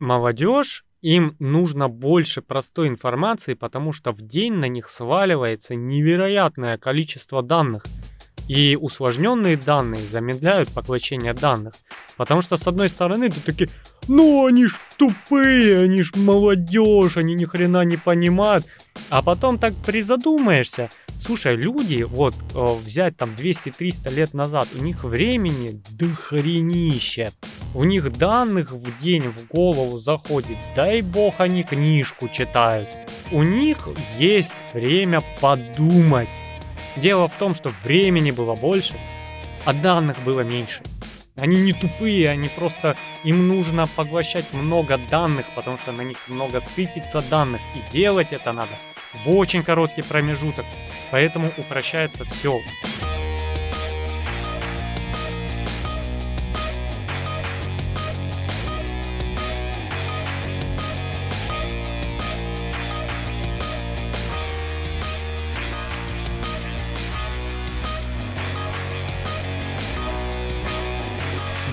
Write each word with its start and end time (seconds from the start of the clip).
молодежь, 0.00 0.84
им 1.02 1.34
нужно 1.38 1.88
больше 1.88 2.42
простой 2.42 2.88
информации, 2.88 3.54
потому 3.54 3.92
что 3.92 4.12
в 4.12 4.20
день 4.20 4.54
на 4.54 4.66
них 4.66 4.88
сваливается 4.88 5.74
невероятное 5.74 6.76
количество 6.76 7.42
данных. 7.42 7.84
И 8.48 8.76
усложненные 8.78 9.56
данные 9.56 10.02
замедляют 10.02 10.70
поглощение 10.70 11.34
данных. 11.34 11.74
Потому 12.16 12.42
что, 12.42 12.56
с 12.56 12.66
одной 12.66 12.88
стороны, 12.88 13.30
ты 13.30 13.40
такие, 13.40 13.70
ну 14.08 14.44
они 14.44 14.66
ж 14.66 14.74
тупые, 14.98 15.84
они 15.84 16.02
ж 16.02 16.16
молодежь, 16.16 17.16
они 17.16 17.34
ни 17.34 17.44
хрена 17.44 17.84
не 17.84 17.96
понимают. 17.96 18.66
А 19.08 19.22
потом 19.22 19.58
так 19.58 19.72
призадумаешься, 19.86 20.90
слушай, 21.24 21.56
люди, 21.56 22.02
вот, 22.02 22.34
э, 22.54 22.74
взять 22.84 23.16
там 23.16 23.30
200-300 23.30 24.10
лет 24.10 24.34
назад, 24.34 24.68
у 24.74 24.82
них 24.82 25.04
времени 25.04 25.80
дохренище. 25.90 27.32
У 27.74 27.84
них 27.84 28.12
данных 28.12 28.72
в 28.72 29.00
день 29.00 29.28
в 29.28 29.46
голову 29.48 29.98
заходит, 29.98 30.56
дай 30.74 31.02
бог 31.02 31.34
они 31.38 31.62
книжку 31.62 32.28
читают. 32.28 32.88
У 33.30 33.42
них 33.42 33.88
есть 34.18 34.52
время 34.72 35.22
подумать. 35.40 36.28
Дело 36.96 37.28
в 37.28 37.34
том, 37.34 37.54
что 37.54 37.70
времени 37.84 38.32
было 38.32 38.56
больше, 38.56 38.94
а 39.64 39.72
данных 39.72 40.16
было 40.24 40.40
меньше. 40.40 40.82
Они 41.36 41.60
не 41.60 41.72
тупые, 41.72 42.28
они 42.28 42.48
просто... 42.48 42.96
Им 43.24 43.48
нужно 43.48 43.86
поглощать 43.86 44.52
много 44.52 44.98
данных, 45.10 45.46
потому 45.54 45.78
что 45.78 45.92
на 45.92 46.02
них 46.02 46.18
много 46.28 46.60
сыпется 46.60 47.22
данных. 47.30 47.60
И 47.74 47.92
делать 47.92 48.28
это 48.32 48.52
надо 48.52 48.72
в 49.12 49.30
очень 49.30 49.62
короткий 49.62 50.02
промежуток. 50.02 50.64
Поэтому 51.10 51.50
упрощается 51.56 52.24
все. 52.24 52.60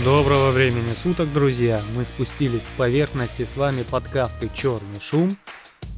Доброго 0.07 0.51
времени 0.51 0.93
суток, 0.93 1.33
друзья! 1.33 1.81
Мы 1.93 2.05
спустились 2.05 2.61
с 2.61 2.77
поверхности, 2.77 3.45
с 3.45 3.57
вами 3.57 3.83
подкасты 3.83 4.49
«Черный 4.55 5.01
шум». 5.01 5.35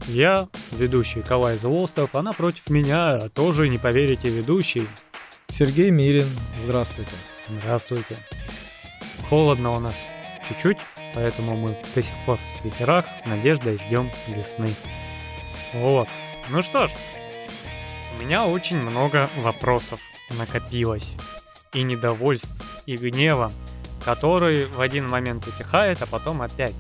Я, 0.08 0.48
ведущий 0.72 1.22
Калай 1.22 1.58
Злостов, 1.58 2.12
а 2.14 2.22
напротив 2.22 2.70
меня 2.70 3.30
тоже, 3.34 3.70
не 3.70 3.78
поверите, 3.78 4.30
ведущий. 4.30 4.88
Сергей 5.50 5.92
Мирин, 5.92 6.28
здравствуйте. 6.64 7.12
Здравствуйте. 7.48 8.18
Холодно 9.30 9.72
у 9.72 9.80
нас 9.80 9.96
чуть-чуть, 10.48 10.78
поэтому 11.14 11.56
мы 11.56 11.78
до 11.96 12.04
сих 12.04 12.14
пор 12.26 12.38
в 12.38 12.58
свитерах 12.58 13.06
с 13.24 13.28
надеждой 13.28 13.78
ждем 13.78 14.10
весны. 14.28 14.70
Вот. 15.74 16.08
Ну 16.50 16.62
что 16.62 16.88
ж, 16.88 16.92
у 18.18 18.24
меня 18.24 18.46
очень 18.46 18.78
много 18.78 19.30
вопросов 19.38 20.00
накопилось. 20.38 21.14
И 21.74 21.84
недовольств, 21.84 22.50
и 22.88 22.96
гнева 22.96 23.52
который 24.04 24.66
в 24.66 24.82
один 24.82 25.08
момент 25.08 25.48
утихает, 25.48 26.02
а 26.02 26.06
потом 26.06 26.42
опять. 26.42 26.74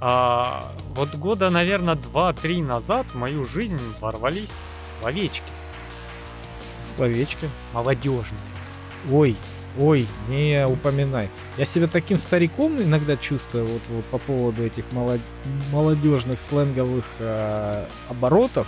А, 0.00 0.72
вот 0.94 1.14
года, 1.14 1.50
наверное, 1.50 1.94
2-3 1.94 2.64
назад 2.64 3.06
в 3.10 3.16
мою 3.16 3.44
жизнь 3.44 3.78
ворвались 4.00 4.50
словечки. 5.00 5.42
Словечки? 6.96 7.48
Молодежные. 7.74 8.40
Ой, 9.10 9.36
ой, 9.78 10.06
не 10.28 10.66
упоминай. 10.66 11.28
Я 11.58 11.64
себя 11.66 11.86
таким 11.86 12.16
стариком 12.16 12.80
иногда 12.80 13.16
чувствую 13.16 13.66
вот, 13.66 13.82
вот 13.90 14.04
по 14.06 14.18
поводу 14.18 14.64
этих 14.64 14.90
молод... 14.92 15.20
молодежных 15.70 16.40
сленговых 16.40 17.04
э, 17.18 17.84
оборотов, 18.08 18.66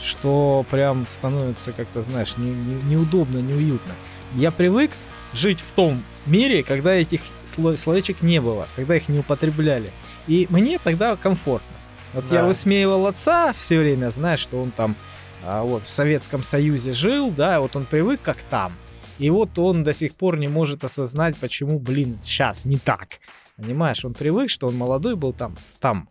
что 0.00 0.66
прям 0.70 1.06
становится 1.08 1.72
как-то, 1.72 2.02
знаешь, 2.02 2.36
не, 2.36 2.50
не, 2.50 2.74
неудобно, 2.82 3.38
неуютно. 3.38 3.94
Я 4.34 4.50
привык 4.50 4.90
жить 5.32 5.60
в 5.60 5.72
том 5.72 6.02
мире, 6.26 6.62
когда 6.62 6.92
этих 6.92 7.22
словечек 7.46 8.20
не 8.20 8.40
было, 8.40 8.68
когда 8.76 8.96
их 8.96 9.08
не 9.08 9.20
употребляли. 9.20 9.90
И 10.26 10.46
мне 10.50 10.78
тогда 10.78 11.16
комфортно. 11.16 11.76
Вот 12.12 12.28
да. 12.28 12.36
я 12.36 12.44
высмеивал 12.44 13.06
отца 13.06 13.52
все 13.52 13.78
время, 13.78 14.10
знаешь, 14.10 14.40
что 14.40 14.60
он 14.60 14.70
там 14.70 14.96
а, 15.42 15.62
вот 15.62 15.82
в 15.82 15.90
Советском 15.90 16.42
Союзе 16.42 16.92
жил, 16.92 17.30
да, 17.30 17.60
вот 17.60 17.76
он 17.76 17.84
привык 17.84 18.20
как 18.22 18.38
там. 18.50 18.72
И 19.18 19.30
вот 19.30 19.58
он 19.58 19.84
до 19.84 19.92
сих 19.92 20.14
пор 20.14 20.38
не 20.38 20.48
может 20.48 20.84
осознать, 20.84 21.36
почему, 21.36 21.78
блин, 21.78 22.14
сейчас 22.14 22.64
не 22.64 22.78
так. 22.78 23.20
Понимаешь, 23.56 24.04
он 24.04 24.14
привык, 24.14 24.50
что 24.50 24.66
он 24.68 24.76
молодой 24.76 25.16
был 25.16 25.32
там, 25.32 25.56
там. 25.80 26.08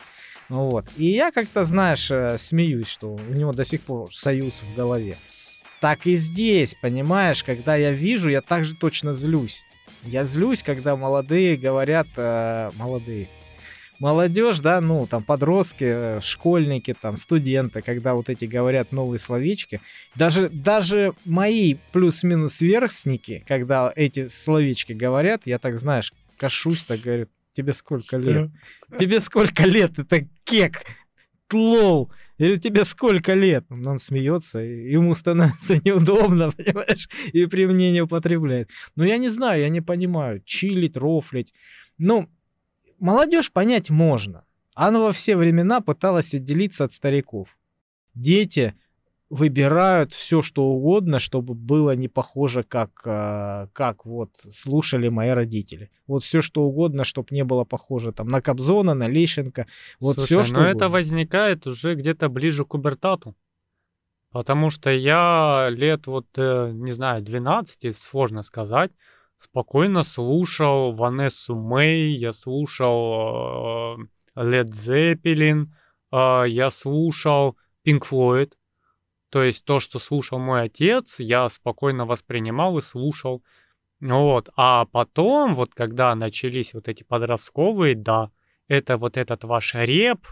Вот. 0.48 0.86
И 0.96 1.06
я 1.06 1.30
как-то, 1.30 1.64
знаешь, 1.64 2.10
э, 2.10 2.38
смеюсь, 2.38 2.88
что 2.88 3.14
у 3.14 3.32
него 3.32 3.52
до 3.52 3.64
сих 3.64 3.82
пор 3.82 4.14
союз 4.14 4.62
в 4.62 4.76
голове. 4.76 5.16
Так 5.80 6.06
и 6.06 6.16
здесь, 6.16 6.74
понимаешь, 6.80 7.44
когда 7.44 7.76
я 7.76 7.92
вижу, 7.92 8.30
я 8.30 8.40
также 8.40 8.74
точно 8.74 9.12
злюсь. 9.12 9.64
Я 10.02 10.24
злюсь, 10.24 10.62
когда 10.62 10.96
молодые 10.96 11.56
говорят, 11.56 12.06
э, 12.16 12.70
молодые, 12.76 13.28
молодежь, 13.98 14.60
да, 14.60 14.80
ну, 14.80 15.06
там, 15.06 15.22
подростки, 15.22 15.84
э, 15.84 16.20
школьники, 16.22 16.94
там, 17.00 17.16
студенты, 17.16 17.82
когда 17.82 18.14
вот 18.14 18.28
эти 18.28 18.44
говорят 18.44 18.92
новые 18.92 19.18
словечки, 19.18 19.80
даже, 20.14 20.48
даже 20.48 21.14
мои 21.24 21.76
плюс-минус 21.92 22.60
верхсники, 22.60 23.44
когда 23.46 23.92
эти 23.94 24.28
словечки 24.28 24.92
говорят, 24.92 25.42
я 25.44 25.58
так, 25.58 25.78
знаешь, 25.78 26.12
кашусь, 26.36 26.84
так 26.84 27.00
говорю, 27.00 27.28
тебе 27.54 27.72
сколько 27.72 28.16
лет? 28.16 28.50
Тебе 28.98 29.20
сколько 29.20 29.64
лет? 29.64 29.98
Это 29.98 30.26
кек, 30.44 30.84
лол. 31.52 32.10
Я 32.36 32.46
говорю, 32.46 32.60
тебе 32.60 32.84
сколько 32.84 33.32
лет? 33.32 33.64
Он 33.70 33.98
смеется, 33.98 34.58
ему 34.58 35.14
становится 35.14 35.76
неудобно, 35.84 36.50
понимаешь, 36.50 37.08
и 37.32 37.46
при 37.46 37.66
мне 37.66 37.92
не 37.92 38.02
употребляет. 38.02 38.70
Но 38.96 39.04
я 39.04 39.18
не 39.18 39.28
знаю, 39.28 39.62
я 39.62 39.68
не 39.68 39.80
понимаю, 39.80 40.42
чилить, 40.44 40.96
рофлить. 40.96 41.52
Ну, 41.96 42.28
молодежь 42.98 43.52
понять 43.52 43.90
можно. 43.90 44.44
Она 44.74 45.00
во 45.00 45.12
все 45.12 45.36
времена 45.36 45.80
пыталась 45.80 46.34
отделиться 46.34 46.84
от 46.84 46.92
стариков. 46.92 47.56
Дети 48.14 48.74
выбирают 49.30 50.12
все, 50.12 50.42
что 50.42 50.64
угодно, 50.64 51.18
чтобы 51.18 51.54
было 51.54 51.92
не 51.92 52.08
похоже, 52.08 52.62
как, 52.62 53.02
а, 53.04 53.68
как 53.72 54.04
вот 54.04 54.30
слушали 54.50 55.08
мои 55.08 55.30
родители. 55.30 55.90
Вот 56.06 56.22
все, 56.22 56.40
что 56.40 56.62
угодно, 56.62 57.04
чтобы 57.04 57.28
не 57.30 57.42
было 57.44 57.64
похоже 57.64 58.12
там 58.12 58.28
на 58.28 58.40
Кобзона, 58.40 58.94
на 58.94 59.08
Лещенко. 59.08 59.66
Вот 59.98 60.16
Слушай, 60.16 60.26
все, 60.26 60.44
что 60.44 60.54
но 60.54 60.60
угодно. 60.60 60.76
это 60.76 60.88
возникает 60.88 61.66
уже 61.66 61.94
где-то 61.94 62.28
ближе 62.28 62.64
к 62.64 62.74
Убертату. 62.74 63.34
Потому 64.30 64.70
что 64.70 64.90
я 64.90 65.68
лет 65.70 66.06
вот, 66.06 66.26
э, 66.36 66.72
не 66.72 66.92
знаю, 66.92 67.22
12, 67.22 67.96
сложно 67.96 68.42
сказать, 68.42 68.90
спокойно 69.36 70.02
слушал 70.02 70.92
Ванессу 70.94 71.54
Мэй, 71.54 72.14
я 72.14 72.32
слушал 72.32 73.98
Лед 74.36 74.70
э, 74.70 74.72
Зеппелин, 74.72 75.74
э, 76.12 76.44
я 76.48 76.70
слушал 76.70 77.56
Пинк 77.82 78.06
Флойд, 78.06 78.56
то 79.34 79.42
есть 79.42 79.64
то, 79.64 79.80
что 79.80 79.98
слушал 79.98 80.38
мой 80.38 80.62
отец, 80.62 81.18
я 81.18 81.48
спокойно 81.48 82.06
воспринимал 82.06 82.78
и 82.78 82.82
слушал. 82.82 83.42
Вот. 84.00 84.48
А 84.56 84.84
потом, 84.86 85.56
вот 85.56 85.74
когда 85.74 86.14
начались 86.14 86.72
вот 86.72 86.86
эти 86.88 87.02
подростковые, 87.02 87.96
да, 87.96 88.30
это 88.68 88.96
вот 88.96 89.16
этот 89.16 89.42
ваш 89.42 89.74
реп 89.74 90.26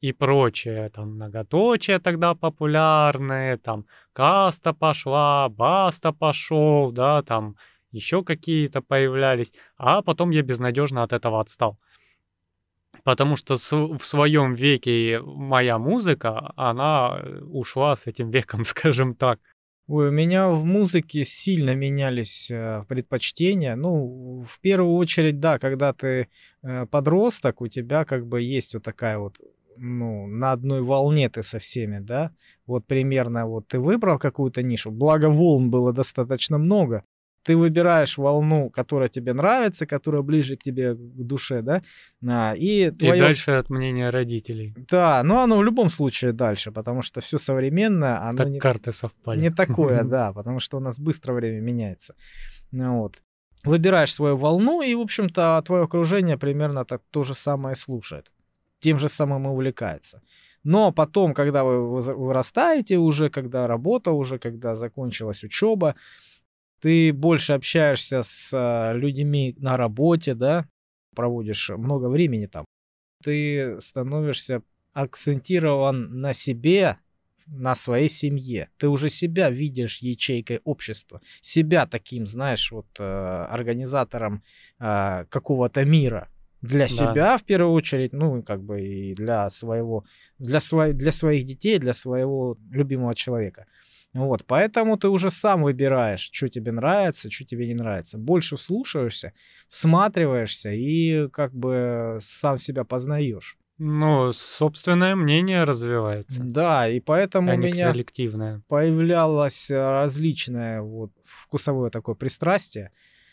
и 0.00 0.12
прочее, 0.12 0.90
там 0.90 1.14
многоточие 1.14 2.00
тогда 2.00 2.34
популярные, 2.34 3.58
там 3.58 3.86
каста 4.12 4.72
пошла, 4.72 5.48
баста 5.48 6.12
пошел, 6.12 6.90
да, 6.90 7.22
там 7.22 7.56
еще 7.92 8.24
какие-то 8.24 8.82
появлялись, 8.82 9.52
а 9.76 10.02
потом 10.02 10.30
я 10.30 10.42
безнадежно 10.42 11.02
от 11.02 11.12
этого 11.12 11.40
отстал 11.40 11.78
потому 13.04 13.36
что 13.36 13.56
в 13.56 14.04
своем 14.04 14.54
веке 14.54 15.20
моя 15.24 15.78
музыка, 15.78 16.52
она 16.56 17.18
э, 17.20 17.40
ушла 17.40 17.96
с 17.96 18.06
этим 18.06 18.30
веком, 18.30 18.64
скажем 18.64 19.14
так. 19.14 19.40
Ой, 19.88 20.08
у 20.08 20.12
меня 20.12 20.48
в 20.48 20.64
музыке 20.64 21.24
сильно 21.24 21.74
менялись 21.74 22.50
э, 22.50 22.84
предпочтения. 22.88 23.74
Ну, 23.76 24.44
в 24.48 24.60
первую 24.60 24.94
очередь, 24.94 25.40
да, 25.40 25.58
когда 25.58 25.92
ты 25.92 26.28
э, 26.62 26.86
подросток, 26.86 27.60
у 27.60 27.68
тебя 27.68 28.04
как 28.04 28.26
бы 28.26 28.40
есть 28.40 28.74
вот 28.74 28.84
такая 28.84 29.18
вот 29.18 29.38
ну, 29.76 30.26
на 30.26 30.52
одной 30.52 30.82
волне 30.82 31.28
ты 31.28 31.42
со 31.42 31.58
всеми, 31.58 31.98
да? 31.98 32.30
Вот 32.66 32.86
примерно 32.86 33.46
вот 33.46 33.68
ты 33.68 33.80
выбрал 33.80 34.18
какую-то 34.18 34.62
нишу, 34.62 34.90
благо 34.90 35.30
волн 35.30 35.70
было 35.70 35.92
достаточно 35.92 36.58
много, 36.58 37.04
ты 37.42 37.56
выбираешь 37.56 38.18
волну, 38.18 38.70
которая 38.70 39.08
тебе 39.08 39.32
нравится, 39.32 39.86
которая 39.86 40.22
ближе 40.22 40.56
к 40.56 40.62
тебе 40.62 40.94
к 40.94 40.98
душе, 40.98 41.62
да, 41.62 41.82
а, 42.26 42.54
и, 42.56 42.90
твое... 42.90 43.16
и 43.16 43.20
дальше 43.20 43.52
от 43.52 43.70
мнения 43.70 44.10
родителей. 44.10 44.74
Да, 44.88 45.22
но 45.22 45.42
оно 45.42 45.58
в 45.58 45.64
любом 45.64 45.90
случае 45.90 46.32
дальше, 46.32 46.70
потому 46.70 47.02
что 47.02 47.20
все 47.20 47.38
современное, 47.38 48.20
оно 48.22 48.38
так 48.38 48.48
не, 48.48 48.58
карты 48.58 48.92
совпали. 48.92 49.40
не 49.40 49.50
такое, 49.50 50.04
да, 50.04 50.32
потому 50.32 50.60
что 50.60 50.76
у 50.76 50.80
нас 50.80 50.98
быстро 50.98 51.32
время 51.32 51.60
меняется. 51.60 52.14
Ну 52.70 53.00
вот. 53.00 53.16
Выбираешь 53.64 54.12
свою 54.12 54.36
волну, 54.36 54.82
и, 54.82 54.94
в 54.94 55.00
общем-то, 55.00 55.62
твое 55.64 55.84
окружение 55.84 56.36
примерно 56.36 56.84
так 56.84 57.02
то 57.10 57.22
же 57.22 57.34
самое 57.34 57.76
слушает. 57.76 58.32
тем 58.80 58.98
же 58.98 59.08
самым 59.08 59.46
и 59.46 59.50
увлекается. 59.50 60.20
Но 60.64 60.92
потом, 60.92 61.34
когда 61.34 61.62
вы 61.64 62.00
вырастаете 62.00 62.96
уже, 62.96 63.30
когда 63.30 63.66
работа 63.66 64.12
уже, 64.12 64.38
когда 64.38 64.74
закончилась 64.74 65.44
учеба, 65.44 65.94
ты 66.82 67.12
больше 67.12 67.52
общаешься 67.52 68.22
с 68.22 68.50
а, 68.52 68.92
людьми 68.92 69.54
на 69.58 69.76
работе, 69.76 70.34
да, 70.34 70.66
проводишь 71.14 71.70
много 71.70 72.08
времени 72.08 72.46
там, 72.46 72.64
ты 73.22 73.80
становишься 73.80 74.62
акцентирован 74.92 76.20
на 76.20 76.34
себе, 76.34 76.98
на 77.46 77.74
своей 77.76 78.08
семье. 78.08 78.68
Ты 78.78 78.88
уже 78.88 79.10
себя 79.10 79.48
видишь 79.48 79.98
ячейкой 79.98 80.60
общества, 80.64 81.20
себя 81.40 81.86
таким, 81.86 82.26
знаешь, 82.26 82.70
вот 82.72 82.86
э, 82.98 83.02
организатором 83.04 84.42
э, 84.78 85.24
какого-то 85.28 85.84
мира 85.84 86.28
для 86.62 86.86
да. 86.86 86.88
себя 86.88 87.38
в 87.38 87.44
первую 87.44 87.72
очередь, 87.72 88.12
ну 88.12 88.42
как 88.42 88.62
бы 88.62 88.82
и 88.82 89.14
для 89.14 89.50
своего, 89.50 90.04
для 90.38 90.60
своих, 90.60 90.96
для 90.96 91.12
своих 91.12 91.44
детей, 91.46 91.78
для 91.78 91.92
своего 91.92 92.58
любимого 92.70 93.14
человека. 93.14 93.66
Вот, 94.14 94.44
поэтому 94.46 94.98
ты 94.98 95.08
уже 95.08 95.30
сам 95.30 95.62
выбираешь, 95.62 96.28
что 96.32 96.48
тебе 96.48 96.70
нравится, 96.70 97.30
что 97.30 97.46
тебе 97.46 97.66
не 97.66 97.74
нравится. 97.74 98.18
Больше 98.18 98.58
слушаешься, 98.58 99.32
всматриваешься 99.68 100.70
и 100.70 101.28
как 101.28 101.54
бы 101.54 102.18
сам 102.20 102.58
себя 102.58 102.84
познаешь. 102.84 103.56
Ну, 103.78 104.32
собственное 104.32 105.16
мнение 105.16 105.64
развивается. 105.64 106.42
Да, 106.44 106.88
и 106.88 107.00
поэтому 107.00 107.50
а 107.50 107.54
у 107.54 107.58
меня 107.58 107.90
коллективное. 107.90 108.62
появлялось 108.68 109.70
э, 109.70 109.76
различное 109.76 110.82
вот 110.82 111.10
вкусовое 111.24 111.90
такое 111.90 112.14
пристрастие. 112.14 112.92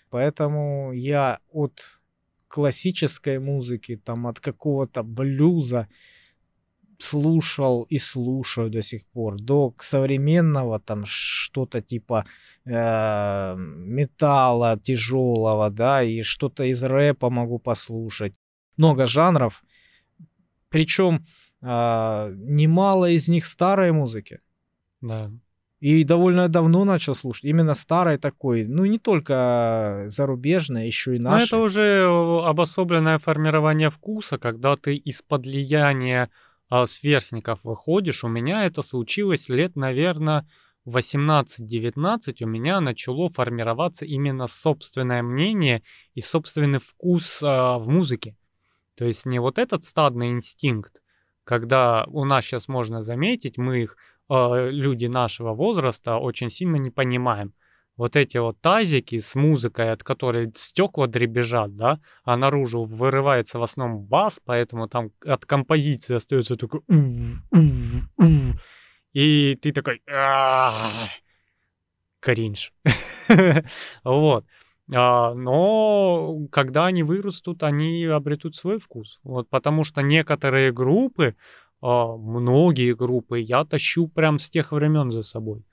Поэтому 0.10 0.92
я 0.94 1.40
от 1.52 2.00
классической 2.48 3.38
музыки, 3.38 3.98
там 3.98 4.26
от 4.28 4.40
какого-то 4.40 5.04
блюза 5.04 5.88
слушал 7.00 7.84
и 7.84 7.98
слушаю 7.98 8.70
до 8.70 8.82
сих 8.82 9.06
пор, 9.08 9.42
до 9.42 9.74
современного 9.80 10.80
там 10.80 11.06
что-то 11.06 11.82
типа 11.82 12.26
э, 12.66 13.56
металла 13.58 14.80
тяжелого, 14.84 15.70
да, 15.70 16.04
и 16.04 16.22
что-то 16.22 16.64
из 16.64 16.84
рэпа 16.84 17.30
могу 17.30 17.58
послушать. 17.60 18.34
Много 18.78 19.06
жанров, 19.06 19.64
причем 20.70 21.26
а, 21.62 22.32
немало 22.36 23.10
из 23.10 23.28
них 23.28 23.46
старой 23.46 23.92
музыки. 23.92 24.40
Да. 25.02 25.32
И 25.80 26.04
довольно 26.04 26.50
давно 26.50 26.84
начал 26.84 27.16
слушать. 27.16 27.46
Именно 27.46 27.74
старой 27.74 28.18
такой. 28.18 28.66
Ну, 28.66 28.86
не 28.86 29.00
только 29.00 30.06
зарубежной, 30.08 30.88
еще 30.88 31.16
и 31.16 31.20
нашей. 31.20 31.40
Но 31.40 31.46
это 31.46 31.58
уже 31.58 32.06
обособленное 32.46 33.18
формирование 33.18 33.90
вкуса, 33.90 34.38
когда 34.38 34.76
ты 34.76 34.96
из-под 34.96 35.46
влияния 35.46 36.30
а, 36.70 36.86
сверстников 36.86 37.60
выходишь. 37.64 38.24
У 38.24 38.28
меня 38.28 38.66
это 38.66 38.82
случилось 38.82 39.50
лет, 39.50 39.76
наверное, 39.76 40.48
18-19 40.86 42.44
у 42.44 42.48
меня 42.48 42.80
начало 42.80 43.30
формироваться 43.30 44.06
именно 44.06 44.48
собственное 44.48 45.22
мнение 45.22 45.84
и 46.14 46.22
собственный 46.22 46.80
вкус 46.80 47.40
а, 47.44 47.78
в 47.78 47.88
музыке. 47.88 48.36
То 48.96 49.06
есть 49.06 49.26
не 49.26 49.40
вот 49.40 49.58
этот 49.58 49.86
стадный 49.86 50.30
инстинкт, 50.32 51.02
когда 51.44 52.06
у 52.08 52.26
нас 52.26 52.46
сейчас 52.46 52.68
можно 52.68 53.02
заметить, 53.02 53.58
мы 53.58 53.84
их, 53.84 53.98
э, 54.30 54.70
люди 54.72 55.06
нашего 55.06 55.54
возраста, 55.54 56.18
очень 56.18 56.50
сильно 56.50 56.76
не 56.76 56.92
понимаем. 56.92 57.54
Вот 58.00 58.16
эти 58.16 58.38
вот 58.38 58.62
тазики 58.62 59.20
с 59.20 59.36
музыкой, 59.36 59.92
от 59.92 60.04
которой 60.04 60.54
стекла 60.56 61.06
дребезжат, 61.08 61.76
да, 61.76 62.00
а 62.24 62.38
наружу 62.38 62.86
вырывается 62.86 63.60
в 63.60 63.64
основном 63.64 64.06
бас, 64.06 64.40
поэтому 64.46 64.88
там 64.88 65.12
от 65.26 65.46
композиции 65.46 66.16
остается 66.16 66.56
такой 66.56 66.80
и 69.12 69.56
ты 69.62 69.74
такой 69.74 70.02
кринж. 72.22 72.72
Вот. 74.06 74.46
А, 74.96 75.34
но 75.34 76.48
когда 76.52 76.86
они 76.86 77.04
вырастут, 77.04 77.64
они 77.64 78.06
обретут 78.06 78.56
свой 78.56 78.80
вкус. 78.80 79.20
Вот, 79.24 79.50
потому 79.50 79.84
что 79.84 80.02
некоторые 80.02 80.72
группы, 80.72 81.36
а, 81.82 82.16
многие 82.16 82.96
группы, 82.96 83.40
я 83.42 83.66
тащу 83.66 84.08
прям 84.08 84.40
с 84.40 84.50
тех 84.50 84.72
времен 84.72 85.12
за 85.12 85.22
собой. 85.24 85.66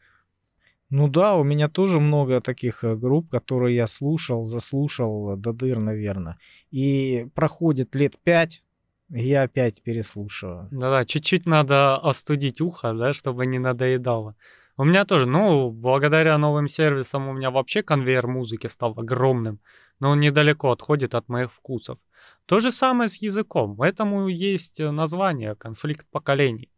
Ну 0.89 1.09
да, 1.09 1.35
у 1.35 1.43
меня 1.43 1.69
тоже 1.69 1.99
много 1.99 2.41
таких 2.41 2.85
э, 2.85 2.95
групп, 2.95 3.29
которые 3.29 3.75
я 3.75 3.87
слушал, 3.89 4.47
заслушал 4.47 5.37
до 5.37 5.53
дыр, 5.53 5.83
наверное. 5.83 6.39
И 6.71 7.27
проходит 7.35 7.95
лет 7.97 8.15
пять, 8.23 8.63
я 9.09 9.43
опять 9.43 9.83
переслушиваю. 9.83 10.69
Да-да, 10.71 11.05
чуть-чуть 11.05 11.47
надо 11.47 11.97
остудить 11.97 12.61
ухо, 12.61 12.93
да, 12.93 13.13
чтобы 13.13 13.47
не 13.47 13.59
надоедало. 13.59 14.37
У 14.77 14.85
меня 14.85 15.05
тоже, 15.05 15.27
ну, 15.27 15.71
благодаря 15.71 16.39
новым 16.39 16.69
сервисам 16.69 17.29
у 17.29 17.33
меня 17.33 17.51
вообще 17.51 17.83
конвейер 17.83 18.27
музыки 18.27 18.67
стал 18.67 18.95
огромным, 18.97 19.59
но 20.01 20.11
он 20.11 20.21
недалеко 20.21 20.71
отходит 20.71 21.15
от 21.15 21.29
моих 21.29 21.53
вкусов. 21.53 21.99
То 22.47 22.61
же 22.61 22.71
самое 22.71 23.09
с 23.09 23.17
языком, 23.17 23.81
этому 23.81 24.29
есть 24.29 24.79
название 24.79 25.55
«конфликт 25.57 26.07
поколений». 26.11 26.71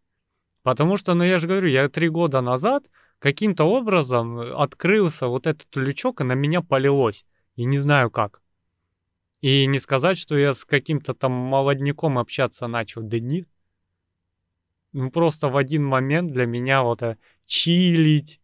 Потому 0.63 0.97
что, 0.97 1.15
ну 1.15 1.25
я 1.25 1.39
же 1.39 1.49
говорю, 1.49 1.69
я 1.69 1.89
три 1.89 2.09
года 2.09 2.41
назад 2.41 2.85
каким-то 3.19 3.65
образом 3.65 4.39
открылся 4.39 5.27
вот 5.27 5.47
этот 5.47 5.75
лючок, 5.77 6.21
и 6.21 6.25
на 6.25 6.33
меня 6.33 6.63
полилось. 6.63 7.25
И 7.57 7.65
не 7.65 7.79
знаю 7.79 8.11
как. 8.11 8.41
И 9.41 9.67
не 9.67 9.79
сказать, 9.79 10.19
что 10.19 10.37
я 10.37 10.53
с 10.53 10.65
каким-то 10.65 11.15
там 11.15 11.33
молодняком 11.33 12.19
общаться 12.19 12.67
начал. 12.67 13.03
Да 13.03 13.21
нет. 13.21 13.49
Ну 14.93 15.11
просто 15.11 15.49
в 15.49 15.57
один 15.57 15.85
момент 15.85 16.33
для 16.33 16.47
меня 16.47 16.83
вот 16.83 17.03
э, 17.03 17.19
чилить, 17.47 18.41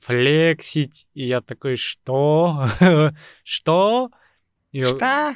флексить. 0.00 1.06
И 1.14 1.26
я 1.26 1.40
такой, 1.40 1.76
что? 1.76 2.66
что? 3.44 4.10
И... 4.72 4.82
Что? 4.82 5.34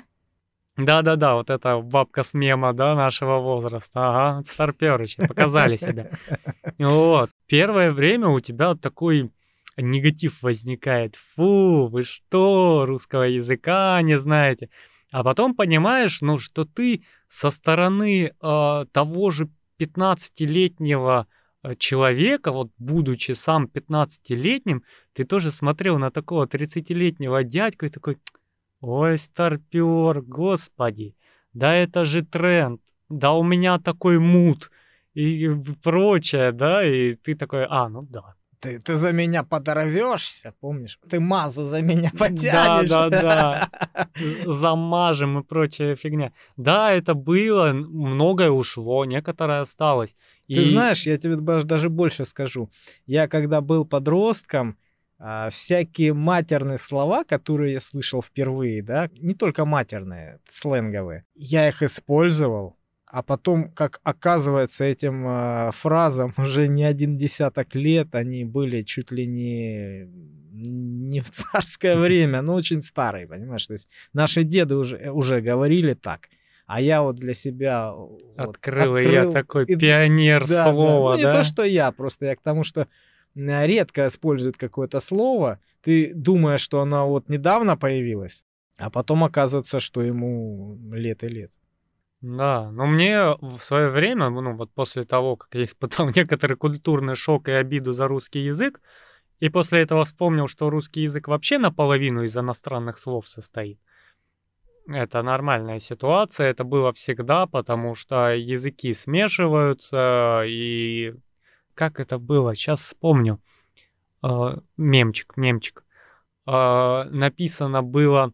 Да-да-да, 0.77 1.35
вот 1.35 1.51
эта 1.51 1.79
бабка 1.79 2.23
с 2.23 2.33
мема, 2.33 2.73
да, 2.73 2.95
нашего 2.95 3.39
возраста. 3.39 4.09
Ага, 4.09 4.45
старперычи, 4.51 5.27
показали 5.27 5.77
себя. 5.77 6.11
Вот. 6.79 7.31
Первое 7.53 7.93
время 7.93 8.29
у 8.29 8.41
тебя 8.41 8.75
такой 8.75 9.31
негатив 9.77 10.41
возникает. 10.43 11.17
Фу, 11.35 11.87
вы 11.87 12.03
что, 12.03 12.87
русского 12.87 13.25
языка 13.25 14.01
не 14.03 14.19
знаете? 14.19 14.71
А 15.11 15.23
потом 15.23 15.55
понимаешь, 15.55 16.23
ну, 16.23 16.39
что 16.39 16.65
ты 16.65 17.05
со 17.29 17.51
стороны 17.51 18.33
э, 18.33 18.85
того 18.93 19.31
же 19.31 19.51
15-летнего 19.79 21.27
Э, 21.63 21.77
человека, 21.77 22.51
вот 22.51 22.71
будучи 22.79 23.33
сам 23.33 23.69
15-летним, 23.73 24.83
ты 25.13 25.25
тоже 25.25 25.51
смотрел 25.53 25.99
на 25.99 26.11
такого 26.11 26.47
30-летнего 26.47 27.45
дядьку 27.45 27.87
и 27.87 27.89
такой, 27.89 28.19
ой, 28.81 29.17
старпер, 29.17 30.23
господи, 30.23 31.15
да 31.53 31.75
это 31.75 32.05
же 32.05 32.25
тренд, 32.25 32.81
да 33.09 33.33
у 33.33 33.45
меня 33.45 33.79
такой 33.79 34.19
мут 34.19 34.71
и 35.15 35.51
прочее, 35.83 36.53
да, 36.53 36.85
и 36.85 37.15
ты 37.15 37.35
такой, 37.35 37.67
а, 37.69 37.89
ну 37.89 38.03
да, 38.03 38.35
ты, 38.63 38.79
ты 38.79 38.97
за 38.97 39.13
меня 39.13 39.43
подорвешься, 39.43 40.55
помнишь? 40.61 40.99
Ты 41.11 41.19
мазу 41.19 41.65
за 41.65 41.83
меня 41.83 42.13
потянешь. 42.19 42.89
Да, 42.89 43.09
да, 43.09 43.69
да. 43.91 44.09
Замажем 44.47 45.41
и 45.41 45.43
прочая 45.43 45.97
фигня. 45.97 46.33
Да, 46.57 46.93
это 46.93 47.15
было, 47.15 47.73
многое 47.73 48.51
ушло, 48.51 49.05
некоторое 49.05 49.63
осталось. 49.63 50.15
Ты 50.47 50.61
и... 50.61 50.65
знаешь, 50.65 51.07
я 51.07 51.17
тебе 51.17 51.37
даже 51.37 51.89
больше 51.89 52.25
скажу. 52.25 52.71
Я 53.05 53.27
когда 53.27 53.61
был 53.61 53.85
подростком, 53.85 54.79
а, 55.19 55.51
всякие 55.51 56.15
матерные 56.15 56.79
слова, 56.79 57.25
которые 57.25 57.73
я 57.73 57.81
слышал 57.81 58.23
впервые, 58.23 58.81
да, 58.83 59.09
не 59.19 59.35
только 59.35 59.65
матерные, 59.65 60.39
сленговые, 60.49 61.25
я 61.35 61.69
их 61.69 61.83
использовал, 61.83 62.77
а 63.13 63.23
потом, 63.23 63.71
как 63.71 64.01
оказывается, 64.05 64.85
этим 64.85 65.27
э, 65.29 65.71
фразам 65.73 66.33
уже 66.39 66.67
не 66.67 66.83
один 66.83 67.19
десяток 67.19 67.75
лет, 67.75 68.15
они 68.15 68.45
были 68.45 68.83
чуть 68.83 69.13
ли 69.13 69.27
не 69.27 70.09
не 70.55 71.21
в 71.21 71.31
царское 71.31 71.97
время, 71.97 72.41
но 72.43 72.55
очень 72.55 72.81
старые, 72.81 73.27
понимаешь? 73.27 73.67
То 73.67 73.73
есть 73.73 73.89
наши 74.13 74.45
деды 74.45 74.77
уже, 74.77 75.11
уже 75.11 75.41
говорили 75.41 75.95
так. 75.95 76.29
А 76.67 76.81
я 76.81 77.03
вот 77.03 77.17
для 77.17 77.35
себя 77.35 77.95
открыл, 78.37 78.93
вот, 78.93 78.99
открыл 79.01 79.13
я 79.13 79.31
такой 79.31 79.65
и, 79.65 79.77
пионер 79.77 80.47
да, 80.47 80.71
слова, 80.71 81.17
да. 81.17 81.23
Ну, 81.23 81.27
не 81.27 81.33
то, 81.33 81.43
что 81.43 81.65
я, 81.65 81.91
просто 81.91 82.27
я 82.27 82.37
к 82.37 82.43
тому, 82.43 82.65
что 82.65 82.87
редко 83.35 84.07
используют 84.07 84.57
какое-то 84.57 85.01
слово, 85.01 85.59
ты 85.83 86.13
думаешь, 86.15 86.61
что 86.61 86.81
оно 86.81 87.09
вот 87.09 87.29
недавно 87.29 87.77
появилось, 87.77 88.45
а 88.77 88.89
потом 88.89 89.25
оказывается, 89.25 89.81
что 89.81 90.03
ему 90.03 90.79
лет 90.93 91.25
и 91.25 91.29
лет. 91.29 91.51
Да, 92.23 92.71
но 92.71 92.87
мне 92.87 93.35
в 93.41 93.59
свое 93.63 93.91
время, 93.91 94.31
ну 94.31 94.55
вот 94.55 94.73
после 94.73 95.03
того, 95.03 95.35
как 95.37 95.53
я 95.57 95.65
испытал 95.65 96.09
некоторый 96.15 96.57
культурный 96.57 97.17
шок 97.17 97.49
и 97.49 97.53
обиду 97.53 97.93
за 97.93 98.07
русский 98.07 98.45
язык, 98.45 98.81
и 99.41 99.49
после 99.49 99.83
этого 99.83 100.05
вспомнил, 100.05 100.47
что 100.47 100.71
русский 100.71 101.03
язык 101.03 101.27
вообще 101.27 101.59
наполовину 101.59 102.23
из 102.23 102.37
иностранных 102.37 102.99
слов 102.99 103.27
состоит, 103.27 103.81
Это 104.87 105.21
нормальная 105.25 105.81
ситуация, 105.81 106.49
это 106.49 106.63
было 106.63 106.93
всегда, 106.93 107.47
потому 107.49 107.97
что 107.97 108.33
языки 108.37 108.95
смешиваются, 108.95 110.43
и 110.47 111.15
как 111.75 111.99
это 111.99 112.19
было, 112.19 112.55
сейчас 112.55 112.83
вспомню. 112.83 113.41
Э, 114.23 114.59
мемчик, 114.77 115.37
мемчик. 115.37 115.85
Э, 116.47 117.05
написано 117.11 117.83
было 117.83 118.33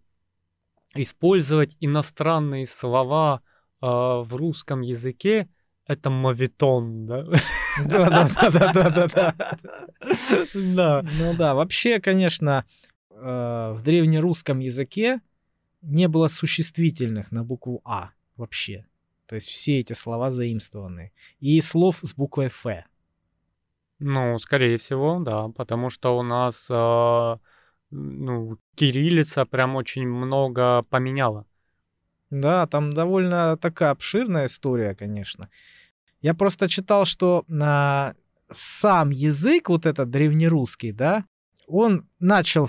использовать 0.95 1.75
иностранные 1.81 2.67
слова 2.67 3.41
э, 3.81 3.87
в 3.87 4.29
русском 4.35 4.81
языке, 4.81 5.49
это 5.87 6.11
мавитон, 6.11 7.07
да? 7.07 7.25
Да, 7.85 8.11
да, 8.11 8.51
да, 8.51 8.73
да, 8.73 8.91
да, 8.91 9.09
да. 9.09 9.59
Да. 10.55 11.03
Ну 11.19 11.35
да, 11.35 11.55
вообще, 11.55 12.01
конечно, 12.01 12.65
в 13.11 13.79
древнерусском 13.83 14.61
языке 14.61 15.21
не 15.83 16.09
было 16.09 16.29
существительных 16.29 17.33
на 17.33 17.45
букву 17.45 17.81
А 17.85 18.11
вообще. 18.37 18.87
То 19.27 19.35
есть 19.35 19.49
все 19.49 19.81
эти 19.81 19.93
слова 19.93 20.31
заимствованы. 20.31 21.13
И 21.39 21.61
слов 21.61 21.99
с 22.03 22.15
буквой 22.15 22.47
Ф. 22.47 22.67
Ну, 23.99 24.39
скорее 24.39 24.79
всего, 24.79 25.19
да, 25.21 25.49
потому 25.49 25.91
что 25.91 26.17
у 26.17 26.23
нас 26.23 26.69
э, 26.71 27.37
ну, 27.91 28.59
кириллица 28.77 29.45
прям 29.45 29.77
очень 29.77 30.07
много 30.07 30.83
поменяла. 30.89 31.47
Да, 32.31 32.67
там 32.67 32.91
довольно 32.91 33.57
такая 33.57 33.91
обширная 33.91 34.47
история, 34.47 34.95
конечно. 34.95 35.49
Я 36.21 36.35
просто 36.35 36.69
читал, 36.69 37.05
что 37.05 37.45
а, 37.61 38.15
сам 38.51 39.11
язык, 39.11 39.69
вот 39.69 39.87
этот 39.87 40.11
древнерусский, 40.11 40.93
да, 40.93 41.25
он 41.67 42.07
начал 42.19 42.69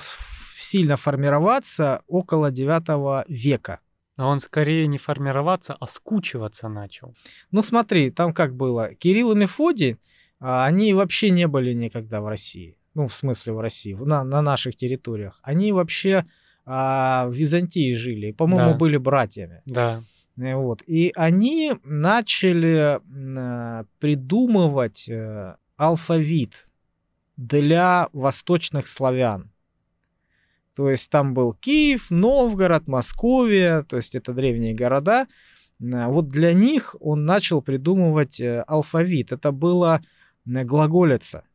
сильно 0.55 0.97
формироваться 0.97 2.03
около 2.07 2.51
9 2.51 3.27
века. 3.29 3.79
Но 4.17 4.29
он 4.29 4.39
скорее 4.39 4.85
не 4.87 4.97
формироваться, 4.97 5.75
а 5.79 5.87
скучиваться 5.87 6.67
начал. 6.67 7.15
Ну 7.51 7.63
смотри, 7.63 8.11
там 8.11 8.33
как 8.33 8.53
было. 8.53 8.93
Кирилл 8.95 9.31
и 9.31 9.35
Мефодий, 9.35 9.97
а, 10.39 10.65
они 10.65 10.93
вообще 10.93 11.29
не 11.29 11.47
были 11.47 11.73
никогда 11.73 12.21
в 12.21 12.27
России. 12.27 12.77
Ну, 12.95 13.07
в 13.07 13.13
смысле 13.13 13.53
в 13.53 13.59
России, 13.61 13.93
на, 13.93 14.23
на 14.23 14.41
наших 14.41 14.75
территориях. 14.75 15.39
Они 15.43 15.71
вообще 15.71 16.25
а, 16.71 17.25
в 17.25 17.33
Византии 17.33 17.93
жили. 17.93 18.31
По-моему, 18.31 18.73
да. 18.73 18.77
были 18.77 18.97
братьями. 18.97 19.63
Да. 19.65 20.03
Э, 20.37 20.53
вот. 20.55 20.83
И 20.85 21.11
они 21.15 21.73
начали 21.83 22.99
а, 22.99 23.85
придумывать 23.97 25.09
а, 25.09 25.57
алфавит 25.77 26.67
для 27.37 28.09
восточных 28.13 28.87
славян. 28.87 29.51
То 30.75 30.91
есть 30.91 31.09
там 31.09 31.33
был 31.33 31.53
Киев, 31.53 32.11
Новгород, 32.11 32.87
Московия, 32.87 33.81
то 33.81 33.97
есть 33.97 34.13
это 34.13 34.33
древние 34.33 34.75
города. 34.75 35.25
Вот 35.79 36.27
для 36.27 36.53
них 36.53 36.95
он 36.99 37.25
начал 37.25 37.63
придумывать 37.63 38.39
э, 38.39 38.61
алфавит. 38.67 39.31
Это 39.31 39.51
было 39.51 40.01
глаголица. 40.45 41.45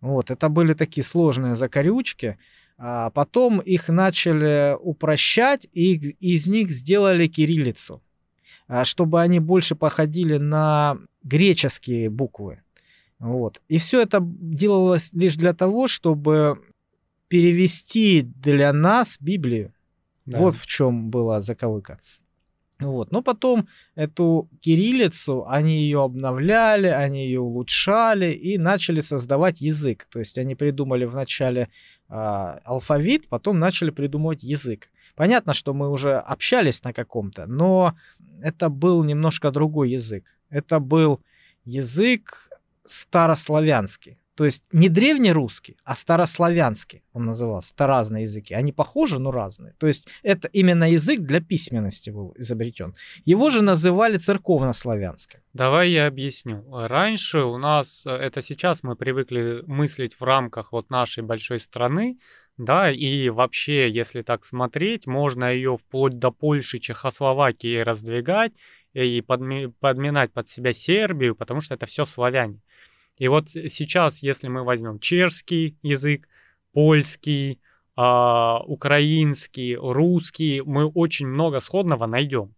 Вот, 0.00 0.32
это 0.32 0.48
были 0.48 0.74
такие 0.74 1.04
сложные 1.04 1.54
закорючки. 1.54 2.38
А 2.78 3.10
потом 3.10 3.60
их 3.60 3.88
начали 3.88 4.76
упрощать, 4.78 5.66
и 5.72 5.94
из 5.94 6.46
них 6.46 6.70
сделали 6.70 7.26
кириллицу, 7.26 8.02
а 8.68 8.84
чтобы 8.84 9.22
они 9.22 9.40
больше 9.40 9.74
походили 9.74 10.36
на 10.36 10.98
греческие 11.22 12.10
буквы. 12.10 12.60
Вот. 13.18 13.62
И 13.68 13.78
все 13.78 14.02
это 14.02 14.18
делалось 14.22 15.10
лишь 15.12 15.36
для 15.36 15.54
того, 15.54 15.86
чтобы 15.86 16.60
перевести 17.28 18.22
для 18.22 18.72
нас 18.72 19.16
Библию. 19.20 19.72
Да. 20.26 20.38
Вот 20.38 20.54
в 20.54 20.66
чем 20.66 21.10
была 21.10 21.40
заковыка. 21.40 22.00
Вот. 22.78 23.10
Но 23.10 23.22
потом 23.22 23.68
эту 23.94 24.50
кириллицу, 24.60 25.46
они 25.48 25.80
ее 25.82 26.02
обновляли, 26.02 26.88
они 26.88 27.24
ее 27.24 27.40
улучшали 27.40 28.32
и 28.32 28.58
начали 28.58 29.00
создавать 29.00 29.62
язык. 29.62 30.06
То 30.10 30.18
есть 30.18 30.36
они 30.36 30.54
придумали 30.54 31.06
вначале 31.06 31.70
алфавит, 32.08 33.28
потом 33.28 33.58
начали 33.58 33.90
придумывать 33.90 34.42
язык. 34.42 34.90
Понятно, 35.14 35.54
что 35.54 35.74
мы 35.74 35.90
уже 35.90 36.18
общались 36.18 36.84
на 36.84 36.92
каком-то, 36.92 37.46
но 37.46 37.96
это 38.42 38.68
был 38.68 39.02
немножко 39.04 39.50
другой 39.50 39.90
язык. 39.90 40.24
Это 40.50 40.78
был 40.78 41.20
язык 41.64 42.48
старославянский. 42.84 44.18
То 44.36 44.44
есть 44.44 44.62
не 44.70 44.88
древнерусский, 44.90 45.78
а 45.82 45.96
старославянский 45.96 47.02
он 47.14 47.24
назывался. 47.24 47.72
Это 47.74 47.86
разные 47.86 48.22
языки. 48.22 48.52
Они 48.54 48.70
похожи, 48.70 49.18
но 49.18 49.30
разные. 49.30 49.74
То 49.78 49.86
есть 49.86 50.08
это 50.22 50.46
именно 50.48 50.84
язык 50.84 51.20
для 51.20 51.40
письменности 51.40 52.10
был 52.10 52.34
изобретен. 52.36 52.94
Его 53.24 53.48
же 53.48 53.62
называли 53.62 54.18
церковнославянским. 54.18 55.40
Давай 55.54 55.90
я 55.90 56.06
объясню. 56.06 56.64
Раньше 56.70 57.38
у 57.38 57.56
нас, 57.56 58.04
э, 58.06 58.10
это 58.10 58.42
сейчас 58.42 58.82
мы 58.82 58.94
привыкли 58.94 59.64
мыслить 59.66 60.14
в 60.20 60.22
рамках 60.22 60.70
вот 60.70 60.90
нашей 60.90 61.22
большой 61.22 61.58
страны, 61.58 62.18
да, 62.58 62.90
и 62.90 63.30
вообще, 63.30 63.90
если 63.90 64.22
так 64.22 64.44
смотреть, 64.44 65.06
можно 65.06 65.52
ее 65.52 65.78
вплоть 65.78 66.18
до 66.18 66.30
Польши, 66.30 66.78
Чехословакии 66.78 67.78
раздвигать 67.78 68.52
и 68.92 69.20
подми- 69.20 69.72
подминать 69.80 70.32
под 70.32 70.48
себя 70.48 70.72
Сербию, 70.72 71.34
потому 71.34 71.60
что 71.60 71.74
это 71.74 71.86
все 71.86 72.04
славяне. 72.04 72.60
И 73.18 73.28
вот 73.28 73.48
сейчас, 73.50 74.22
если 74.22 74.48
мы 74.48 74.64
возьмем 74.64 74.98
чешский 74.98 75.76
язык, 75.82 76.28
польский, 76.72 77.60
э, 77.96 78.58
украинский, 78.66 79.74
русский, 79.74 80.62
мы 80.64 80.86
очень 80.86 81.26
много 81.26 81.60
сходного 81.60 82.06
найдем. 82.06 82.54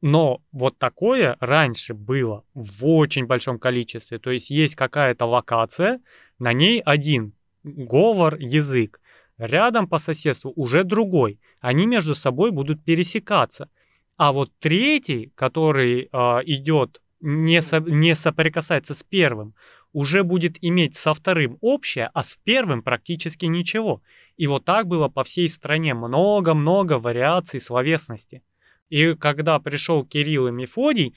Но 0.00 0.42
вот 0.52 0.78
такое 0.78 1.36
раньше 1.40 1.92
было 1.92 2.44
в 2.54 2.86
очень 2.86 3.26
большом 3.26 3.58
количестве. 3.58 4.18
То 4.18 4.30
есть 4.30 4.48
есть 4.50 4.76
какая-то 4.76 5.26
локация, 5.26 6.00
на 6.38 6.52
ней 6.52 6.80
один 6.80 7.32
говор, 7.64 8.36
язык. 8.36 9.00
Рядом 9.38 9.88
по 9.88 9.98
соседству 9.98 10.52
уже 10.56 10.84
другой. 10.84 11.38
Они 11.60 11.86
между 11.86 12.14
собой 12.14 12.50
будут 12.50 12.84
пересекаться. 12.84 13.68
А 14.16 14.32
вот 14.32 14.50
третий, 14.58 15.32
который 15.34 16.08
э, 16.10 16.40
идет 16.46 17.00
не, 17.20 17.62
со, 17.62 17.80
не 17.80 18.14
соприкасается 18.14 18.94
с 18.94 19.02
первым, 19.02 19.54
уже 19.92 20.22
будет 20.22 20.58
иметь 20.60 20.96
со 20.96 21.14
вторым 21.14 21.58
общее, 21.60 22.10
а 22.14 22.22
с 22.22 22.38
первым 22.44 22.82
практически 22.82 23.46
ничего. 23.46 24.02
И 24.36 24.46
вот 24.46 24.64
так 24.64 24.86
было 24.86 25.08
по 25.08 25.24
всей 25.24 25.48
стране 25.48 25.94
много-много 25.94 26.98
вариаций 26.98 27.60
словесности. 27.60 28.42
И 28.90 29.14
когда 29.14 29.58
пришел 29.58 30.04
Кирилл 30.04 30.48
и 30.48 30.52
Мефодий, 30.52 31.14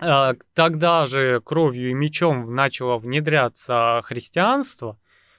э, 0.00 0.34
тогда 0.54 1.06
же 1.06 1.40
кровью 1.40 1.90
и 1.90 1.94
мечом 1.94 2.54
начало 2.54 2.98
внедряться 2.98 4.00
христианство, 4.04 4.98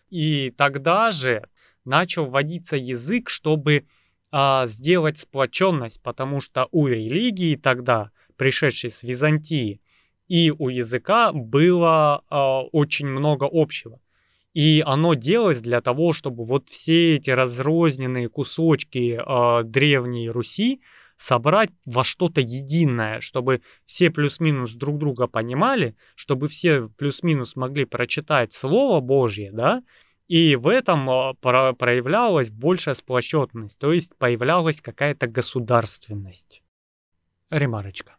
и 0.09 0.51
тогда 0.51 1.11
же 1.11 1.47
начал 1.85 2.25
вводиться 2.25 2.75
язык, 2.75 3.29
чтобы 3.29 3.85
а, 4.31 4.67
сделать 4.67 5.19
сплоченность, 5.19 6.01
потому 6.01 6.39
что 6.39 6.67
у 6.71 6.87
религии 6.87 7.55
тогда 7.55 8.11
пришедшей 8.39 8.89
с 8.89 9.03
Византии, 9.03 9.81
и 10.29 10.51
у 10.51 10.69
языка 10.69 11.33
было 11.33 12.23
э, 12.31 12.35
очень 12.71 13.07
много 13.07 13.47
общего. 13.51 13.99
И 14.53 14.81
оно 14.85 15.13
делалось 15.13 15.59
для 15.59 15.81
того, 15.81 16.13
чтобы 16.13 16.45
вот 16.45 16.69
все 16.69 17.17
эти 17.17 17.29
разрозненные 17.29 18.29
кусочки 18.29 19.19
э, 19.19 19.63
древней 19.63 20.29
Руси 20.29 20.81
собрать 21.17 21.71
во 21.85 22.03
что-то 22.05 22.39
единое, 22.39 23.19
чтобы 23.19 23.61
все 23.85 24.09
плюс-минус 24.09 24.73
друг 24.73 24.97
друга 24.99 25.27
понимали, 25.27 25.95
чтобы 26.15 26.47
все 26.47 26.87
плюс-минус 26.97 27.57
могли 27.57 27.83
прочитать 27.83 28.53
Слово 28.53 29.01
Божье, 29.01 29.51
да, 29.51 29.83
и 30.29 30.55
в 30.55 30.67
этом 30.67 31.09
э, 31.09 31.33
проявлялась 31.41 32.49
большая 32.49 32.95
сплощенность, 32.95 33.77
то 33.79 33.91
есть 33.91 34.15
появлялась 34.17 34.79
какая-то 34.79 35.27
государственность. 35.27 36.63
Ремарочка 37.49 38.18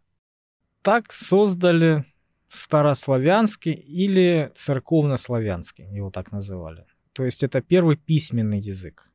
так 0.83 1.13
создали 1.13 2.05
старославянский 2.49 3.73
или 3.73 4.51
церковнославянский, 4.55 5.85
его 5.95 6.11
так 6.11 6.33
называли. 6.33 6.85
То 7.13 7.25
есть 7.25 7.43
это 7.43 7.61
первый 7.61 7.97
письменный 7.97 8.61
язык. 8.61 9.09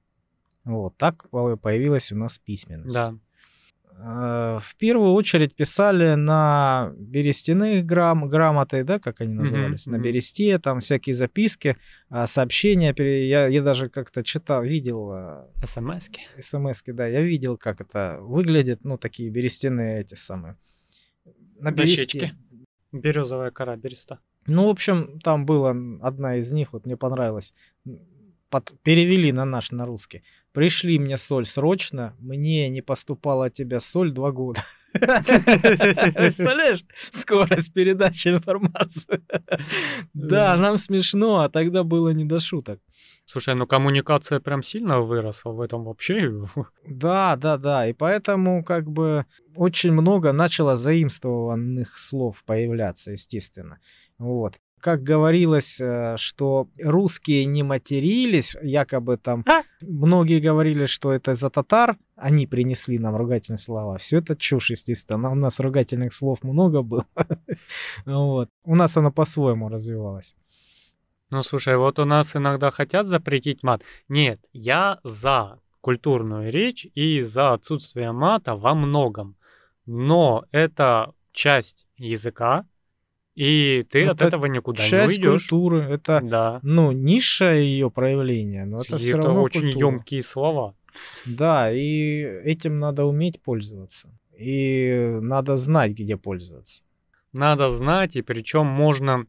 Вот 0.63 0.97
так 0.97 1.29
появилась 1.29 2.11
у 2.11 2.15
нас 2.15 2.37
письменность. 2.37 2.95
Да. 2.95 3.13
Э, 3.97 4.57
в 4.61 4.75
первую 4.77 5.13
очередь 5.13 5.55
писали 5.55 6.15
на 6.15 6.91
берестяных 6.97 7.85
грам, 7.85 8.27
грамоты, 8.27 8.83
да, 8.83 8.99
как 8.99 9.21
они 9.21 9.33
назывались, 9.33 9.87
mm-hmm. 9.87 9.91
на 9.91 9.99
бересте, 9.99 10.59
там 10.59 10.79
всякие 10.79 11.13
записки, 11.13 11.77
а, 12.09 12.27
сообщения. 12.27 12.93
Я, 13.27 13.47
я 13.47 13.61
даже 13.61 13.89
как-то 13.89 14.23
читал, 14.23 14.63
видел... 14.63 15.11
Э, 15.13 15.45
СМСки. 15.65 16.21
СМСки, 16.39 16.91
да, 16.91 17.07
я 17.07 17.21
видел, 17.21 17.57
как 17.57 17.81
это 17.81 18.17
выглядит, 18.21 18.83
ну, 18.83 18.97
такие 18.97 19.29
берестяные 19.29 20.01
эти 20.01 20.15
самые 20.15 20.57
на 21.65 21.71
бересте. 21.71 22.35
Березовая 22.91 23.51
кора 23.51 23.75
береста. 23.75 24.19
Ну, 24.47 24.67
в 24.67 24.69
общем, 24.69 25.19
там 25.23 25.45
была 25.45 25.75
одна 26.01 26.37
из 26.37 26.51
них, 26.51 26.73
вот 26.73 26.85
мне 26.85 26.95
понравилась. 26.95 27.53
Под, 28.49 28.71
перевели 28.83 29.31
на 29.31 29.45
наш, 29.45 29.71
на 29.71 29.85
русский. 29.85 30.23
Пришли 30.53 30.99
мне 30.99 31.17
соль 31.17 31.47
срочно, 31.47 32.15
мне 32.19 32.69
не 32.69 32.81
поступала 32.81 33.47
от 33.47 33.55
тебя 33.55 33.79
соль 33.79 34.11
два 34.11 34.31
года. 34.31 34.63
Представляешь, 34.93 36.85
скорость 37.11 37.73
передачи 37.73 38.29
информации. 38.29 39.21
Да, 40.13 40.55
нам 40.55 40.77
смешно, 40.77 41.41
а 41.41 41.49
тогда 41.49 41.83
было 41.83 42.09
не 42.09 42.25
до 42.25 42.39
шуток. 42.39 42.79
Слушай, 43.25 43.55
ну 43.55 43.65
коммуникация 43.65 44.39
прям 44.39 44.61
сильно 44.61 45.01
выросла 45.01 45.51
в 45.51 45.61
этом 45.61 45.83
вообще. 45.83 46.31
Да, 46.87 47.35
да, 47.35 47.57
да. 47.57 47.87
И 47.87 47.93
поэтому 47.93 48.63
как 48.63 48.89
бы 48.89 49.25
очень 49.55 49.91
много 49.91 50.31
начало 50.31 50.75
заимствованных 50.75 51.97
слов 51.97 52.43
появляться, 52.45 53.11
естественно. 53.11 53.79
Вот. 54.19 54.55
Как 54.79 55.01
говорилось, 55.01 55.81
э, 55.81 56.15
что 56.17 56.67
русские 56.79 57.45
не 57.45 57.63
матерились, 57.63 58.55
якобы 58.61 59.17
там 59.17 59.43
а? 59.47 59.63
многие 59.81 60.39
говорили, 60.39 60.85
что 60.85 61.11
это 61.11 61.33
за 61.33 61.49
татар, 61.49 61.97
они 62.15 62.45
принесли 62.45 62.99
нам 62.99 63.15
ругательные 63.15 63.57
слова. 63.57 63.97
Все 63.97 64.19
это 64.19 64.35
чушь, 64.35 64.69
естественно. 64.69 65.31
У 65.31 65.35
нас 65.35 65.59
ругательных 65.59 66.13
слов 66.13 66.43
много 66.43 66.83
было. 66.83 67.05
вот. 68.05 68.49
У 68.63 68.75
нас 68.75 68.95
оно 68.95 69.11
по-своему 69.11 69.69
развивалось. 69.69 70.35
Ну, 71.35 71.43
слушай, 71.43 71.75
вот 71.75 71.99
у 71.99 72.05
нас 72.05 72.33
иногда 72.37 72.71
хотят 72.71 73.07
запретить 73.07 73.61
мат. 73.61 73.81
Нет, 74.07 74.39
я 74.53 75.01
за 75.03 75.59
культурную 75.81 76.49
речь 76.49 76.87
и 76.95 77.23
за 77.23 77.51
отсутствие 77.51 78.13
мата 78.13 78.55
во 78.55 78.73
многом. 78.73 79.35
Но 79.85 80.45
это 80.51 81.11
часть 81.33 81.87
языка, 81.97 82.65
и 83.35 83.83
ты 83.89 84.03
это 84.03 84.11
от 84.11 84.21
этого 84.21 84.45
никуда 84.45 84.81
часть 84.81 85.17
не 85.19 85.27
уйдешь. 85.27 85.49
культуры, 85.49 85.81
это 85.81 86.21
да. 86.23 86.59
ну 86.63 86.93
низшее 86.93 87.65
ее 87.65 87.91
проявление, 87.91 88.63
но 88.63 88.77
это, 88.77 88.95
это 88.95 88.99
все 88.99 89.17
равно 89.17 89.43
очень 89.43 89.73
культура. 89.73 89.87
емкие 89.87 90.23
слова. 90.23 90.73
Да, 91.25 91.69
и 91.69 92.21
этим 92.21 92.79
надо 92.79 93.03
уметь 93.03 93.41
пользоваться. 93.41 94.09
И 94.37 95.17
надо 95.19 95.57
знать, 95.57 95.91
где 95.91 96.15
пользоваться. 96.15 96.83
Надо 97.33 97.71
знать, 97.71 98.15
и 98.15 98.21
причем 98.21 98.67
можно 98.67 99.25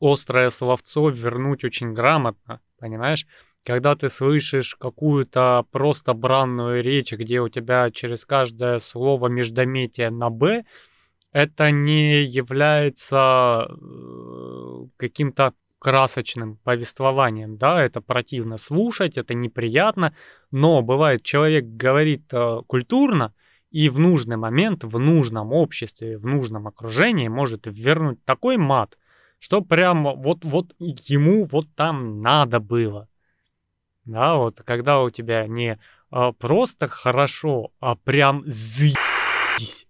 острое 0.00 0.50
словцо 0.50 1.08
вернуть 1.08 1.64
очень 1.64 1.92
грамотно, 1.92 2.60
понимаешь? 2.78 3.26
Когда 3.64 3.96
ты 3.96 4.10
слышишь 4.10 4.76
какую-то 4.76 5.64
просто 5.72 6.14
бранную 6.14 6.82
речь, 6.82 7.12
где 7.12 7.40
у 7.40 7.48
тебя 7.48 7.90
через 7.90 8.24
каждое 8.24 8.78
слово 8.78 9.28
междометие 9.28 10.10
на 10.10 10.30
«б», 10.30 10.64
это 11.32 11.70
не 11.70 12.22
является 12.22 13.68
э, 13.68 14.86
каким-то 14.96 15.52
красочным 15.78 16.56
повествованием, 16.64 17.58
да, 17.58 17.84
это 17.84 18.00
противно 18.00 18.56
слушать, 18.56 19.18
это 19.18 19.34
неприятно, 19.34 20.14
но 20.50 20.80
бывает, 20.82 21.22
человек 21.22 21.64
говорит 21.64 22.32
э, 22.32 22.62
культурно, 22.66 23.34
и 23.70 23.88
в 23.88 23.98
нужный 23.98 24.36
момент, 24.36 24.84
в 24.84 24.98
нужном 24.98 25.52
обществе, 25.52 26.18
в 26.18 26.24
нужном 26.24 26.66
окружении 26.66 27.28
может 27.28 27.66
вернуть 27.66 28.24
такой 28.24 28.56
мат, 28.56 28.96
что 29.38 29.62
прям 29.62 30.04
вот, 30.20 30.44
вот 30.44 30.74
ему 30.78 31.44
вот 31.44 31.66
там 31.74 32.22
надо 32.22 32.60
было. 32.60 33.08
Да, 34.04 34.36
вот 34.36 34.60
когда 34.64 35.02
у 35.02 35.10
тебя 35.10 35.46
не 35.46 35.78
а, 36.10 36.32
просто 36.32 36.86
хорошо, 36.86 37.72
а 37.80 37.96
прям 37.96 38.44
заебись. 38.46 39.86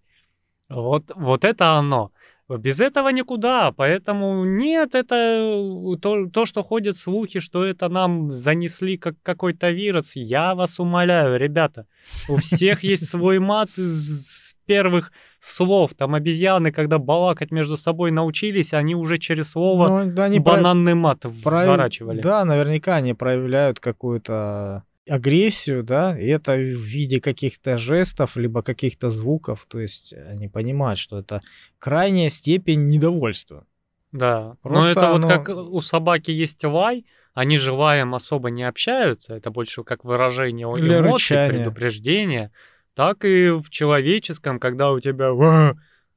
Вот, 0.69 1.11
вот 1.15 1.43
это 1.45 1.71
оно. 1.77 2.11
Без 2.49 2.79
этого 2.79 3.09
никуда, 3.09 3.73
поэтому 3.73 4.45
нет, 4.45 4.95
это 4.95 5.15
э, 5.15 5.97
то, 6.01 6.27
то, 6.29 6.45
что 6.45 6.63
ходят 6.63 6.97
слухи, 6.97 7.41
что 7.41 7.65
это 7.65 7.89
нам 7.89 8.31
занесли 8.31 8.97
как 8.97 9.15
какой-то 9.21 9.69
вирус. 9.69 10.15
Я 10.15 10.55
вас 10.55 10.79
умоляю, 10.79 11.37
ребята, 11.37 11.87
у 12.29 12.37
всех 12.37 12.83
есть 12.83 13.09
свой 13.09 13.39
мат 13.39 13.69
с 13.75 14.55
первых 14.65 15.11
слов. 15.47 15.93
Там 15.95 16.15
обезьяны, 16.15 16.71
когда 16.71 16.99
балакать 16.99 17.51
между 17.51 17.77
собой 17.77 18.11
научились, 18.11 18.73
они 18.73 18.95
уже 18.95 19.17
через 19.17 19.51
слово 19.51 20.05
ну, 20.05 20.21
они 20.21 20.39
бананный 20.39 20.93
про... 20.93 20.99
мат 20.99 21.19
вворачивали. 21.23 22.21
Да, 22.21 22.45
наверняка 22.45 22.95
они 22.95 23.13
проявляют 23.13 23.79
какую-то 23.79 24.83
агрессию, 25.09 25.83
да, 25.83 26.19
и 26.19 26.27
это 26.27 26.53
в 26.53 26.59
виде 26.59 27.21
каких-то 27.21 27.77
жестов, 27.77 28.35
либо 28.35 28.61
каких-то 28.61 29.09
звуков, 29.09 29.65
то 29.67 29.79
есть 29.79 30.13
они 30.13 30.47
понимают, 30.47 30.99
что 30.99 31.19
это 31.19 31.41
крайняя 31.79 32.29
степень 32.29 32.83
недовольства. 32.83 33.65
Да, 34.11 34.55
Просто, 34.61 34.93
но 34.93 35.01
это 35.01 35.11
вот 35.13 35.45
как 35.45 35.49
у 35.49 35.81
собаки 35.81 36.31
есть 36.31 36.63
лай, 36.63 37.05
они 37.33 37.57
же 37.57 37.71
лаем 37.71 38.15
особо 38.15 38.49
не 38.49 38.63
общаются, 38.63 39.35
это 39.35 39.51
больше 39.51 39.83
как 39.83 40.03
выражение 40.03 40.65
эмоций, 40.65 41.47
предупреждения, 41.47 42.51
так 42.97 43.25
и 43.25 43.51
в 43.51 43.69
человеческом, 43.69 44.59
когда 44.59 44.91
у 44.91 44.99
тебя 44.99 45.31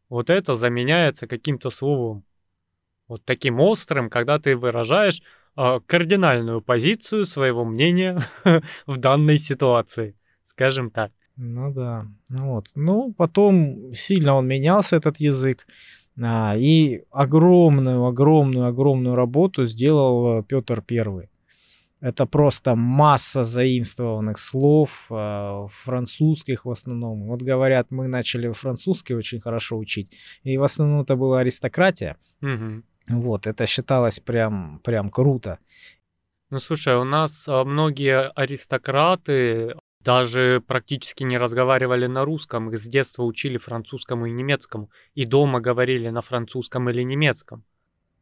вот 0.09 0.31
это 0.31 0.55
заменяется 0.55 1.27
каким-то 1.27 1.69
словом, 1.69 2.25
вот 3.07 3.23
таким 3.27 3.61
острым, 3.61 4.09
когда 4.09 4.39
ты 4.39 4.57
выражаешь 4.57 5.23
э, 5.59 5.81
кардинальную 5.85 6.63
позицию 6.63 7.27
своего 7.27 7.67
мнения 7.67 8.23
в 8.87 8.97
данной 8.97 9.37
ситуации, 9.37 10.17
скажем 10.47 10.91
так. 10.91 11.13
Ну 11.37 11.71
да, 11.71 12.07
ну 12.31 12.55
вот. 12.55 12.69
Ну, 12.75 13.13
потом 13.13 13.93
сильно 13.95 14.35
он 14.37 14.49
менялся, 14.49 14.97
этот 14.97 15.21
язык. 15.21 15.67
А, 16.19 16.55
и 16.57 17.03
огромную, 17.11 18.07
огромную, 18.07 18.69
огромную 18.69 19.17
работу 19.17 19.67
сделал 19.67 20.43
Петр 20.45 20.81
Первый. 20.81 21.30
Это 22.01 22.25
просто 22.25 22.75
масса 22.75 23.45
заимствованных 23.45 24.39
слов, 24.39 25.07
э, 25.11 25.67
французских 25.71 26.65
в 26.65 26.71
основном. 26.71 27.27
Вот 27.27 27.43
говорят, 27.43 27.91
мы 27.91 28.09
начали 28.09 28.51
французский 28.53 29.15
очень 29.15 29.41
хорошо 29.41 29.77
учить, 29.77 30.17
и 30.43 30.57
в 30.57 30.63
основном 30.63 31.03
это 31.03 31.17
была 31.17 31.41
аристократия. 31.41 32.17
Угу. 32.41 32.83
Вот, 33.09 33.47
это 33.47 33.67
считалось 33.67 34.19
прям, 34.21 34.81
прям 34.83 35.11
круто. 35.11 35.59
Ну, 36.51 36.59
слушай, 36.59 36.97
у 36.97 37.05
нас 37.05 37.47
а, 37.47 37.65
многие 37.65 38.31
аристократы 38.31 39.75
даже 40.03 40.63
практически 40.67 41.23
не 41.23 41.39
разговаривали 41.39 42.07
на 42.07 42.25
русском, 42.25 42.71
их 42.71 42.79
с 42.79 42.89
детства 42.89 43.25
учили 43.25 43.59
французскому 43.59 44.27
и 44.27 44.33
немецкому, 44.33 44.91
и 45.15 45.27
дома 45.27 45.61
говорили 45.61 46.09
на 46.09 46.23
французском 46.23 46.89
или 46.89 47.03
немецком. 47.03 47.65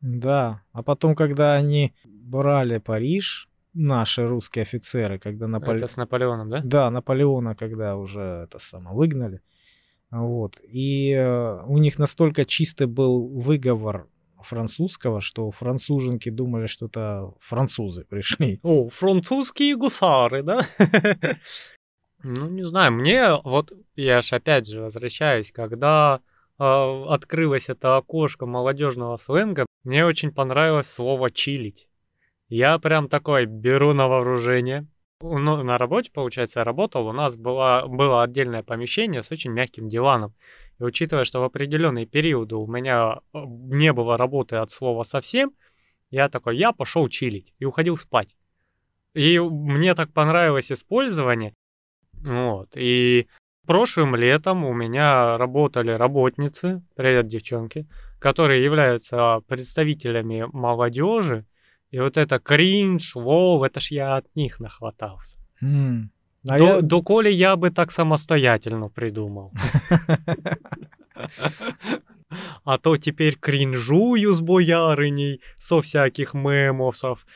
Да, 0.00 0.62
а 0.72 0.82
потом, 0.82 1.14
когда 1.14 1.54
они 1.54 1.94
брали 2.04 2.78
Париж, 2.78 3.47
наши 3.74 4.26
русские 4.26 4.62
офицеры, 4.62 5.18
когда 5.18 5.46
Наполеон... 5.46 5.76
Это 5.76 5.86
с 5.86 5.96
Наполеоном, 5.96 6.48
да? 6.48 6.60
Да, 6.64 6.90
Наполеона, 6.90 7.54
когда 7.54 7.96
уже 7.96 8.44
это 8.44 8.58
самое 8.58 8.96
выгнали. 8.96 9.40
Вот. 10.10 10.60
И 10.62 11.12
э, 11.12 11.62
у 11.66 11.78
них 11.78 11.98
настолько 11.98 12.44
чистый 12.44 12.86
был 12.86 13.28
выговор 13.28 14.08
французского, 14.42 15.20
что 15.20 15.50
француженки 15.50 16.30
думали, 16.30 16.66
что 16.66 16.86
это 16.86 17.32
французы 17.40 18.04
пришли. 18.04 18.60
О, 18.62 18.88
французские 18.88 19.76
гусары, 19.76 20.42
да? 20.42 20.60
Ну, 22.24 22.48
не 22.48 22.66
знаю, 22.66 22.92
мне 22.92 23.36
вот, 23.44 23.72
я 23.94 24.22
ж 24.22 24.32
опять 24.32 24.66
же 24.66 24.80
возвращаюсь, 24.80 25.52
когда 25.52 26.20
э, 26.58 26.64
открылось 26.64 27.68
это 27.68 27.96
окошко 27.96 28.44
молодежного 28.44 29.16
сленга, 29.18 29.66
мне 29.84 30.04
очень 30.04 30.32
понравилось 30.32 30.90
слово 30.90 31.30
«чилить». 31.30 31.87
Я 32.48 32.78
прям 32.78 33.08
такой 33.08 33.46
беру 33.46 33.92
на 33.92 34.08
вооружение. 34.08 34.86
Ну, 35.20 35.62
на 35.62 35.78
работе, 35.78 36.10
получается, 36.12 36.60
я 36.60 36.64
работал, 36.64 37.08
у 37.08 37.12
нас 37.12 37.36
было, 37.36 37.84
было 37.88 38.22
отдельное 38.22 38.62
помещение 38.62 39.22
с 39.22 39.32
очень 39.32 39.50
мягким 39.50 39.88
диваном. 39.88 40.32
И 40.78 40.84
учитывая, 40.84 41.24
что 41.24 41.40
в 41.40 41.44
определенные 41.44 42.06
периоды 42.06 42.54
у 42.54 42.66
меня 42.66 43.18
э, 43.34 43.38
не 43.44 43.92
было 43.92 44.16
работы 44.16 44.56
от 44.56 44.70
слова 44.70 45.02
совсем, 45.02 45.52
я 46.10 46.28
такой, 46.28 46.56
я 46.56 46.72
пошел 46.72 47.08
чилить 47.08 47.52
и 47.58 47.64
уходил 47.64 47.98
спать. 47.98 48.36
И 49.14 49.38
мне 49.40 49.94
так 49.94 50.12
понравилось 50.12 50.70
использование. 50.70 51.54
Вот. 52.12 52.70
И 52.76 53.26
прошлым 53.66 54.14
летом 54.14 54.64
у 54.64 54.72
меня 54.72 55.36
работали 55.36 55.90
работницы, 55.90 56.82
привет, 56.94 57.26
девчонки, 57.26 57.86
которые 58.20 58.64
являются 58.64 59.40
представителями 59.48 60.46
молодежи. 60.52 61.44
И 61.90 62.00
вот 62.00 62.16
это 62.16 62.38
кринж, 62.38 63.16
лол, 63.16 63.64
это 63.64 63.80
ж 63.80 63.92
я 63.92 64.16
от 64.16 64.26
них 64.36 64.60
нахватался. 64.60 65.38
Mm. 65.62 66.08
А 66.48 66.58
до, 66.58 66.64
я... 66.64 66.80
до 66.82 67.02
коли 67.02 67.30
я 67.30 67.56
бы 67.56 67.70
так 67.70 67.90
самостоятельно 67.90 68.88
придумал. 68.88 69.52
А 72.64 72.78
то 72.78 72.96
теперь 72.98 73.36
кринжую 73.36 74.34
с 74.34 74.40
боярыней 74.40 75.40
со 75.58 75.80
всяких 75.80 76.34
мемосов. 76.34 77.26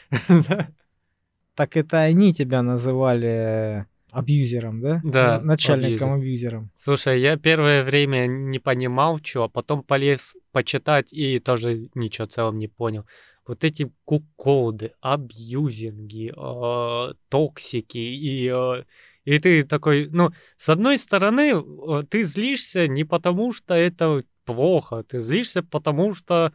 Так 1.54 1.76
это 1.76 2.00
они 2.00 2.34
тебя 2.34 2.62
называли 2.62 3.86
абьюзером, 4.10 4.80
да? 4.80 5.00
Да. 5.02 5.40
Начальником 5.40 6.12
абьюзером. 6.12 6.70
Слушай, 6.76 7.20
я 7.20 7.36
первое 7.36 7.82
время 7.84 8.26
не 8.26 8.58
понимал, 8.58 9.18
что, 9.22 9.44
а 9.44 9.48
потом 9.48 9.82
полез 9.82 10.36
почитать 10.52 11.12
и 11.12 11.38
тоже 11.38 11.88
ничего 11.94 12.26
целом 12.26 12.58
не 12.58 12.68
понял. 12.68 13.06
Вот 13.46 13.64
эти 13.64 13.90
куколды, 14.04 14.92
абьюзинги, 15.00 16.32
э, 16.36 17.14
токсики 17.28 17.98
и 17.98 18.48
э, 18.48 18.84
и 19.24 19.38
ты 19.38 19.62
такой, 19.62 20.08
ну, 20.10 20.30
с 20.56 20.68
одной 20.68 20.98
стороны, 20.98 21.52
э, 21.52 22.02
ты 22.08 22.24
злишься 22.24 22.88
не 22.88 23.04
потому, 23.04 23.52
что 23.52 23.74
это 23.74 24.24
плохо, 24.44 25.04
ты 25.04 25.20
злишься 25.20 25.62
потому, 25.62 26.14
что 26.14 26.52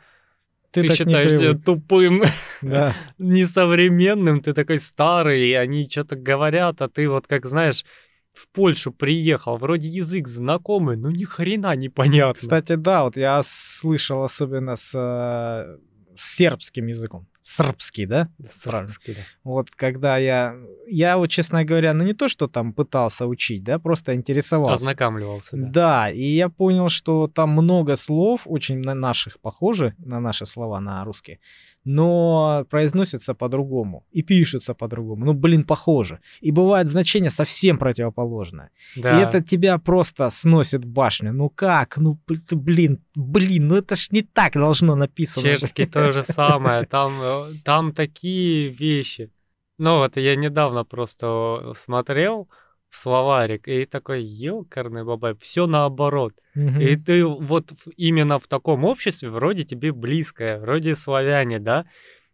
ты, 0.72 0.82
ты 0.82 0.96
считаешься 0.96 1.54
тупым, 1.58 2.24
да. 2.62 2.94
несовременным, 3.18 4.42
ты 4.42 4.54
такой 4.54 4.80
старый, 4.80 5.48
и 5.48 5.54
они 5.54 5.90
что-то 5.90 6.18
говорят, 6.18 6.82
а 6.82 6.90
ты 6.90 7.10
вот 7.10 7.26
как 7.28 7.46
знаешь, 7.46 7.86
в 8.34 8.50
Польшу 8.50 8.92
приехал, 8.92 9.58
вроде 9.58 9.88
язык 9.88 10.28
знакомый, 10.28 10.98
но 10.98 11.10
ни 11.10 11.24
хрена 11.24 11.76
не 11.76 11.90
понятно. 11.90 12.34
Кстати, 12.34 12.76
да, 12.76 13.06
вот 13.06 13.18
я 13.18 13.42
слышал 13.44 14.24
особенно 14.24 14.76
с 14.76 15.80
сербским 16.18 16.88
языком 16.88 17.28
сербский, 17.48 18.06
да? 18.06 18.30
Сербский, 18.62 19.14
да. 19.14 19.22
Вот 19.44 19.72
когда 19.72 20.18
я, 20.18 20.56
я 20.86 21.18
вот, 21.18 21.28
честно 21.28 21.64
говоря, 21.64 21.94
ну 21.94 22.04
не 22.04 22.14
то, 22.14 22.28
что 22.28 22.48
там 22.48 22.74
пытался 22.74 23.26
учить, 23.26 23.64
да, 23.64 23.80
просто 23.80 24.16
интересовался. 24.16 24.76
Ознакомливался, 24.76 25.56
да. 25.56 25.68
Да, 25.68 26.10
и 26.12 26.24
я 26.24 26.50
понял, 26.50 26.90
что 26.90 27.28
там 27.28 27.52
много 27.52 27.96
слов, 27.96 28.42
очень 28.46 28.80
на 28.80 28.94
наших 28.94 29.40
похожи, 29.40 29.96
на 29.98 30.20
наши 30.20 30.46
слова, 30.46 30.82
на 30.82 31.06
русские, 31.06 31.40
но 31.88 32.66
произносятся 32.70 33.34
по-другому 33.34 34.04
и 34.12 34.22
пишутся 34.22 34.74
по-другому. 34.74 35.26
Ну, 35.26 35.34
блин, 35.34 35.64
похоже. 35.64 36.20
И 36.42 36.52
бывает 36.52 36.90
значение 36.90 37.30
совсем 37.30 37.78
противоположное. 37.78 38.70
Да. 38.98 39.18
И 39.18 39.24
это 39.24 39.42
тебя 39.42 39.78
просто 39.78 40.30
сносит 40.30 40.84
башню. 40.84 41.32
Ну 41.32 41.50
как? 41.50 41.98
Ну, 41.98 42.20
блин, 42.52 43.00
блин, 43.16 43.68
ну 43.68 43.76
это 43.76 43.96
ж 43.96 44.10
не 44.12 44.22
так 44.22 44.54
должно 44.54 44.96
написано. 44.96 45.44
Чешский 45.44 45.86
то 45.86 46.12
же 46.12 46.24
самое. 46.24 46.86
Там, 46.86 47.14
э, 47.22 47.54
там 47.64 47.94
такие 47.94 48.68
вещи. 48.68 49.32
Ну, 49.78 50.00
вот 50.00 50.18
я 50.18 50.36
недавно 50.36 50.84
просто 50.84 51.74
смотрел, 51.76 52.50
словарик, 52.90 53.68
и 53.68 53.86
такой, 53.86 54.24
ёкарный 54.24 55.04
бабай, 55.04 55.36
все 55.40 55.68
наоборот. 55.68 56.34
Угу. 56.56 56.80
И 56.80 56.96
ты 56.96 57.26
вот 57.26 57.72
именно 57.96 58.40
в 58.40 58.48
таком 58.48 58.86
обществе 58.86 59.30
вроде 59.30 59.64
тебе 59.64 59.92
близкое, 59.92 60.60
вроде 60.60 60.96
славяне, 60.96 61.60
да, 61.60 61.86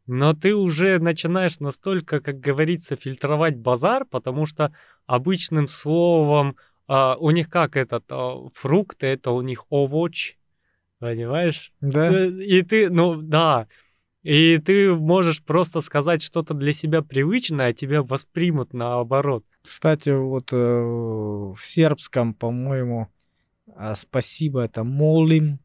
но 0.05 0.33
ты 0.33 0.53
уже 0.53 0.99
начинаешь 0.99 1.59
настолько, 1.59 2.19
как 2.19 2.39
говорится, 2.39 2.95
фильтровать 2.95 3.57
базар, 3.57 4.05
потому 4.05 4.45
что 4.45 4.73
обычным 5.05 5.67
словом 5.67 6.57
а, 6.87 7.15
у 7.15 7.31
них 7.31 7.49
как 7.49 7.77
этот 7.77 8.05
а, 8.09 8.49
фрукты, 8.53 9.07
это 9.07 9.31
у 9.31 9.41
них 9.41 9.65
овощ, 9.69 10.35
понимаешь? 10.99 11.71
Да. 11.79 12.09
Э, 12.09 12.29
и 12.29 12.61
ты, 12.63 12.89
ну 12.89 13.15
да, 13.15 13.67
и 14.23 14.57
ты 14.57 14.93
можешь 14.93 15.43
просто 15.43 15.81
сказать 15.81 16.21
что-то 16.21 16.53
для 16.53 16.73
себя 16.73 17.01
привычное, 17.01 17.67
а 17.67 17.73
тебя 17.73 18.01
воспримут 18.01 18.73
наоборот. 18.73 19.45
Кстати, 19.65 20.09
вот 20.09 20.51
э, 20.51 20.55
в 20.55 21.57
сербском, 21.61 22.33
по-моему, 22.33 23.07
э, 23.67 23.93
спасибо 23.95 24.61
это 24.61 24.83
молим. 24.83 25.59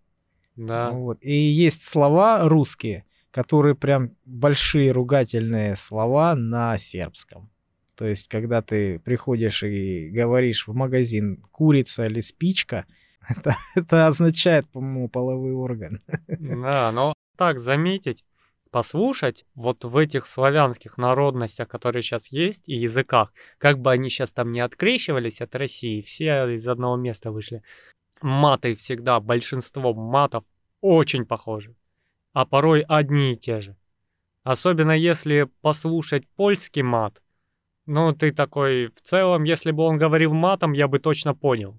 Да. 0.56 0.90
Вот. 0.90 1.18
И 1.20 1.32
есть 1.32 1.82
слова 1.82 2.48
русские, 2.48 3.04
которые 3.30 3.74
прям 3.74 4.12
большие 4.24 4.92
ругательные 4.92 5.76
слова 5.76 6.34
на 6.34 6.78
сербском. 6.78 7.50
То 7.96 8.06
есть, 8.06 8.28
когда 8.28 8.62
ты 8.62 9.00
приходишь 9.00 9.64
и 9.64 10.08
говоришь 10.10 10.68
в 10.68 10.74
магазин 10.74 11.42
курица 11.50 12.04
или 12.04 12.20
спичка, 12.20 12.86
это, 13.28 13.56
это 13.74 14.06
означает, 14.06 14.68
по-моему, 14.68 15.08
половой 15.08 15.52
орган. 15.52 16.00
Да, 16.28 16.92
но 16.92 17.14
так 17.36 17.58
заметить, 17.58 18.24
послушать 18.78 19.44
вот 19.56 19.84
в 19.84 19.96
этих 19.96 20.24
славянских 20.24 20.98
народностях, 20.98 21.66
которые 21.66 22.00
сейчас 22.02 22.28
есть, 22.28 22.62
и 22.64 22.76
языках, 22.76 23.32
как 23.58 23.80
бы 23.80 23.90
они 23.90 24.08
сейчас 24.08 24.30
там 24.30 24.52
не 24.52 24.60
открещивались 24.60 25.40
от 25.40 25.56
России, 25.56 26.00
все 26.00 26.54
из 26.54 26.68
одного 26.68 26.94
места 26.94 27.32
вышли. 27.32 27.64
Маты 28.22 28.76
всегда, 28.76 29.18
большинство 29.18 29.92
матов 29.94 30.44
очень 30.80 31.26
похожи, 31.26 31.74
а 32.32 32.46
порой 32.46 32.84
одни 32.88 33.32
и 33.32 33.36
те 33.36 33.60
же. 33.60 33.74
Особенно 34.44 34.92
если 34.92 35.48
послушать 35.60 36.28
польский 36.36 36.82
мат, 36.82 37.20
ну 37.86 38.12
ты 38.12 38.30
такой, 38.30 38.92
в 38.94 39.00
целом, 39.02 39.42
если 39.42 39.72
бы 39.72 39.82
он 39.82 39.98
говорил 39.98 40.34
матом, 40.34 40.72
я 40.72 40.86
бы 40.86 41.00
точно 41.00 41.34
понял. 41.34 41.76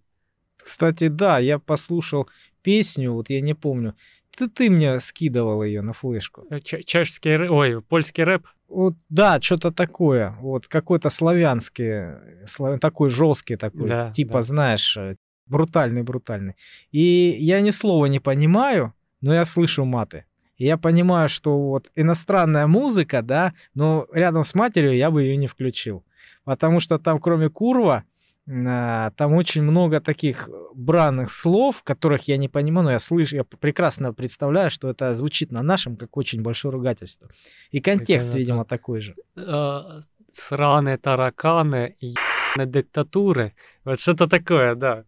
Кстати, 0.57 1.07
да, 1.07 1.39
я 1.39 1.59
послушал 1.59 2.27
песню, 2.61 3.13
вот 3.13 3.29
я 3.29 3.39
не 3.39 3.53
помню, 3.53 3.95
ты, 4.39 4.47
ты 4.47 4.69
мне 4.69 4.99
скидывал 4.99 5.63
ее 5.63 5.81
на 5.81 5.93
флешку. 5.93 6.45
Э, 6.49 6.61
ч- 6.61 6.83
чешский, 6.83 7.49
ой, 7.49 7.81
польский 7.81 8.23
рэп? 8.23 8.47
Вот, 8.69 8.95
да, 9.09 9.41
что-то 9.41 9.71
такое. 9.71 10.37
Вот 10.39 10.67
какой-то 10.67 11.09
славянский, 11.09 12.45
слав... 12.45 12.79
такой 12.79 13.09
жесткий 13.09 13.57
такой, 13.57 13.89
да, 13.89 14.11
типа, 14.11 14.33
да. 14.33 14.41
знаешь, 14.43 14.97
э, 14.97 15.15
брутальный-брутальный. 15.47 16.55
И 16.91 17.35
я 17.39 17.59
ни 17.59 17.71
слова 17.71 18.05
не 18.05 18.19
понимаю, 18.19 18.93
но 19.21 19.33
я 19.33 19.43
слышу 19.43 19.83
маты. 19.83 20.25
И 20.55 20.65
я 20.65 20.77
понимаю, 20.77 21.27
что 21.27 21.59
вот 21.59 21.91
иностранная 21.95 22.67
музыка, 22.67 23.21
да, 23.21 23.53
но 23.73 24.07
рядом 24.13 24.43
с 24.43 24.55
матерью 24.55 24.95
я 24.95 25.11
бы 25.11 25.23
ее 25.23 25.37
не 25.37 25.47
включил. 25.47 26.05
Потому 26.45 26.79
что 26.79 26.97
там 26.97 27.19
кроме 27.19 27.49
курва, 27.49 28.03
там 28.49 29.33
очень 29.33 29.61
много 29.61 30.01
таких 30.01 30.49
бранных 30.73 31.31
слов, 31.31 31.83
которых 31.83 32.27
я 32.27 32.37
не 32.37 32.49
понимаю, 32.49 32.85
но 32.85 32.91
я 32.91 32.99
слышу, 32.99 33.35
я 33.35 33.43
прекрасно 33.43 34.11
представляю, 34.11 34.71
что 34.71 34.89
это 34.89 35.13
звучит 35.13 35.51
на 35.51 35.61
нашем 35.61 35.95
как 35.95 36.17
очень 36.17 36.41
большое 36.41 36.71
ругательство. 36.71 37.29
И 37.69 37.79
контекст, 37.79 38.29
это, 38.29 38.39
видимо, 38.39 38.65
такой 38.65 39.01
же. 39.01 39.15
Э, 39.35 40.01
сраные 40.33 40.97
тараканы, 40.97 41.95
ебаные 41.99 42.71
диктатуры. 42.71 43.53
Вот 43.85 43.99
что-то 43.99 44.27
такое, 44.27 44.73
да. 44.73 45.03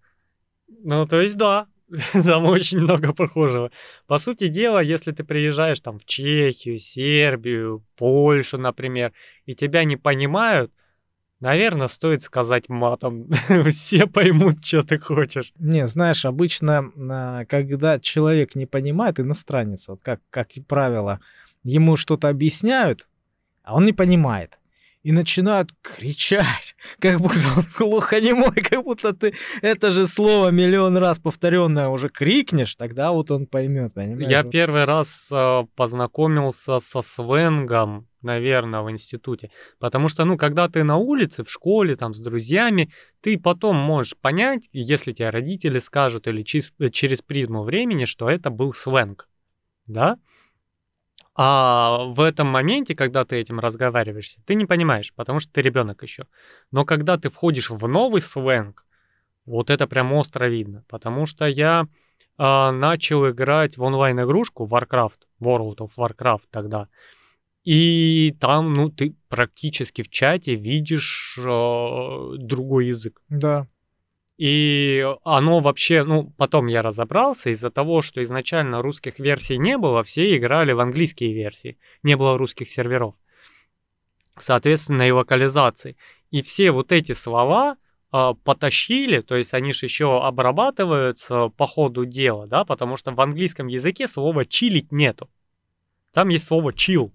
Ну, 0.84 1.06
то 1.06 1.19
есть, 1.19 1.36
да, 1.36 1.65
там 2.13 2.45
очень 2.45 2.80
много 2.80 3.12
похожего. 3.13 3.71
По 4.08 4.19
сути 4.19 4.49
дела, 4.49 4.84
если 4.84 5.12
ты 5.13 5.23
приезжаешь 5.23 5.82
там 5.82 5.97
в 5.97 6.06
Чехию, 6.06 6.77
Сербию, 6.77 7.84
Польшу, 7.95 8.60
например, 8.60 9.13
и 9.47 9.56
тебя 9.56 9.84
не 9.84 9.97
понимают, 9.97 10.71
Наверное, 11.41 11.88
стоит 11.88 12.21
сказать 12.21 12.69
матом. 12.69 13.27
Все 13.71 14.06
поймут, 14.06 14.63
что 14.63 14.84
ты 14.84 14.99
хочешь. 14.99 15.51
Не, 15.58 15.88
знаешь, 15.88 16.23
обычно, 16.23 16.91
а, 16.95 17.45
когда 17.45 17.99
человек 17.99 18.56
не 18.56 18.67
понимает, 18.67 19.19
иностранец, 19.19 19.88
вот 19.88 20.01
как, 20.04 20.21
как 20.30 20.49
правило, 20.67 21.19
ему 21.63 21.97
что-то 21.97 22.30
объясняют, 22.30 23.08
а 23.63 23.75
он 23.75 23.86
не 23.86 23.93
понимает 23.93 24.60
и 25.04 25.12
начинают 25.12 25.71
кричать, 25.82 26.75
как 26.99 27.19
будто 27.19 27.39
он 27.58 27.63
глухонемой, 27.77 28.51
как 28.69 28.84
будто 28.84 29.13
ты 29.13 29.34
это 29.62 29.91
же 29.91 30.08
слово 30.08 30.49
миллион 30.49 30.97
раз 30.97 31.19
повторенное 31.19 31.88
уже 31.88 32.10
крикнешь, 32.10 32.75
тогда 32.75 33.12
вот 33.12 33.32
он 33.32 33.47
поймет, 33.47 33.93
понимаешь? 33.93 34.30
Я 34.30 34.43
первый 34.43 34.86
раз 34.86 35.27
э, 35.32 35.63
познакомился 35.75 36.80
со 36.80 37.01
свенгом, 37.01 38.08
наверное, 38.21 38.81
в 38.81 38.91
институте, 38.91 39.51
потому 39.79 40.07
что, 40.07 40.25
ну, 40.25 40.38
когда 40.38 40.67
ты 40.67 40.84
на 40.84 40.97
улице, 40.97 41.43
в 41.43 41.51
школе, 41.51 41.95
там, 41.95 42.13
с 42.13 42.19
друзьями, 42.19 42.91
ты 43.21 43.39
потом 43.39 43.75
можешь 43.75 44.17
понять, 44.17 44.69
если 44.71 45.12
тебе 45.12 45.29
родители 45.29 45.79
скажут 45.79 46.27
или 46.27 46.43
через, 46.43 46.73
через 46.91 47.21
призму 47.21 47.63
времени, 47.63 48.05
что 48.05 48.29
это 48.29 48.49
был 48.49 48.73
сленг, 48.73 49.27
да? 49.88 50.17
А 51.34 52.03
в 52.05 52.19
этом 52.19 52.47
моменте, 52.47 52.93
когда 52.93 53.23
ты 53.23 53.38
этим 53.38 53.60
разговариваешься, 53.60 54.41
ты 54.45 54.55
не 54.55 54.65
понимаешь, 54.65 55.13
потому 55.15 55.39
что 55.39 55.51
ты 55.53 55.62
ребенок 55.62 56.03
еще. 56.03 56.27
Но 56.71 56.84
когда 56.86 57.17
ты 57.17 57.29
входишь 57.29 57.69
в 57.69 57.88
новый 57.88 58.21
сленг, 58.21 58.86
вот 59.45 59.69
это 59.69 59.88
прям 59.88 60.13
остро 60.13 60.45
видно. 60.45 60.84
Потому 60.88 61.25
что 61.25 61.45
я 61.45 61.88
а, 62.38 62.71
начал 62.71 63.29
играть 63.29 63.77
в 63.77 63.84
онлайн-игрушку 63.84 64.67
Warcraft, 64.67 65.21
World 65.41 65.77
of 65.77 65.91
Warcraft 65.97 66.43
тогда. 66.49 66.88
И 67.63 68.36
там, 68.39 68.74
ну, 68.74 68.89
ты 68.89 69.15
практически 69.30 70.02
в 70.02 70.10
чате 70.10 70.56
видишь 70.56 71.38
э, 71.38 72.34
другой 72.38 72.88
язык. 72.88 73.21
Да. 73.30 73.67
И 74.38 75.06
оно 75.24 75.60
вообще, 75.60 76.04
ну, 76.04 76.34
потом 76.38 76.65
я 76.65 76.82
разобрался, 76.82 77.52
из-за 77.52 77.69
того, 77.69 78.02
что 78.02 78.24
изначально 78.24 78.82
русских 78.82 79.19
версий 79.19 79.60
не 79.60 79.78
было, 79.78 80.04
все 80.04 80.36
играли 80.36 80.71
в 80.71 80.80
английские 80.80 81.34
версии, 81.34 81.78
не 82.02 82.15
было 82.15 82.39
русских 82.39 82.67
серверов. 82.67 83.13
Соответственно, 84.39 85.08
и 85.08 85.12
локализации. 85.12 85.95
И 86.32 86.41
все 86.41 86.71
вот 86.71 86.91
эти 86.91 87.12
слова 87.12 87.78
э, 88.12 88.32
потащили, 88.43 89.21
то 89.21 89.36
есть 89.36 89.54
они 89.54 89.74
же 89.74 89.86
еще 89.86 90.24
обрабатываются 90.24 91.50
по 91.50 91.67
ходу 91.67 92.06
дела, 92.06 92.47
да, 92.47 92.65
потому 92.65 92.97
что 92.97 93.12
в 93.12 93.21
английском 93.21 93.67
языке 93.67 94.08
слова 94.08 94.45
чилить 94.45 94.91
нету. 94.91 95.30
Там 96.13 96.30
есть 96.30 96.47
слово 96.47 96.71
chill. 96.71 97.12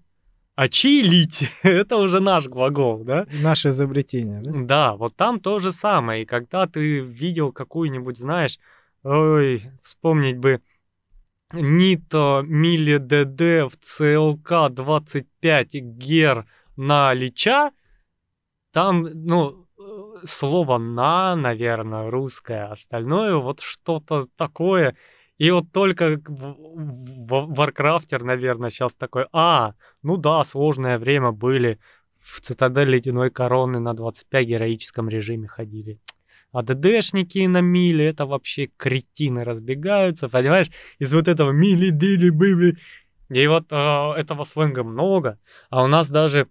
А 0.57 0.69
чилить— 0.69 1.51
это 1.61 1.97
уже 1.97 2.19
наш 2.19 2.47
глагол, 2.47 3.03
да? 3.03 3.27
Наше 3.31 3.69
изобретение, 3.69 4.41
да? 4.41 4.51
Да, 4.53 4.95
вот 4.95 5.15
там 5.15 5.39
то 5.39 5.59
же 5.59 5.71
самое. 5.71 6.23
И 6.23 6.25
когда 6.25 6.65
ты 6.65 6.99
видел 6.99 7.51
какую-нибудь, 7.51 8.17
знаешь, 8.17 8.57
ой, 9.03 9.71
вспомнить 9.83 10.39
бы 10.39 10.61
Нито 11.53 12.43
мили 12.43 12.97
ДД 12.97 13.71
в 13.71 13.77
ЦЛК 13.79 14.73
25 14.73 15.73
гер 15.75 16.47
на 16.75 17.13
Лича, 17.13 17.69
там, 18.73 19.03
ну, 19.03 19.67
э, 19.77 20.25
слово 20.25 20.79
«на», 20.79 21.35
наверное, 21.35 22.09
русское, 22.09 22.71
остальное 22.71 23.35
вот 23.35 23.59
что-то 23.59 24.25
такое. 24.35 24.97
И 25.37 25.51
вот 25.51 25.71
только 25.71 26.19
Варкрафтер, 26.25 28.23
наверное, 28.23 28.69
сейчас 28.69 28.93
такой, 28.93 29.27
а, 29.31 29.73
ну 30.01 30.17
да, 30.17 30.43
сложное 30.43 30.97
время 30.97 31.31
были, 31.31 31.79
в 32.19 32.41
цитадель 32.41 32.89
ледяной 32.89 33.29
короны 33.29 33.79
на 33.79 33.93
25 33.93 34.47
героическом 34.47 35.09
режиме 35.09 35.47
ходили. 35.47 35.99
А 36.51 36.63
ДДшники 36.63 37.45
на 37.45 37.61
миле, 37.61 38.07
это 38.07 38.25
вообще 38.25 38.69
кретины 38.77 39.43
разбегаются, 39.43 40.27
понимаешь? 40.27 40.71
Из 40.97 41.13
вот 41.13 41.27
этого 41.27 41.51
мили, 41.51 41.89
дили, 41.89 42.29
были. 42.29 42.77
И 43.29 43.47
вот 43.47 43.65
э, 43.69 44.11
этого 44.17 44.43
сленга 44.43 44.83
много. 44.83 45.37
А 45.69 45.83
у 45.83 45.87
нас 45.87 46.09
даже, 46.09 46.47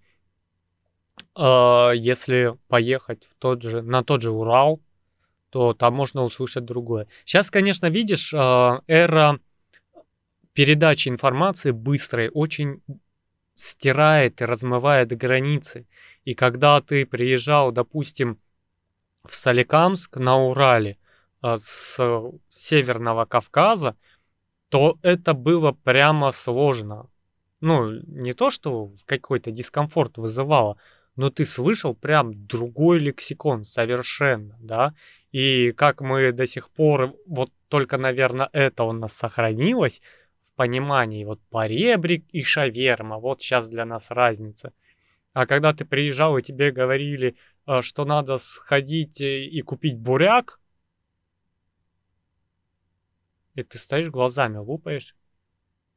э, 1.35 1.91
если 1.95 2.57
поехать 2.69 3.25
в 3.25 3.35
тот 3.39 3.63
же, 3.63 3.83
на 3.83 4.05
тот 4.05 4.23
же 4.23 4.31
Урал, 4.31 4.81
то 5.57 5.73
там 5.73 5.95
можно 5.95 6.23
услышать 6.23 6.67
другое. 6.67 7.07
Сейчас, 7.25 7.51
конечно, 7.51 7.87
видишь, 7.87 8.35
э, 8.35 8.81
эра 8.87 9.41
передачи 10.53 11.09
информации 11.09 11.71
быстрой 11.71 12.29
очень 12.29 12.83
стирает 13.55 14.43
и 14.43 14.45
размывает 14.45 15.17
границы. 15.17 15.87
И 16.27 16.35
когда 16.35 16.83
ты 16.83 17.07
приезжал, 17.07 17.73
допустим, 17.73 18.39
в 19.25 19.35
Соликамск 19.35 20.19
на 20.19 20.37
Урале 20.37 20.99
э, 21.43 21.57
с 21.57 21.97
Северного 22.55 23.25
Кавказа, 23.25 23.97
то 24.69 24.99
это 25.01 25.33
было 25.33 25.73
прямо 25.73 26.33
сложно. 26.33 27.09
Ну, 27.63 27.93
не 28.03 28.35
то, 28.35 28.51
что 28.51 28.93
какой-то 29.07 29.51
дискомфорт 29.53 30.19
вызывало, 30.19 30.77
но 31.17 31.31
ты 31.31 31.47
слышал 31.47 31.95
прям 31.95 32.47
другой 32.47 32.99
лексикон 32.99 33.65
совершенно, 33.65 34.59
да, 34.61 34.95
и 35.37 35.73
как 35.73 36.01
мы 36.01 36.33
до 36.33 36.47
сих 36.47 36.71
пор, 36.71 37.15
вот 37.27 37.53
только, 37.69 37.99
наверное, 37.99 38.49
это 38.55 38.85
у 38.85 38.93
нас 38.93 39.13
сохранилось 39.13 40.01
в 40.55 40.57
понимании, 40.57 41.27
вот 41.27 41.43
поребрик 41.51 42.25
и 42.33 42.43
шаверма, 42.43 43.19
вот 43.19 43.43
сейчас 43.43 43.69
для 43.69 43.85
нас 43.85 44.11
разница. 44.11 44.73
А 45.35 45.47
когда 45.47 45.75
ты 45.75 45.85
приезжал 45.85 46.39
и 46.39 46.43
тебе 46.43 46.71
говорили, 46.71 47.37
э, 47.67 47.83
что 47.83 48.07
надо 48.07 48.39
сходить 48.39 49.21
и 49.21 49.61
купить 49.61 49.99
буряк, 49.99 50.59
и 53.57 53.63
ты 53.63 53.77
стоишь 53.77 54.09
глазами 54.09 54.57
лупаешь. 54.57 55.15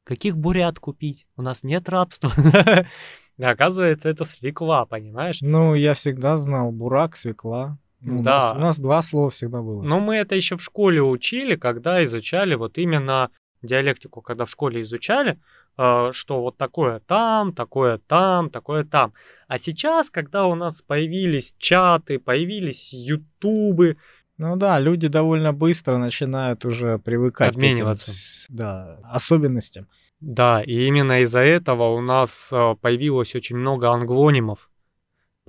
Каких 0.04 0.36
бурят 0.36 0.80
купить? 0.80 1.28
У 1.38 1.41
нас 1.43 1.63
нет 1.63 1.88
рабства. 1.88 2.34
Оказывается, 3.38 4.10
это 4.10 4.25
свекла, 4.25 4.86
понимаешь? 4.86 5.38
Ну, 5.39 5.75
я 5.75 5.93
всегда 5.93 6.38
знал 6.38 6.73
бурак, 6.73 7.15
свекла. 7.15 7.78
Ну, 8.02 8.24
да. 8.24 8.38
У 8.38 8.40
нас, 8.40 8.56
у 8.56 8.60
нас 8.60 8.80
два 8.80 9.02
слова 9.02 9.30
всегда 9.30 9.62
было. 9.62 9.82
Но 9.82 10.00
мы 10.00 10.16
это 10.16 10.36
еще 10.36 10.56
в 10.56 10.62
школе 10.62 11.02
учили, 11.02 11.56
когда 11.56 12.04
изучали 12.06 12.56
вот 12.56 12.78
именно 12.78 13.30
диалектику, 13.62 14.22
когда 14.22 14.46
в 14.46 14.50
школе 14.50 14.82
изучали, 14.82 15.38
э, 15.78 16.12
что 16.14 16.42
вот 16.42 16.58
такое 16.58 17.02
там, 17.02 17.54
такое 17.54 18.00
там, 18.08 18.50
такое 18.50 18.84
там. 18.84 19.14
А 19.48 19.60
сейчас, 19.60 20.10
когда 20.10 20.48
у 20.48 20.56
нас 20.56 20.82
появились 20.82 21.54
чаты, 21.58 22.20
появились 22.20 22.94
ютубы, 22.94 23.98
ну 24.38 24.56
да, 24.56 24.80
люди 24.80 25.10
довольно 25.10 25.52
быстро 25.52 25.98
начинают 25.98 26.64
уже 26.64 26.98
привыкать 26.98 27.56
Обмениваться. 27.56 28.12
к 28.12 28.46
этим 28.46 28.56
да, 28.56 29.00
особенностям. 29.04 29.88
Да, 30.22 30.62
и 30.62 30.86
именно 30.88 31.22
из-за 31.24 31.40
этого 31.40 31.90
у 31.90 32.02
нас 32.02 32.50
э, 32.52 32.76
появилось 32.80 33.36
очень 33.36 33.58
много 33.58 33.90
англонимов, 33.90 34.69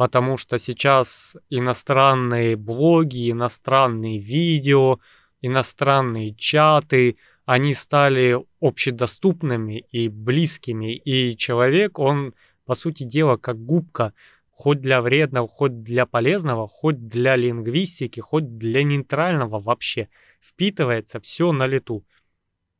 потому 0.01 0.39
что 0.39 0.59
сейчас 0.59 1.37
иностранные 1.51 2.57
блоги, 2.57 3.31
иностранные 3.31 4.19
видео, 4.19 4.99
иностранные 5.43 6.35
чаты, 6.37 7.19
они 7.45 7.75
стали 7.75 8.39
общедоступными 8.63 9.85
и 9.93 10.09
близкими, 10.09 10.95
и 10.97 11.37
человек, 11.37 11.99
он, 11.99 12.33
по 12.65 12.75
сути 12.75 13.03
дела, 13.03 13.37
как 13.37 13.63
губка, 13.63 14.15
хоть 14.49 14.81
для 14.81 15.03
вредного, 15.03 15.47
хоть 15.47 15.83
для 15.83 16.07
полезного, 16.07 16.67
хоть 16.67 17.07
для 17.07 17.37
лингвистики, 17.37 18.21
хоть 18.21 18.57
для 18.57 18.83
нейтрального 18.83 19.61
вообще. 19.61 20.09
Впитывается 20.41 21.21
все 21.21 21.53
на 21.53 21.67
лету. 21.67 22.07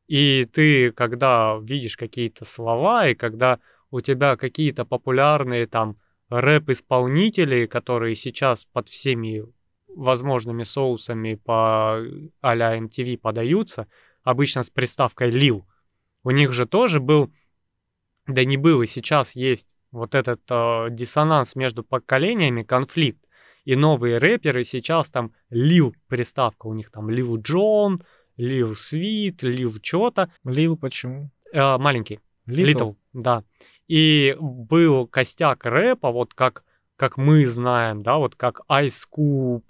И 0.07 0.47
ты, 0.51 0.91
когда 0.91 1.59
видишь 1.61 1.97
какие-то 1.97 2.45
слова, 2.45 3.09
и 3.09 3.13
когда 3.13 3.59
у 3.91 4.01
тебя 4.01 4.37
какие-то 4.37 4.85
популярные 4.85 5.67
там 5.67 5.97
рэп-исполнители, 6.31 7.65
которые 7.65 8.15
сейчас 8.15 8.65
под 8.71 8.89
всеми 8.89 9.43
возможными 9.87 10.63
соусами 10.63 11.35
по 11.35 12.01
а-ля 12.41 12.77
MTV 12.79 13.17
подаются, 13.17 13.87
обычно 14.23 14.63
с 14.63 14.69
приставкой 14.69 15.29
«лил», 15.29 15.65
у 16.23 16.31
них 16.31 16.53
же 16.53 16.65
тоже 16.65 16.99
был, 16.99 17.31
да 18.27 18.45
не 18.45 18.57
был, 18.57 18.81
и 18.81 18.85
сейчас 18.85 19.35
есть 19.35 19.67
вот 19.91 20.15
этот 20.15 20.41
э, 20.49 20.87
диссонанс 20.91 21.55
между 21.55 21.83
поколениями, 21.83 22.63
конфликт. 22.63 23.19
И 23.65 23.75
новые 23.75 24.17
рэперы 24.17 24.63
сейчас 24.63 25.09
там 25.09 25.33
Лил 25.49 25.95
приставка, 26.07 26.67
у 26.67 26.73
них 26.73 26.89
там 26.89 27.09
Лил 27.09 27.37
Джон, 27.39 28.03
Лил 28.37 28.75
Свит, 28.75 29.43
Лил 29.43 29.75
что-то. 29.81 30.31
Лил 30.43 30.77
почему? 30.77 31.29
Э, 31.51 31.77
маленький. 31.77 32.19
Литл, 32.45 32.93
да. 33.13 33.43
И 33.91 34.37
был 34.39 35.05
костяк 35.05 35.65
рэпа, 35.65 36.11
вот 36.11 36.33
как, 36.33 36.63
как 36.95 37.17
мы 37.17 37.45
знаем, 37.45 38.03
да, 38.03 38.19
вот 38.19 38.37
как 38.37 38.61
Ice 38.69 39.03
Cube, 39.13 39.65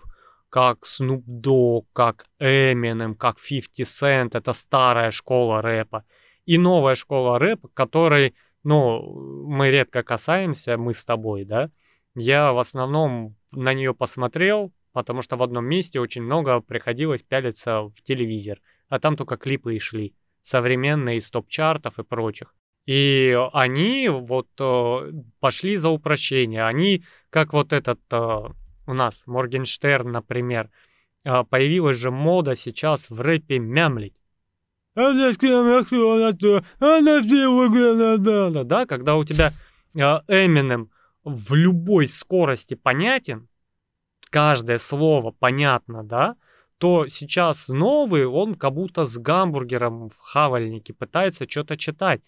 как 0.50 0.84
Snoop 0.84 1.24
Dogg, 1.26 1.86
как 1.92 2.28
Eminem, 2.40 3.16
как 3.16 3.42
50 3.42 3.88
Cent, 3.88 4.38
это 4.38 4.54
старая 4.54 5.10
школа 5.10 5.64
рэпа. 5.64 6.06
И 6.46 6.60
новая 6.60 6.94
школа 6.94 7.40
рэпа, 7.40 7.70
которой 7.70 8.36
ну, 8.64 9.02
мы 9.48 9.72
редко 9.72 10.04
касаемся, 10.04 10.78
мы 10.78 10.94
с 10.94 11.04
тобой, 11.04 11.44
да, 11.44 11.72
я 12.14 12.54
в 12.54 12.60
основном 12.60 13.36
на 13.50 13.74
нее 13.74 13.96
посмотрел, 13.96 14.72
потому 14.94 15.24
что 15.24 15.36
в 15.36 15.42
одном 15.42 15.66
месте 15.66 16.00
очень 16.00 16.22
много 16.22 16.60
приходилось 16.62 17.24
пялиться 17.24 17.86
в 17.86 17.96
телевизор, 18.04 18.62
а 18.88 19.00
там 19.00 19.18
только 19.18 19.38
клипы 19.38 19.78
и 19.78 19.80
шли, 19.80 20.14
современные 20.44 21.18
из 21.18 21.32
топ-чартов 21.32 21.98
и 21.98 22.04
прочих. 22.04 22.54
И 22.86 23.38
они 23.54 24.10
вот 24.10 24.48
э, 24.60 25.12
пошли 25.40 25.78
за 25.78 25.90
упрощение. 25.90 26.66
Они, 26.66 27.04
как 27.30 27.54
вот 27.54 27.74
этот 27.74 28.00
э, 28.12 28.48
у 28.88 28.94
нас, 28.94 29.24
Моргенштерн, 29.28 30.12
например, 30.12 30.70
э, 31.24 31.44
появилась 31.44 31.98
же 31.98 32.10
мода 32.10 32.56
сейчас 32.56 33.10
в 33.10 33.22
рэпе 33.22 33.60
мямлить. 33.60 34.16
Да, 38.64 38.86
когда 38.86 39.16
у 39.16 39.24
тебя 39.24 39.54
Эминем 39.94 40.90
в 41.24 41.54
любой 41.54 42.08
скорости 42.08 42.74
понятен, 42.74 43.48
каждое 44.32 44.80
слово 44.80 45.32
понятно, 45.32 46.04
да, 46.04 46.36
то 46.78 47.08
сейчас 47.08 47.68
новый, 47.68 48.26
он 48.26 48.56
как 48.56 48.74
будто 48.74 49.06
с 49.06 49.16
гамбургером 49.18 50.10
в 50.10 50.18
хавальнике 50.18 50.94
пытается 50.94 51.48
что-то 51.48 51.78
читать. 51.78 52.22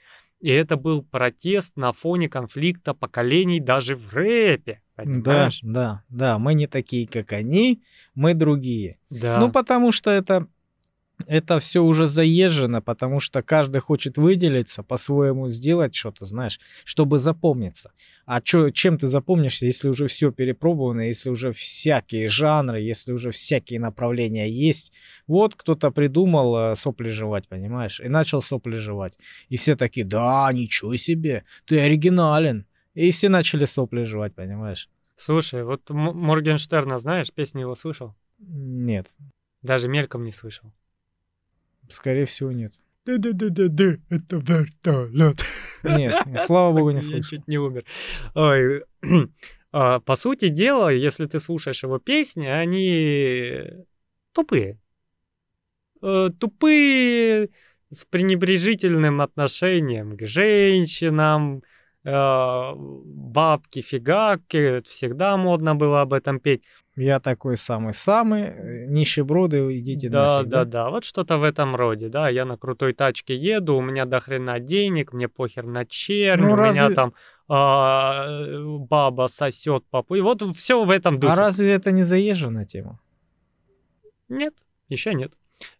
И 0.43 0.49
это 0.49 0.75
был 0.75 1.03
протест 1.03 1.71
на 1.77 1.93
фоне 1.93 2.27
конфликта 2.27 2.93
поколений 2.93 3.61
даже 3.61 3.95
в 3.95 4.13
рэпе. 4.13 4.81
Понимаешь? 4.93 5.61
Да, 5.63 6.03
да, 6.09 6.27
да. 6.33 6.37
Мы 6.37 6.53
не 6.53 6.67
такие, 6.67 7.07
как 7.07 7.31
они, 7.31 7.81
мы 8.13 8.33
другие. 8.33 8.99
Да. 9.09 9.39
Ну, 9.39 9.49
потому 9.49 9.93
что 9.93 10.11
это 10.11 10.47
это 11.27 11.59
все 11.59 11.83
уже 11.83 12.07
заезжено, 12.07 12.81
потому 12.81 13.19
что 13.19 13.41
каждый 13.41 13.79
хочет 13.79 14.17
выделиться, 14.17 14.83
по-своему 14.83 15.49
сделать 15.49 15.95
что-то, 15.95 16.25
знаешь, 16.25 16.59
чтобы 16.83 17.19
запомниться. 17.19 17.91
А 18.25 18.41
чё, 18.41 18.69
чем 18.71 18.97
ты 18.97 19.07
запомнишься, 19.07 19.65
если 19.65 19.89
уже 19.89 20.07
все 20.07 20.31
перепробовано, 20.31 21.01
если 21.01 21.29
уже 21.29 21.51
всякие 21.51 22.29
жанры, 22.29 22.79
если 22.81 23.11
уже 23.11 23.31
всякие 23.31 23.79
направления 23.79 24.49
есть? 24.49 24.91
Вот 25.27 25.55
кто-то 25.55 25.91
придумал 25.91 26.71
э, 26.71 26.75
сопли 26.75 27.09
жевать, 27.09 27.47
понимаешь, 27.47 27.99
и 27.99 28.07
начал 28.07 28.41
сопли 28.41 28.75
жевать. 28.75 29.17
И 29.49 29.57
все 29.57 29.75
такие, 29.75 30.05
да, 30.05 30.49
ничего 30.53 30.95
себе, 30.97 31.43
ты 31.65 31.79
оригинален. 31.79 32.65
И 32.93 33.11
все 33.11 33.29
начали 33.29 33.65
сопли 33.65 34.03
жевать, 34.03 34.35
понимаешь? 34.35 34.89
Слушай, 35.15 35.63
вот 35.63 35.89
Моргенштерна 35.89 36.99
знаешь, 36.99 37.31
песню 37.31 37.61
его 37.61 37.75
слышал? 37.75 38.15
Нет. 38.39 39.07
Даже 39.61 39.87
мельком 39.87 40.25
не 40.25 40.31
слышал. 40.31 40.71
Скорее 41.93 42.25
всего, 42.25 42.51
нет. 42.51 42.73
Да-да-да-да-да, 43.05 43.97
это 44.09 44.37
вертолет. 44.37 45.45
Нет, 45.83 46.15
слава 46.45 46.75
богу, 46.75 46.91
не 46.91 47.01
слышал. 47.01 47.17
Я 47.17 47.23
чуть 47.23 47.47
не 47.47 47.57
умер. 47.57 47.85
Ой, 48.33 48.83
а, 49.71 49.99
по 49.99 50.15
сути 50.15 50.49
дела, 50.49 50.89
если 50.89 51.25
ты 51.25 51.39
слушаешь 51.39 51.83
его 51.83 51.99
песни, 51.99 52.45
они 52.47 53.63
тупые. 54.31 54.79
Э, 56.01 56.29
тупые, 56.39 57.49
с 57.89 58.05
пренебрежительным 58.05 59.21
отношением 59.21 60.17
к 60.17 60.25
женщинам, 60.25 61.63
э, 62.03 62.71
бабки, 62.75 63.81
фигакки, 63.81 64.57
это 64.57 64.89
всегда 64.89 65.37
модно 65.37 65.75
было 65.75 66.01
об 66.01 66.13
этом 66.13 66.39
петь. 66.39 66.63
Я 66.95 67.19
такой 67.19 67.57
самый-самый, 67.57 68.43
э, 68.43 68.85
нищеброды, 68.85 69.79
идите 69.79 70.09
Да, 70.09 70.37
нафиг, 70.37 70.49
да, 70.49 70.65
да, 70.65 70.89
вот 70.91 71.03
что-то 71.03 71.39
в 71.39 71.43
этом 71.43 71.75
роде, 71.75 72.07
да, 72.07 72.29
я 72.29 72.45
на 72.45 72.55
крутой 72.55 72.93
тачке 72.93 73.35
еду, 73.35 73.75
у 73.77 73.81
меня 73.81 74.05
до 74.05 74.19
хрена 74.19 74.59
денег, 74.59 75.11
мне 75.11 75.27
похер 75.27 75.65
на 75.65 75.85
чернь, 75.85 76.41
Ну, 76.41 76.53
у 76.53 76.55
меня 76.55 76.83
разве- 76.83 76.95
там 76.95 77.13
а, 77.49 78.43
баба 78.77 79.27
сосет 79.27 79.85
папу, 79.89 80.15
и 80.15 80.21
вот 80.21 80.43
все 80.55 80.85
в 80.85 80.89
этом 80.91 81.19
духе. 81.19 81.33
А 81.33 81.35
разве 81.35 81.71
это 81.73 81.91
не 81.91 82.03
заезженная 82.03 82.65
тема? 82.65 82.99
Нет, 84.29 84.53
еще 84.87 85.15
нет. 85.15 85.33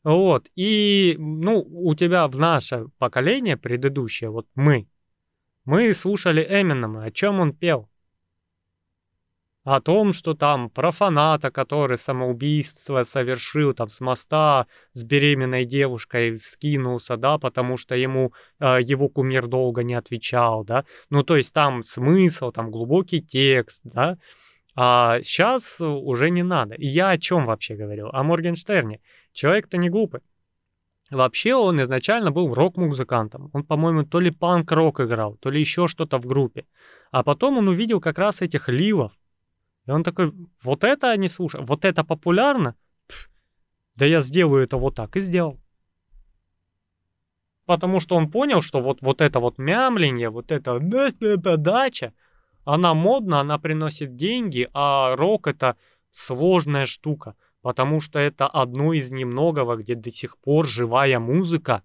Вот, 0.04 0.50
и, 0.56 1.16
ну, 1.20 1.60
у 1.60 1.94
тебя 1.94 2.28
в 2.28 2.36
наше 2.38 2.88
поколение 2.98 3.56
предыдущее, 3.56 4.32
вот 4.32 4.48
мы, 4.56 4.88
мы 5.66 5.94
слушали 5.94 6.42
Эминема, 6.42 7.04
о 7.04 7.12
чем 7.12 7.40
он 7.40 7.54
пел? 7.54 7.88
О 9.64 9.80
том, 9.80 10.12
что 10.12 10.34
там 10.34 10.70
про 10.70 10.92
фаната, 10.92 11.50
который 11.50 11.98
самоубийство 11.98 13.04
совершил 13.04 13.74
там 13.74 13.90
с 13.90 14.02
моста 14.02 14.68
с 14.92 15.04
беременной 15.04 15.64
девушкой, 15.64 16.38
скинулся, 16.38 17.16
да, 17.16 17.38
потому 17.38 17.78
что 17.78 17.96
ему 17.96 18.34
э, 18.60 18.80
его 18.82 19.08
кумир 19.08 19.48
долго 19.48 19.84
не 19.84 19.94
отвечал, 19.94 20.66
да. 20.66 20.84
Ну, 21.10 21.24
то 21.24 21.38
есть 21.38 21.54
там 21.54 21.84
смысл, 21.86 22.52
там 22.52 22.72
глубокий 22.72 23.22
текст, 23.22 23.82
да. 23.86 24.18
А 24.76 25.22
сейчас 25.24 25.80
уже 25.80 26.30
не 26.30 26.44
надо. 26.44 26.76
И 26.76 26.88
я 26.88 27.12
о 27.12 27.18
чем 27.18 27.46
вообще 27.46 27.76
говорил? 27.76 28.10
О 28.12 28.24
Моргенштерне. 28.24 29.00
Человек-то 29.32 29.78
не 29.78 29.90
глупый. 29.90 30.22
Вообще 31.10 31.54
он 31.54 31.82
изначально 31.82 32.32
был 32.32 32.54
рок-музыкантом. 32.54 33.50
Он, 33.54 33.64
по-моему, 33.64 34.04
то 34.04 34.20
ли 34.20 34.32
панк-рок 34.32 35.00
играл, 35.00 35.38
то 35.38 35.50
ли 35.50 35.60
еще 35.60 35.88
что-то 35.88 36.18
в 36.18 36.26
группе. 36.26 36.66
А 37.12 37.24
потом 37.24 37.60
он 37.60 37.68
увидел 37.68 38.02
как 38.02 38.18
раз 38.18 38.42
этих 38.42 38.68
ливов. 38.68 39.12
И 39.86 39.92
он 39.92 40.04
такой, 40.04 40.34
вот 40.64 40.84
это 40.84 41.16
не 41.18 41.28
слушаю, 41.28 41.66
вот 41.66 41.86
это 41.86 42.04
популярно? 42.04 42.76
Да 43.96 44.06
я 44.06 44.22
сделаю 44.22 44.64
это 44.64 44.78
вот 44.78 44.96
так. 44.96 45.16
И 45.18 45.20
сделал. 45.20 45.60
Потому 47.66 48.00
что 48.00 48.16
он 48.16 48.30
понял, 48.30 48.62
что 48.62 48.82
вот, 48.82 49.02
вот 49.02 49.22
это 49.22 49.40
вот 49.40 49.58
мямленье, 49.58 50.30
вот 50.30 50.52
это 50.52 50.80
подача, 51.42 52.14
она 52.66 52.94
модна, 52.94 53.40
она 53.40 53.58
приносит 53.58 54.16
деньги, 54.16 54.70
а 54.74 55.16
рок 55.16 55.48
это 55.48 55.78
сложная 56.12 56.86
штука, 56.86 57.36
потому 57.62 58.02
что 58.02 58.20
это 58.20 58.48
одно 58.48 58.94
из 58.94 59.12
немногого, 59.12 59.78
где 59.78 59.96
до 59.96 60.12
сих 60.12 60.38
пор 60.38 60.68
живая 60.68 61.20
музыка, 61.20 61.84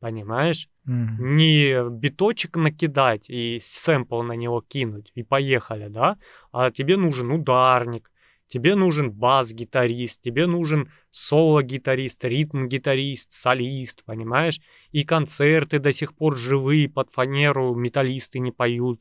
понимаешь? 0.00 0.68
Мгм. 0.84 1.36
Не 1.36 1.90
биточек 1.90 2.56
накидать 2.56 3.28
и 3.28 3.58
сэмпл 3.62 4.22
на 4.22 4.32
него 4.32 4.60
кинуть 4.60 5.10
и 5.14 5.22
поехали, 5.22 5.88
да? 5.88 6.16
А 6.52 6.70
тебе 6.70 6.96
нужен 6.96 7.30
ударник, 7.30 8.10
тебе 8.48 8.74
нужен 8.74 9.10
бас-гитарист, 9.10 10.22
тебе 10.22 10.46
нужен 10.46 10.90
соло-гитарист, 11.10 12.24
ритм-гитарист, 12.24 13.32
солист, 13.32 14.04
понимаешь? 14.04 14.60
И 14.92 15.04
концерты 15.04 15.78
до 15.78 15.92
сих 15.92 16.14
пор 16.14 16.36
живые, 16.36 16.88
под 16.88 17.10
фанеру 17.10 17.74
металлисты 17.74 18.38
не 18.38 18.52
поют. 18.52 19.00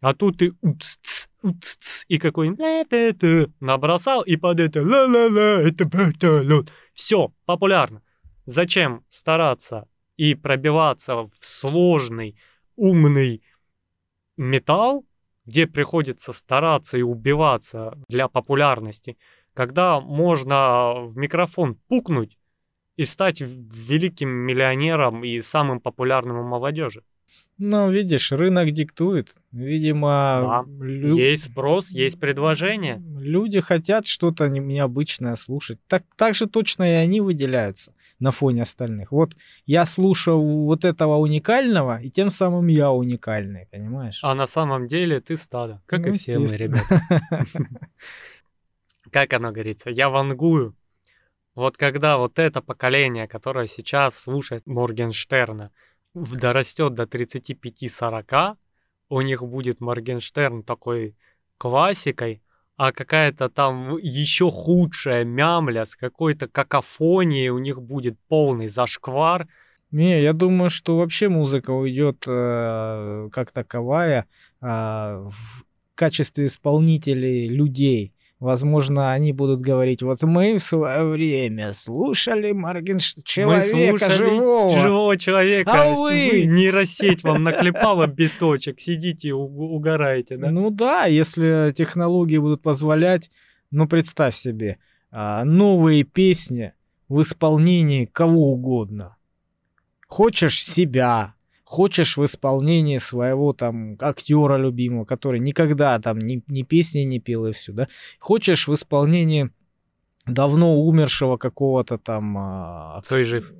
А 0.00 0.14
тут 0.14 0.38
ты 0.38 0.52
уц-ц, 0.62 1.28
уц-ц, 1.42 2.04
и 2.06 2.18
какой-нибудь 2.18 3.50
набросал, 3.60 4.22
и 4.22 4.36
под 4.36 4.60
это 4.60 4.80
ла-ла-ла, 4.82 5.60
это 5.62 5.84
вертолет. 5.84 6.70
Все, 6.94 7.32
популярно. 7.44 8.02
Зачем 8.46 9.04
стараться 9.10 9.88
и 10.18 10.34
пробиваться 10.34 11.14
в 11.22 11.30
сложный, 11.40 12.36
умный 12.76 13.42
металл, 14.36 15.06
где 15.46 15.66
приходится 15.66 16.32
стараться 16.32 16.98
и 16.98 17.02
убиваться 17.02 17.96
для 18.08 18.28
популярности, 18.28 19.16
когда 19.54 20.00
можно 20.00 21.06
в 21.06 21.16
микрофон 21.16 21.76
пукнуть 21.88 22.36
и 22.96 23.04
стать 23.04 23.40
великим 23.40 24.28
миллионером 24.28 25.24
и 25.24 25.40
самым 25.40 25.80
популярным 25.80 26.38
у 26.38 26.42
молодежи. 26.44 27.02
Ну, 27.58 27.90
видишь, 27.90 28.32
рынок 28.32 28.70
диктует. 28.72 29.34
Видимо, 29.52 30.64
Да. 30.66 30.84
лю- 30.84 31.16
Есть 31.16 31.50
спрос, 31.50 31.90
есть 31.90 32.18
предложение. 32.20 33.02
люди 33.20 33.60
хотят 33.60 34.06
что-то 34.06 34.48
не- 34.48 34.60
необычное 34.60 35.36
слушать. 35.36 35.78
Так, 35.86 36.04
так 36.16 36.34
же 36.34 36.46
точно 36.46 36.84
и 36.84 36.94
они 36.94 37.20
выделяются 37.20 37.92
на 38.20 38.30
фоне 38.30 38.62
остальных. 38.62 39.12
Вот 39.12 39.34
я 39.66 39.84
слушаю 39.84 40.40
вот 40.40 40.84
этого 40.84 41.16
уникального, 41.16 42.00
и 42.00 42.10
тем 42.10 42.30
самым 42.30 42.66
я 42.68 42.90
уникальный, 42.90 43.66
понимаешь? 43.70 44.20
А 44.22 44.34
на 44.34 44.46
самом 44.46 44.88
деле 44.88 45.20
ты 45.20 45.36
стадо, 45.36 45.80
как 45.86 46.00
Ну, 46.00 46.08
и 46.08 46.12
все 46.12 46.38
мы, 46.38 46.46
ребята. 46.46 47.00
Как 49.10 49.32
оно 49.32 49.52
говорится, 49.52 49.88
я 49.88 50.10
вангую. 50.10 50.74
Вот 51.54 51.78
когда 51.78 52.18
вот 52.18 52.38
это 52.38 52.60
поколение, 52.60 53.26
которое 53.26 53.66
сейчас 53.66 54.18
слушает 54.18 54.66
Моргенштерна, 54.66 55.70
дорастет 56.14 56.94
до 56.94 57.04
35-40, 57.04 58.56
у 59.08 59.20
них 59.22 59.42
будет 59.42 59.80
Моргенштерн 59.80 60.62
такой 60.62 61.16
классикой, 61.56 62.42
а 62.78 62.92
какая-то 62.92 63.48
там 63.48 63.98
еще 63.98 64.50
худшая 64.50 65.24
мямля 65.24 65.84
с 65.84 65.96
какой-то 65.96 66.46
какофонией 66.46 67.48
у 67.48 67.58
них 67.58 67.82
будет 67.82 68.16
полный 68.28 68.68
зашквар. 68.68 69.48
Не, 69.90 70.22
я 70.22 70.32
думаю, 70.32 70.70
что 70.70 70.96
вообще 70.96 71.28
музыка 71.28 71.72
уйдет 71.72 72.22
э, 72.28 73.28
как 73.32 73.50
таковая 73.50 74.26
а, 74.60 75.24
в 75.24 75.64
качестве 75.96 76.46
исполнителей 76.46 77.48
людей. 77.48 78.12
Возможно, 78.40 79.12
они 79.12 79.32
будут 79.32 79.60
говорить, 79.60 80.00
вот 80.02 80.22
мы 80.22 80.58
в 80.58 80.62
свое 80.62 81.04
время 81.04 81.72
слушали 81.72 82.52
Мы 82.52 82.80
человека 83.24 83.98
слушали 83.98 84.16
живого. 84.16 84.78
живого 84.80 85.16
человека. 85.18 85.72
А 85.72 85.88
вы... 85.88 86.30
вы? 86.30 86.44
нейросеть 86.44 87.24
вам 87.24 87.42
наклепала 87.42 88.06
биточек, 88.06 88.78
сидите, 88.78 89.32
у- 89.32 89.74
угораете, 89.74 90.36
да? 90.36 90.52
Ну 90.52 90.70
да, 90.70 91.06
если 91.06 91.72
технологии 91.76 92.38
будут 92.38 92.62
позволять, 92.62 93.28
ну 93.72 93.88
представь 93.88 94.36
себе, 94.36 94.78
а, 95.10 95.44
новые 95.44 96.04
песни 96.04 96.74
в 97.08 97.22
исполнении 97.22 98.04
кого 98.04 98.52
угодно. 98.52 99.16
Хочешь 100.06 100.64
себя, 100.64 101.34
хочешь 101.68 102.16
в 102.16 102.24
исполнении 102.24 102.96
своего 102.96 103.52
там 103.52 103.98
актера 104.00 104.56
любимого, 104.56 105.04
который 105.04 105.38
никогда 105.38 105.98
там 105.98 106.18
ни, 106.18 106.42
ни 106.46 106.62
песни 106.62 107.00
не 107.00 107.20
пел 107.20 107.44
и 107.44 107.52
все, 107.52 107.72
да. 107.72 107.88
Хочешь 108.18 108.68
в 108.68 108.74
исполнении 108.74 109.50
давно 110.26 110.80
умершего 110.80 111.36
какого-то 111.36 111.98
там 111.98 112.38
а, 112.38 113.02
Свой 113.04 113.24
жив. 113.24 113.52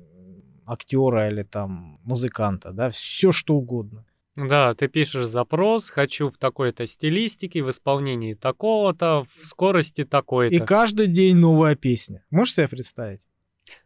актера 0.65 1.29
или 1.29 1.43
там 1.43 1.99
музыканта, 2.03 2.71
да, 2.71 2.89
все 2.89 3.31
что 3.31 3.53
угодно. 3.53 4.05
Да, 4.35 4.73
ты 4.73 4.87
пишешь 4.87 5.27
запрос, 5.27 5.89
хочу 5.89 6.31
в 6.31 6.37
такой-то 6.39 6.87
стилистике, 6.87 7.61
в 7.61 7.69
исполнении 7.69 8.33
такого-то, 8.33 9.27
в 9.39 9.45
скорости 9.45 10.03
такой-то. 10.03 10.55
И 10.55 10.59
каждый 10.59 11.05
день 11.05 11.37
новая 11.37 11.75
песня. 11.75 12.25
Можешь 12.31 12.55
себе 12.55 12.69
представить? 12.69 13.21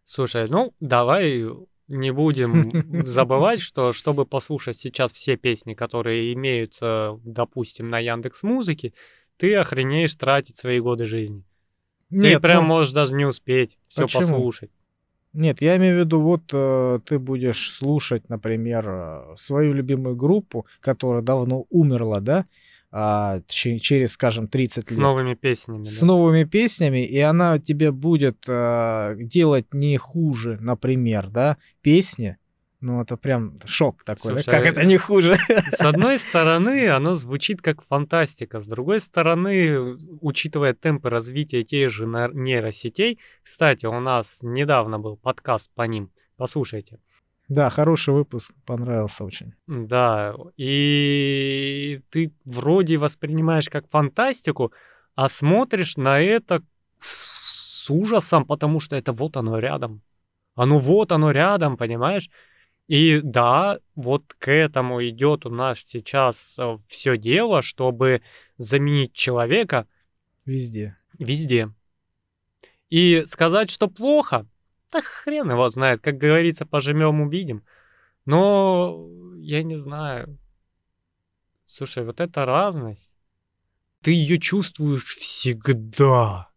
Слушай, 0.05 0.47
ну 0.47 0.73
давай 0.79 1.45
не 1.87 2.11
будем 2.11 2.71
забывать, 3.05 3.59
что 3.61 3.93
чтобы 3.93 4.25
послушать 4.25 4.79
сейчас 4.79 5.11
все 5.11 5.37
песни, 5.37 5.73
которые 5.73 6.33
имеются, 6.33 7.19
допустим, 7.23 7.87
на 7.89 7.99
Яндекс 7.99 8.43
Музыке, 8.43 8.93
ты 9.37 9.55
охренеешь 9.55 10.15
тратить 10.15 10.57
свои 10.57 10.79
годы 10.79 11.05
жизни. 11.05 11.43
ты 12.09 12.39
Нет, 12.39 12.41
прям 12.41 12.63
ну, 12.63 12.69
можешь 12.69 12.93
даже 12.93 13.15
не 13.15 13.25
успеть 13.25 13.77
все 13.87 14.03
Почему? 14.03 14.21
послушать. 14.21 14.71
нет, 15.33 15.61
я 15.61 15.77
имею 15.77 15.95
в 15.97 15.99
виду, 15.99 16.21
вот 16.21 16.43
э, 16.53 16.99
ты 17.05 17.17
будешь 17.19 17.71
слушать, 17.75 18.29
например, 18.29 18.85
э, 18.87 19.35
свою 19.37 19.73
любимую 19.73 20.15
группу, 20.15 20.67
которая 20.79 21.23
давно 21.23 21.65
умерла, 21.69 22.19
да, 22.19 22.45
а, 22.95 23.41
че- 23.47 23.79
через, 23.79 24.11
скажем, 24.11 24.47
30 24.47 24.87
С 24.87 24.91
лет. 24.91 24.99
новыми 24.99 25.33
песнями. 25.33 25.81
с 25.81 25.99
да. 25.99 26.05
новыми 26.05 26.43
песнями, 26.43 27.03
и 27.03 27.17
она 27.19 27.57
тебе 27.57 27.91
будет 27.91 28.45
э, 28.47 29.15
делать 29.17 29.73
не 29.73 29.97
хуже, 29.97 30.59
например, 30.61 31.29
да, 31.29 31.57
песни. 31.81 32.37
Ну, 32.81 33.01
это 33.01 33.17
прям 33.17 33.57
шок 33.65 34.03
такой, 34.03 34.35
да? 34.35 34.41
Слушай, 34.41 34.55
Как 34.57 34.65
это 34.67 34.85
не 34.85 34.97
хуже? 34.97 35.37
С 35.71 35.81
одной 35.81 36.19
стороны, 36.19 36.89
оно 36.89 37.15
звучит 37.15 37.61
как 37.61 37.81
фантастика. 37.87 38.59
С 38.59 38.67
другой 38.67 38.99
стороны, 38.99 39.95
учитывая 40.21 40.73
темпы 40.73 41.09
развития 41.09 41.63
тех 41.63 41.89
же 41.89 42.05
нейросетей, 42.05 43.19
кстати, 43.41 43.85
у 43.87 43.99
нас 43.99 44.39
недавно 44.43 44.99
был 44.99 45.17
подкаст 45.17 45.71
по 45.73 45.83
ним. 45.83 46.11
Послушайте. 46.37 46.99
Да, 47.49 47.69
хороший 47.69 48.13
выпуск, 48.13 48.53
понравился 48.65 49.25
очень. 49.25 49.53
Да, 49.67 50.33
и 50.57 52.01
ты 52.09 52.31
вроде 52.45 52.97
воспринимаешь 52.97 53.69
как 53.69 53.89
фантастику, 53.89 54.71
а 55.15 55.29
смотришь 55.29 55.97
на 55.97 56.19
это 56.19 56.63
с 56.99 57.89
ужасом, 57.89 58.45
потому 58.45 58.79
что 58.79 58.95
это 58.95 59.11
вот 59.11 59.37
оно 59.37 59.59
рядом. 59.59 60.01
Оно 60.55 60.79
вот, 60.79 61.11
оно 61.11 61.31
рядом, 61.31 61.77
понимаешь? 61.77 62.29
И 62.87 63.21
да, 63.21 63.79
вот 63.95 64.33
к 64.37 64.51
этому 64.51 65.03
идет 65.07 65.45
у 65.45 65.49
нас 65.49 65.79
сейчас 65.85 66.57
все 66.87 67.17
дело, 67.17 67.61
чтобы 67.61 68.21
заменить 68.57 69.13
человека 69.13 69.87
Везде. 70.45 70.97
везде. 71.17 71.69
И 72.89 73.23
сказать, 73.25 73.71
что 73.71 73.87
плохо, 73.87 74.45
да 74.93 75.01
хрен 75.01 75.51
его 75.51 75.67
знает, 75.69 76.01
как 76.01 76.17
говорится, 76.17 76.65
пожмем, 76.65 77.21
увидим. 77.21 77.63
Но 78.25 79.09
я 79.37 79.63
не 79.63 79.77
знаю. 79.77 80.37
Слушай, 81.65 82.05
вот 82.05 82.21
эта 82.21 82.45
разность, 82.45 83.13
ты 84.01 84.11
ее 84.11 84.39
чувствуешь 84.39 85.15
всегда, 85.17 86.49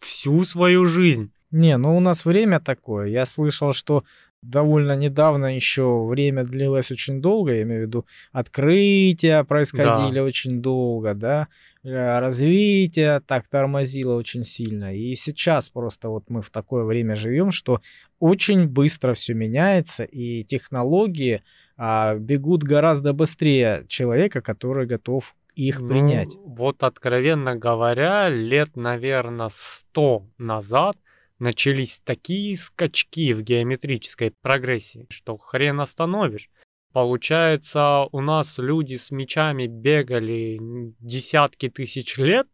всю 0.00 0.44
свою 0.44 0.86
жизнь. 0.86 1.32
Не, 1.50 1.76
ну 1.76 1.96
у 1.96 2.00
нас 2.00 2.24
время 2.24 2.60
такое. 2.60 3.06
Я 3.06 3.26
слышал, 3.26 3.72
что 3.72 4.04
довольно 4.42 4.96
недавно 4.96 5.54
еще 5.54 6.04
время 6.06 6.44
длилось 6.44 6.90
очень 6.90 7.20
долго, 7.20 7.52
я 7.54 7.62
имею 7.62 7.84
в 7.84 7.86
виду 7.86 8.06
открытия 8.32 9.44
происходили 9.44 10.18
Да. 10.18 10.24
очень 10.24 10.60
долго, 10.62 11.14
да, 11.14 11.48
э, 11.84 12.18
развитие 12.20 13.20
так 13.20 13.48
тормозило 13.48 14.14
очень 14.16 14.44
сильно. 14.44 14.94
И 14.94 15.14
сейчас 15.14 15.68
просто 15.70 16.08
вот 16.08 16.24
мы 16.28 16.42
в 16.42 16.50
такое 16.50 16.84
время 16.84 17.16
живем, 17.16 17.50
что 17.50 17.80
очень 18.18 18.66
быстро 18.68 19.14
все 19.14 19.34
меняется, 19.34 20.04
и 20.04 20.44
технологии 20.44 21.42
а, 21.82 22.14
бегут 22.16 22.62
гораздо 22.62 23.14
быстрее 23.14 23.84
человека, 23.88 24.42
который 24.42 24.84
готов 24.86 25.34
их 25.54 25.80
Ну, 25.80 25.88
принять. 25.88 26.28
вот 26.44 26.82
откровенно 26.82 27.56
говоря, 27.56 28.28
лет, 28.28 28.76
наверное, 28.76 29.48
сто 29.50 30.26
назад 30.36 30.96
начались 31.40 32.00
такие 32.04 32.56
скачки 32.56 33.32
в 33.32 33.42
геометрической 33.42 34.32
прогрессии, 34.42 35.06
что 35.10 35.36
хрен 35.36 35.80
остановишь. 35.80 36.48
Получается, 36.92 38.06
у 38.12 38.20
нас 38.20 38.58
люди 38.58 38.96
с 38.96 39.10
мечами 39.10 39.66
бегали 39.66 40.58
десятки 41.00 41.68
тысяч 41.68 42.18
лет, 42.18 42.46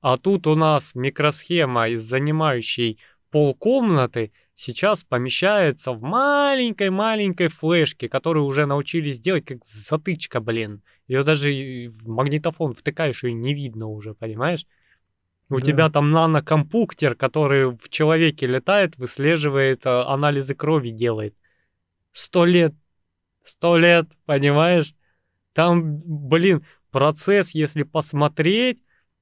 а 0.00 0.16
тут 0.16 0.46
у 0.46 0.54
нас 0.54 0.94
микросхема, 0.94 1.88
из 1.88 2.02
занимающей 2.02 2.98
полкомнаты, 3.30 4.32
сейчас 4.54 5.04
помещается 5.04 5.92
в 5.92 6.02
маленькой-маленькой 6.02 7.48
флешке, 7.48 8.08
которую 8.08 8.44
уже 8.44 8.66
научились 8.66 9.18
делать 9.18 9.46
как 9.46 9.64
затычка, 9.64 10.40
блин. 10.40 10.82
Ее 11.06 11.22
даже 11.22 11.50
в 11.50 12.08
магнитофон 12.08 12.74
втыкаешь, 12.74 13.24
и 13.24 13.32
не 13.32 13.54
видно 13.54 13.88
уже, 13.88 14.14
понимаешь? 14.14 14.66
У 15.50 15.60
Да. 15.60 15.66
тебя 15.66 15.88
там 15.90 16.10
нанокомпуктер, 16.10 17.14
который 17.14 17.70
в 17.70 17.88
человеке 17.88 18.46
летает, 18.46 18.96
выслеживает, 18.98 19.86
э, 19.86 20.02
анализы 20.02 20.54
крови 20.54 20.90
делает. 20.90 21.34
Сто 22.12 22.44
лет, 22.44 22.74
сто 23.44 23.78
лет, 23.78 24.06
понимаешь? 24.26 24.94
Там, 25.54 26.02
блин, 26.04 26.64
процесс, 26.90 27.52
если 27.52 27.82
посмотреть, 27.82 28.78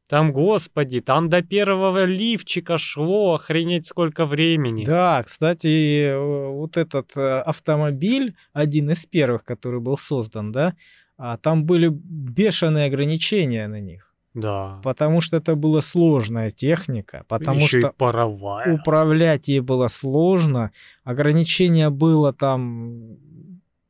там, 0.09 0.33
господи, 0.33 1.01
там 1.01 1.29
до 1.29 1.43
первого 1.43 2.05
лифчика 2.05 2.79
шло, 2.79 3.35
охренеть 3.35 3.87
сколько 3.87 4.25
времени. 4.25 4.85
Да, 4.85 5.23
кстати, 5.25 6.07
э, 6.07 6.19
вот 6.19 6.77
этот 6.77 7.17
э, 7.17 7.41
автомобиль, 7.41 8.37
один 8.53 8.91
из 8.91 9.05
первых, 9.07 9.45
который 9.45 9.81
был 9.81 9.97
создан, 9.99 10.53
да, 10.53 10.75
а, 11.19 11.39
там 11.39 11.65
были 11.65 11.89
бешеные 11.91 12.87
ограничения 12.87 13.67
на 13.69 13.81
них, 13.81 14.06
Да. 14.37 14.81
потому 14.85 15.21
что 15.23 15.39
это 15.39 15.57
была 15.57 15.81
сложная 15.81 16.51
техника, 16.51 17.25
потому 17.27 17.61
Еще 17.61 17.81
что 17.81 17.89
и 17.89 17.93
паровая. 17.97 18.75
управлять 18.75 19.49
ей 19.49 19.61
было 19.61 19.89
сложно, 19.89 20.71
ограничение 21.05 21.89
было 21.91 22.33
там 22.33 23.17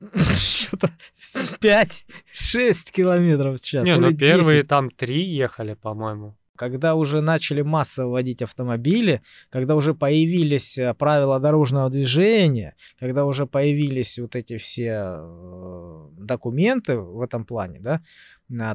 что-то 0.37 0.91
5-6 1.61 2.93
километров 2.93 3.61
в 3.61 3.65
час. 3.65 3.85
Не, 3.87 3.97
ну 3.97 4.15
первые 4.15 4.59
10. 4.61 4.69
там 4.69 4.91
три 4.91 5.23
ехали, 5.25 5.75
по-моему. 5.75 6.37
Когда 6.57 6.95
уже 6.95 7.21
начали 7.21 7.61
массово 7.61 8.13
водить 8.13 8.41
автомобили, 8.41 9.21
когда 9.51 9.75
уже 9.75 9.93
появились 9.93 10.79
э, 10.79 10.95
правила 10.95 11.39
дорожного 11.39 11.91
движения, 11.91 12.75
когда 12.99 13.27
уже 13.27 13.47
появились 13.47 14.19
вот 14.19 14.35
эти 14.37 14.57
все 14.57 15.19
э, 15.19 16.07
документы 16.19 16.99
в 16.99 17.21
этом 17.21 17.45
плане, 17.45 17.79
да, 17.81 18.01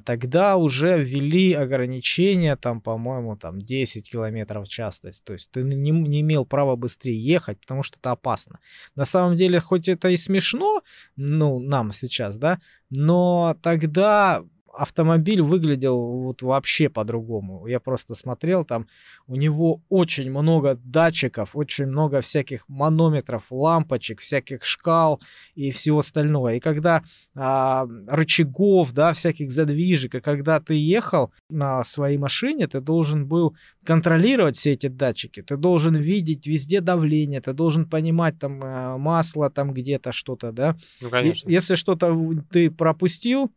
тогда 0.02 0.58
уже 0.58 1.02
ввели 1.02 1.54
ограничения, 1.54 2.58
там, 2.58 2.82
по-моему, 2.82 3.38
там 3.38 3.60
10 3.62 4.10
километров 4.10 4.68
в 4.68 4.70
час. 4.70 5.00
То 5.00 5.34
есть 5.34 5.52
ты 5.52 5.64
не, 5.64 5.92
не 5.92 6.22
имел 6.22 6.46
права 6.46 6.76
быстрее 6.76 7.18
ехать, 7.18 7.60
потому 7.62 7.84
что 7.84 7.98
это 7.98 8.12
опасно. 8.12 8.60
На 8.96 9.06
самом 9.06 9.38
деле, 9.38 9.60
хоть 9.60 9.88
это 9.88 10.10
и 10.10 10.18
смешно, 10.18 10.82
ну, 11.16 11.60
нам 11.60 11.94
сейчас, 11.94 12.38
да, 12.38 12.60
но 12.90 13.58
тогда 13.62 14.44
автомобиль 14.74 15.42
выглядел 15.42 16.00
вот 16.24 16.42
вообще 16.42 16.90
по-другому. 16.90 17.68
Я 17.68 17.80
просто 17.80 18.16
смотрел, 18.16 18.66
там 18.66 18.88
у 19.28 19.36
него 19.36 19.82
очень 19.90 20.30
много 20.30 20.76
датчиков, 20.84 21.56
очень 21.56 21.88
много 21.88 22.22
всяких 22.22 22.68
манометров, 22.70 23.48
лампочек, 23.50 24.22
всяких 24.22 24.64
шкал 24.66 25.22
и 25.56 25.72
всего 25.72 26.00
остального. 26.00 26.54
И 26.54 26.60
когда 26.60 27.04
а, 27.36 27.86
рычагов, 28.08 28.94
да, 28.94 29.14
всяких 29.14 29.52
задвижек, 29.52 30.16
и 30.16 30.20
когда 30.22 30.60
ты 30.60 30.74
ехал 30.76 31.32
на 31.50 31.84
своей 31.84 32.18
машине, 32.18 32.68
ты 32.68 32.82
должен 32.82 33.26
был 33.28 33.56
контролировать 33.86 34.58
все 34.58 34.74
эти 34.74 34.88
датчики, 34.88 35.42
ты 35.42 35.58
должен 35.58 35.96
видеть 35.96 36.46
везде 36.48 36.82
давление, 36.82 37.42
ты 37.42 37.54
должен 37.54 37.86
понимать 37.90 38.40
там 38.40 38.64
э, 38.64 38.98
масло 38.98 39.50
там 39.50 39.74
где-то 39.74 40.12
что-то, 40.12 40.52
да, 40.52 40.78
Ну, 41.02 41.08
и 41.08 41.12
конечно. 41.12 41.50
Если 41.50 41.76
что-то 41.76 42.14
в- 42.14 42.44
ты 42.52 42.70
пропустил, 42.70 43.52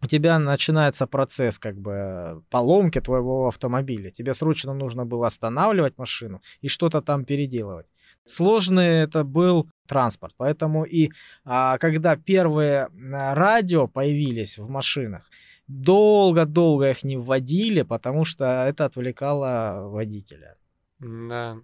у 0.00 0.06
тебя 0.06 0.38
начинается 0.38 1.06
процесс 1.06 1.58
как 1.58 1.76
бы 1.76 2.42
поломки 2.50 3.00
твоего 3.00 3.48
автомобиля. 3.48 4.10
Тебе 4.10 4.34
срочно 4.34 4.74
нужно 4.74 5.04
было 5.04 5.26
останавливать 5.26 5.98
машину 5.98 6.40
и 6.60 6.68
что-то 6.68 7.02
там 7.02 7.24
переделывать. 7.24 7.92
Сложный 8.24 9.02
это 9.02 9.24
был 9.24 9.68
транспорт, 9.86 10.34
поэтому 10.36 10.84
и 10.84 11.10
а, 11.44 11.78
когда 11.78 12.16
первые 12.16 12.88
радио 13.10 13.88
появились 13.88 14.58
в 14.58 14.68
машинах, 14.68 15.30
долго-долго 15.66 16.90
их 16.90 17.04
не 17.04 17.16
вводили, 17.16 17.82
потому 17.82 18.24
что 18.24 18.66
это 18.68 18.84
отвлекало 18.84 19.88
водителя. 19.88 20.56
Да. 20.98 21.58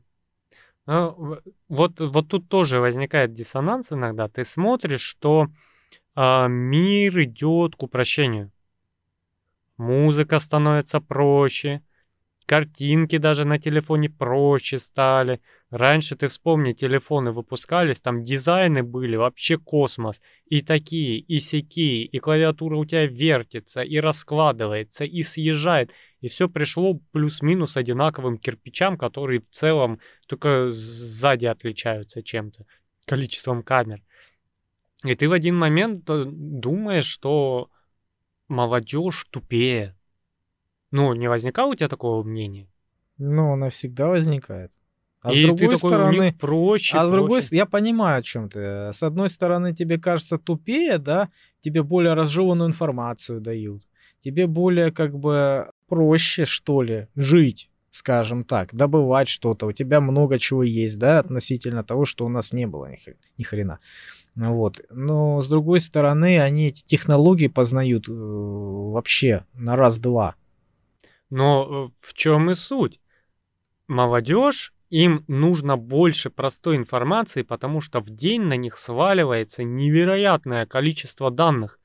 Ну, 0.87 1.39
вот, 1.69 2.01
вот 2.01 2.29
тут 2.29 2.49
тоже 2.49 2.81
возникает 2.81 3.33
диссонанс 3.33 3.93
иногда. 3.93 4.29
Ты 4.29 4.45
смотришь, 4.45 5.01
что 5.01 5.49
а, 6.15 6.47
мир 6.49 7.23
идет 7.23 7.77
к 7.77 7.83
упрощению. 7.83 8.51
Музыка 9.77 10.39
становится 10.39 11.01
проще, 11.01 11.83
картинки 12.47 13.19
даже 13.19 13.45
на 13.45 13.59
телефоне 13.59 14.09
проще 14.09 14.79
стали. 14.79 15.41
Раньше, 15.71 16.15
ты 16.15 16.29
вспомни, 16.29 16.73
телефоны 16.73 17.33
выпускались, 17.33 18.01
там 18.01 18.23
дизайны 18.23 18.85
были 18.85 19.17
вообще 19.17 19.59
космос. 19.59 20.21
И 20.47 20.61
такие, 20.61 21.19
и 21.19 21.41
сякие, 21.41 22.05
и 22.05 22.19
клавиатура 22.21 22.77
у 22.77 22.85
тебя 22.85 23.07
вертится, 23.07 23.83
и 23.83 23.97
раскладывается, 23.99 25.05
и 25.05 25.25
съезжает. 25.25 25.91
И 26.21 26.29
все 26.29 26.49
пришло 26.49 26.95
плюс-минус 27.11 27.77
одинаковым 27.77 28.39
кирпичам, 28.39 28.97
которые 28.97 29.41
в 29.41 29.51
целом 29.51 29.99
только 30.29 30.71
сзади 30.71 31.47
отличаются 31.47 32.23
чем-то, 32.23 32.67
количеством 33.07 33.65
камер. 33.65 34.01
И 35.05 35.15
ты 35.15 35.29
в 35.29 35.33
один 35.33 35.57
момент 35.57 36.09
э, 36.09 36.25
думаешь, 36.27 37.05
что 37.07 37.69
молодежь 38.49 39.27
тупее. 39.31 39.95
Ну, 40.91 41.13
не 41.15 41.29
возникало 41.29 41.73
у 41.73 41.75
тебя 41.75 41.89
такого 41.89 42.23
мнения? 42.23 42.69
Но 43.19 43.53
оно 43.53 43.69
всегда 43.69 44.09
возникает. 44.09 44.73
А 45.21 45.33
И 45.33 45.43
с 45.43 45.47
другой 45.47 45.69
ты 45.69 45.77
такой, 45.77 45.91
стороны, 45.91 46.35
проще, 46.39 46.97
А 46.97 47.07
с 47.07 47.11
другой 47.11 47.29
проще. 47.31 47.47
стороны, 47.47 47.59
я 47.59 47.67
понимаю, 47.67 48.19
о 48.19 48.23
чем 48.23 48.49
ты. 48.49 48.93
С 48.93 49.03
одной 49.03 49.29
стороны, 49.29 49.75
тебе 49.75 49.99
кажется 49.99 50.39
тупее, 50.39 50.99
да, 50.99 51.31
тебе 51.61 51.83
более 51.83 52.15
разжеванную 52.15 52.69
информацию 52.69 53.41
дают. 53.41 53.85
Тебе 54.21 54.47
более 54.47 54.91
как 54.91 55.19
бы 55.19 55.71
проще, 55.89 56.45
что 56.45 56.83
ли, 56.83 57.09
жить, 57.15 57.71
скажем 57.91 58.45
так, 58.45 58.75
добывать 58.75 59.29
что-то. 59.29 59.67
У 59.67 59.73
тебя 59.73 60.01
много 60.01 60.39
чего 60.39 60.63
есть, 60.63 60.99
да, 60.99 61.19
относительно 61.19 61.85
того, 61.85 62.05
что 62.05 62.27
у 62.27 62.29
нас 62.29 62.53
не 62.53 62.67
было 62.67 62.91
ни 63.39 63.43
хрена. 63.43 63.81
Ну 64.35 64.57
Вот. 64.57 64.81
Но 64.91 65.41
с 65.41 65.49
другой 65.49 65.81
стороны, 65.81 66.41
они 66.41 66.69
эти 66.69 66.83
технологии 66.85 67.47
познают 67.49 68.09
э, 68.09 68.13
вообще 68.13 69.45
на 69.55 69.77
раз-два. 69.77 70.35
Но 71.31 71.91
э, 71.91 71.91
в 72.01 72.15
чем 72.15 72.51
и 72.51 72.55
суть? 72.55 73.01
Молодежь, 73.87 74.73
им 74.91 75.25
нужно 75.29 75.77
больше 75.77 76.31
простой 76.31 76.77
информации, 76.77 77.43
потому 77.43 77.81
что 77.81 78.01
в 78.01 78.11
день 78.11 78.43
на 78.43 78.57
них 78.57 78.77
сваливается 78.77 79.63
невероятное 79.65 80.67
количество 80.67 81.31
данных. 81.31 81.79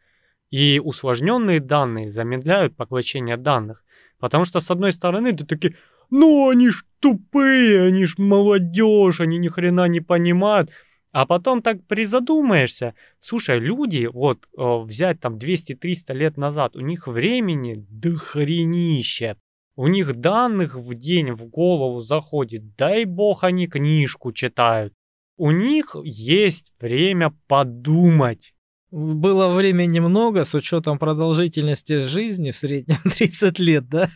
И 0.50 0.82
усложненные 0.84 1.60
данные 1.60 2.12
замедляют 2.12 2.76
поглощение 2.76 3.38
данных. 3.38 3.84
Потому 4.20 4.46
что, 4.46 4.60
с 4.60 4.72
одной 4.72 4.94
стороны, 4.94 5.34
ты 5.34 5.46
таки, 5.46 5.76
ну 6.10 6.50
они 6.50 6.70
ж 6.70 6.84
тупые, 7.00 7.84
они 7.84 8.06
ж 8.06 8.18
молодежь, 8.18 9.22
они 9.22 9.38
ни 9.38 9.48
хрена 9.48 9.88
не 9.88 10.02
понимают. 10.02 10.72
А 11.12 11.26
потом 11.26 11.62
так 11.62 11.84
призадумаешься, 11.88 12.94
слушай, 13.20 13.58
люди, 13.60 14.08
вот 14.12 14.48
э, 14.56 14.78
взять 14.84 15.20
там 15.20 15.38
200-300 15.38 16.14
лет 16.14 16.38
назад, 16.38 16.76
у 16.76 16.82
них 16.82 17.08
времени 17.08 17.84
дохренище. 17.90 19.38
У 19.76 19.88
них 19.88 20.16
данных 20.16 20.76
в 20.76 20.94
день 20.94 21.32
в 21.32 21.46
голову 21.46 22.02
заходит, 22.02 22.76
дай 22.76 23.06
бог 23.06 23.44
они 23.44 23.66
книжку 23.68 24.34
читают. 24.34 24.94
У 25.38 25.52
них 25.52 25.96
есть 26.04 26.74
время 26.80 27.34
подумать. 27.48 28.54
Было 28.92 29.48
времени 29.50 30.00
много, 30.00 30.44
с 30.44 30.54
учетом 30.54 31.00
продолжительности 31.00 32.00
жизни 32.00 32.52
в 32.52 32.56
среднем 32.56 32.98
30 33.04 33.58
лет, 33.60 33.88
да? 33.88 34.10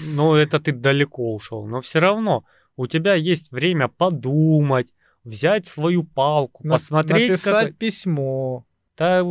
Ну, 0.00 0.34
это 0.34 0.58
ты 0.58 0.72
далеко 0.72 1.34
ушел, 1.34 1.66
но 1.66 1.80
все 1.80 2.00
равно 2.00 2.44
у 2.76 2.86
тебя 2.86 3.14
есть 3.14 3.52
время 3.52 3.88
подумать, 3.88 4.88
взять 5.24 5.66
свою 5.66 6.04
палку, 6.04 6.66
На- 6.66 6.74
посмотреть... 6.74 7.30
Написать 7.30 7.68
как- 7.68 7.76
письмо 7.76 8.64
Да 8.96 9.24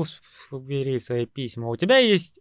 убери 0.49 0.99
свои 0.99 1.25
письма. 1.25 1.69
У 1.69 1.75
тебя 1.75 1.97
есть 1.97 2.39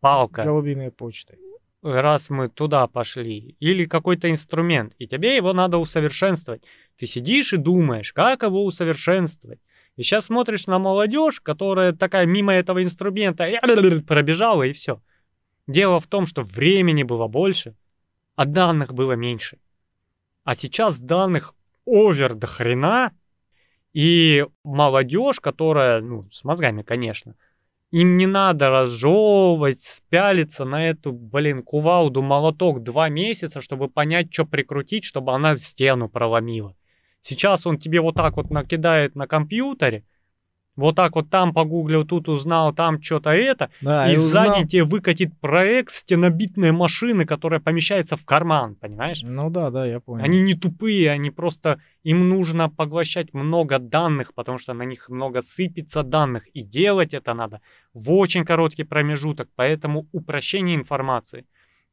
палка, 0.00 0.42
голубиной 0.42 0.90
почтой. 0.90 1.38
раз 1.82 2.30
мы 2.30 2.48
туда 2.48 2.86
пошли, 2.86 3.56
или 3.60 3.84
какой-то 3.84 4.30
инструмент, 4.30 4.94
и 4.98 5.06
тебе 5.06 5.36
его 5.36 5.52
надо 5.52 5.78
усовершенствовать. 5.78 6.62
Ты 6.96 7.06
сидишь 7.06 7.52
и 7.52 7.56
думаешь, 7.58 8.12
как 8.12 8.42
его 8.42 8.64
усовершенствовать. 8.64 9.60
И 9.96 10.02
сейчас 10.02 10.26
смотришь 10.26 10.66
на 10.66 10.78
молодежь, 10.78 11.40
которая 11.40 11.92
такая 11.92 12.26
мимо 12.26 12.52
этого 12.52 12.82
инструмента 12.82 13.46
пробежала, 14.06 14.64
и 14.64 14.72
все. 14.72 15.00
Дело 15.66 16.00
в 16.00 16.06
том, 16.06 16.26
что 16.26 16.42
времени 16.42 17.04
было 17.04 17.28
больше, 17.28 17.74
а 18.36 18.44
данных 18.44 18.92
было 18.92 19.12
меньше. 19.12 19.58
А 20.42 20.54
сейчас 20.54 20.98
данных 20.98 21.54
овер 21.86 22.34
до 22.34 22.46
хрена, 22.46 23.12
и 23.92 24.44
молодежь, 24.64 25.40
которая, 25.40 26.00
ну, 26.00 26.28
с 26.30 26.42
мозгами, 26.44 26.82
конечно, 26.82 27.36
им 27.92 28.16
не 28.16 28.26
надо 28.26 28.70
разжевывать, 28.70 29.80
спялиться 29.82 30.64
на 30.64 30.88
эту, 30.88 31.12
блин, 31.12 31.62
кувалду, 31.62 32.22
молоток 32.22 32.82
два 32.82 33.08
месяца, 33.08 33.60
чтобы 33.60 33.88
понять, 33.88 34.32
что 34.32 34.44
прикрутить, 34.44 35.04
чтобы 35.04 35.32
она 35.32 35.56
стену 35.56 36.08
проломила. 36.08 36.74
Сейчас 37.22 37.66
он 37.66 37.78
тебе 37.78 38.00
вот 38.00 38.16
так 38.16 38.36
вот 38.36 38.50
накидает 38.50 39.14
на 39.14 39.28
компьютере, 39.28 40.04
вот 40.76 40.96
так 40.96 41.14
вот 41.14 41.30
там 41.30 41.52
погуглил, 41.52 42.04
тут 42.04 42.28
узнал, 42.28 42.74
там 42.74 43.00
что-то 43.00 43.30
это, 43.30 43.70
Да, 43.80 44.12
и 44.12 44.16
узнал- 44.16 44.54
сзади 44.54 44.68
тебе 44.68 44.84
выкатит 44.84 45.38
проект 45.40 45.92
стенобитной 45.92 46.72
машины, 46.72 47.24
которая 47.24 47.60
помещается 47.60 48.16
в 48.16 48.24
карман, 48.24 48.74
понимаешь? 48.74 49.22
Ну 49.22 49.50
да, 49.50 49.70
да, 49.70 49.86
я 49.86 50.00
понял. 50.00 50.24
Они 50.24 50.40
не 50.40 50.54
тупые, 50.54 51.10
они 51.10 51.30
просто... 51.30 51.80
Им 52.02 52.28
нужно 52.28 52.68
поглощать 52.68 53.32
много 53.32 53.78
данных, 53.78 54.34
потому 54.34 54.58
что 54.58 54.74
на 54.74 54.82
них 54.82 55.08
много 55.08 55.40
сыпется 55.42 56.02
данных. 56.02 56.46
И 56.48 56.62
делать 56.62 57.14
это 57.14 57.32
надо 57.34 57.60
в 57.94 58.12
очень 58.12 58.44
короткий 58.44 58.84
промежуток. 58.84 59.48
Поэтому 59.56 60.06
упрощение 60.12 60.76
информации. 60.76 61.46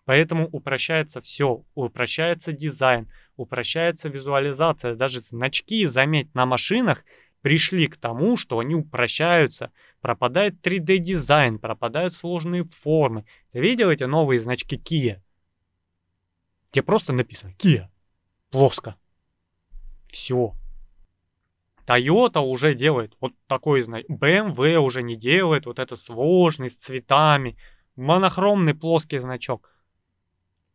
Поэтому 0.05 0.49
упрощается 0.51 1.21
все. 1.21 1.63
Упрощается 1.75 2.51
дизайн, 2.51 3.07
упрощается 3.37 4.09
визуализация. 4.09 4.95
Даже 4.95 5.21
значки, 5.21 5.85
заметь, 5.85 6.33
на 6.35 6.45
машинах 6.45 7.03
пришли 7.41 7.87
к 7.87 7.97
тому, 7.97 8.37
что 8.37 8.59
они 8.59 8.75
упрощаются. 8.75 9.71
Пропадает 9.99 10.65
3D-дизайн, 10.65 11.59
пропадают 11.59 12.13
сложные 12.13 12.63
формы. 12.63 13.25
Ты 13.51 13.59
видел 13.59 13.89
эти 13.89 14.03
новые 14.03 14.39
значки 14.39 14.77
Kia? 14.77 15.21
Где 16.71 16.81
просто 16.81 17.13
написано 17.13 17.53
Kia. 17.57 17.87
Плоско. 18.49 18.95
Все. 20.09 20.53
Toyota 21.85 22.39
уже 22.39 22.75
делает 22.75 23.15
вот 23.19 23.33
такой 23.47 23.81
знак. 23.81 24.05
BMW 24.09 24.77
уже 24.77 25.01
не 25.03 25.15
делает 25.15 25.65
вот 25.65 25.79
это 25.79 25.95
сложный, 25.95 26.69
с 26.69 26.77
цветами. 26.77 27.57
Монохромный 27.95 28.73
плоский 28.73 29.19
значок. 29.19 29.69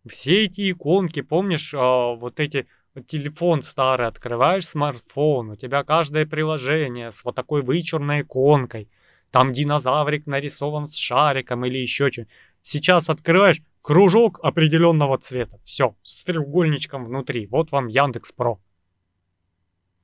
Все 0.07 0.45
эти 0.45 0.71
иконки, 0.71 1.23
помнишь, 1.23 1.75
а, 1.75 2.15
вот 2.15 2.39
эти 2.39 2.67
телефон 3.03 3.63
старый, 3.63 4.07
открываешь 4.07 4.67
смартфон, 4.67 5.51
у 5.51 5.57
тебя 5.57 5.85
каждое 5.85 6.27
приложение 6.27 7.11
с 7.11 7.25
вот 7.25 7.35
такой 7.35 7.63
вычурной 7.63 8.23
иконкой. 8.23 8.89
Там 9.31 9.53
динозаврик 9.53 10.27
нарисован 10.27 10.89
с 10.89 10.97
шариком 10.97 11.65
или 11.65 11.79
еще 11.79 12.11
что. 12.11 12.27
Сейчас 12.63 13.11
открываешь 13.11 13.61
кружок 13.83 14.41
определенного 14.43 15.19
цвета. 15.19 15.61
Все, 15.65 15.95
с 16.03 16.25
треугольничком 16.25 17.05
внутри. 17.05 17.47
Вот 17.47 17.71
вам 17.71 17.87
Яндекс 17.87 18.33
Про. 18.33 18.61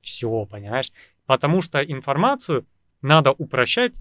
Все, 0.01 0.45
понимаешь? 0.45 0.91
Потому 1.25 1.61
что 1.61 1.83
информацию 1.83 2.65
надо 3.01 3.31
упрощать 3.31 3.93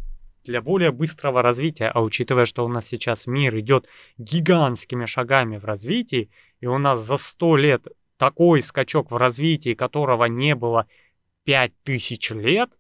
для 0.45 0.61
более 0.61 0.91
быстрого 0.91 1.43
развития. 1.43 1.89
А 1.89 2.03
учитывая, 2.03 2.45
что 2.45 2.65
у 2.65 2.69
нас 2.69 2.87
сейчас 2.87 3.27
мир 3.27 3.59
идет 3.59 3.87
гигантскими 4.19 5.07
шагами 5.07 5.57
в 5.57 5.65
развитии, 5.65 6.31
и 6.61 6.67
у 6.67 6.79
нас 6.79 7.01
за 7.01 7.17
100 7.17 7.57
лет 7.57 7.87
такой 8.23 8.63
скачок 8.63 9.11
в 9.11 9.17
развитии, 9.17 9.75
которого 9.75 10.27
не 10.27 10.55
было 10.55 10.87
5000 11.43 12.31
лет, 12.31 12.71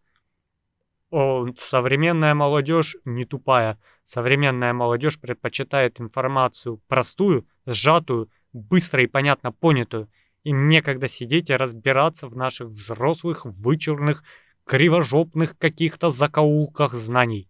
современная 1.59 2.33
молодежь 2.33 2.95
не 3.05 3.25
тупая. 3.25 3.81
Современная 4.05 4.73
молодежь 4.73 5.19
предпочитает 5.19 6.01
информацию 6.01 6.81
простую, 6.87 7.45
сжатую, 7.67 8.31
быстро 8.53 9.03
и 9.03 9.09
понятно 9.09 9.51
понятую. 9.51 10.09
Им 10.45 10.69
некогда 10.69 11.09
сидеть 11.09 11.51
и 11.51 11.57
разбираться 11.57 12.29
в 12.29 12.37
наших 12.37 12.69
взрослых, 12.69 13.45
вычурных, 13.45 14.23
кривожопных 14.65 15.59
каких-то 15.59 16.11
закоулках 16.11 16.95
знаний. 16.95 17.49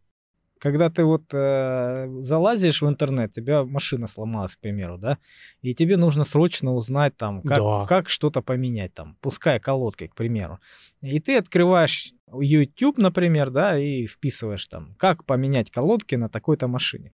Когда 0.63 0.91
ты 0.91 1.03
вот 1.03 1.25
э, 1.33 2.07
залазишь 2.21 2.83
в 2.83 2.89
интернет, 2.89 3.33
тебя 3.33 3.65
машина 3.65 4.07
сломалась, 4.07 4.57
к 4.57 4.61
примеру, 4.61 4.97
да, 4.97 5.19
и 5.61 5.75
тебе 5.75 5.97
нужно 5.97 6.23
срочно 6.23 6.73
узнать 6.73 7.17
там, 7.17 7.43
как, 7.43 7.59
Да. 7.59 7.87
как 7.89 8.09
что-то 8.09 8.43
поменять 8.43 8.95
там, 8.95 9.17
пускай 9.21 9.59
колодкой, 9.59 10.07
к 10.07 10.15
примеру. 10.15 10.61
И 11.01 11.19
ты 11.19 11.37
открываешь 11.37 12.13
YouTube, 12.33 12.99
например, 12.99 13.51
да, 13.51 13.77
и 13.77 14.07
вписываешь 14.07 14.65
там, 14.69 14.95
как 14.99 15.25
поменять 15.25 15.73
колодки 15.73 16.15
на 16.15 16.29
такой-то 16.29 16.69
машине. 16.69 17.11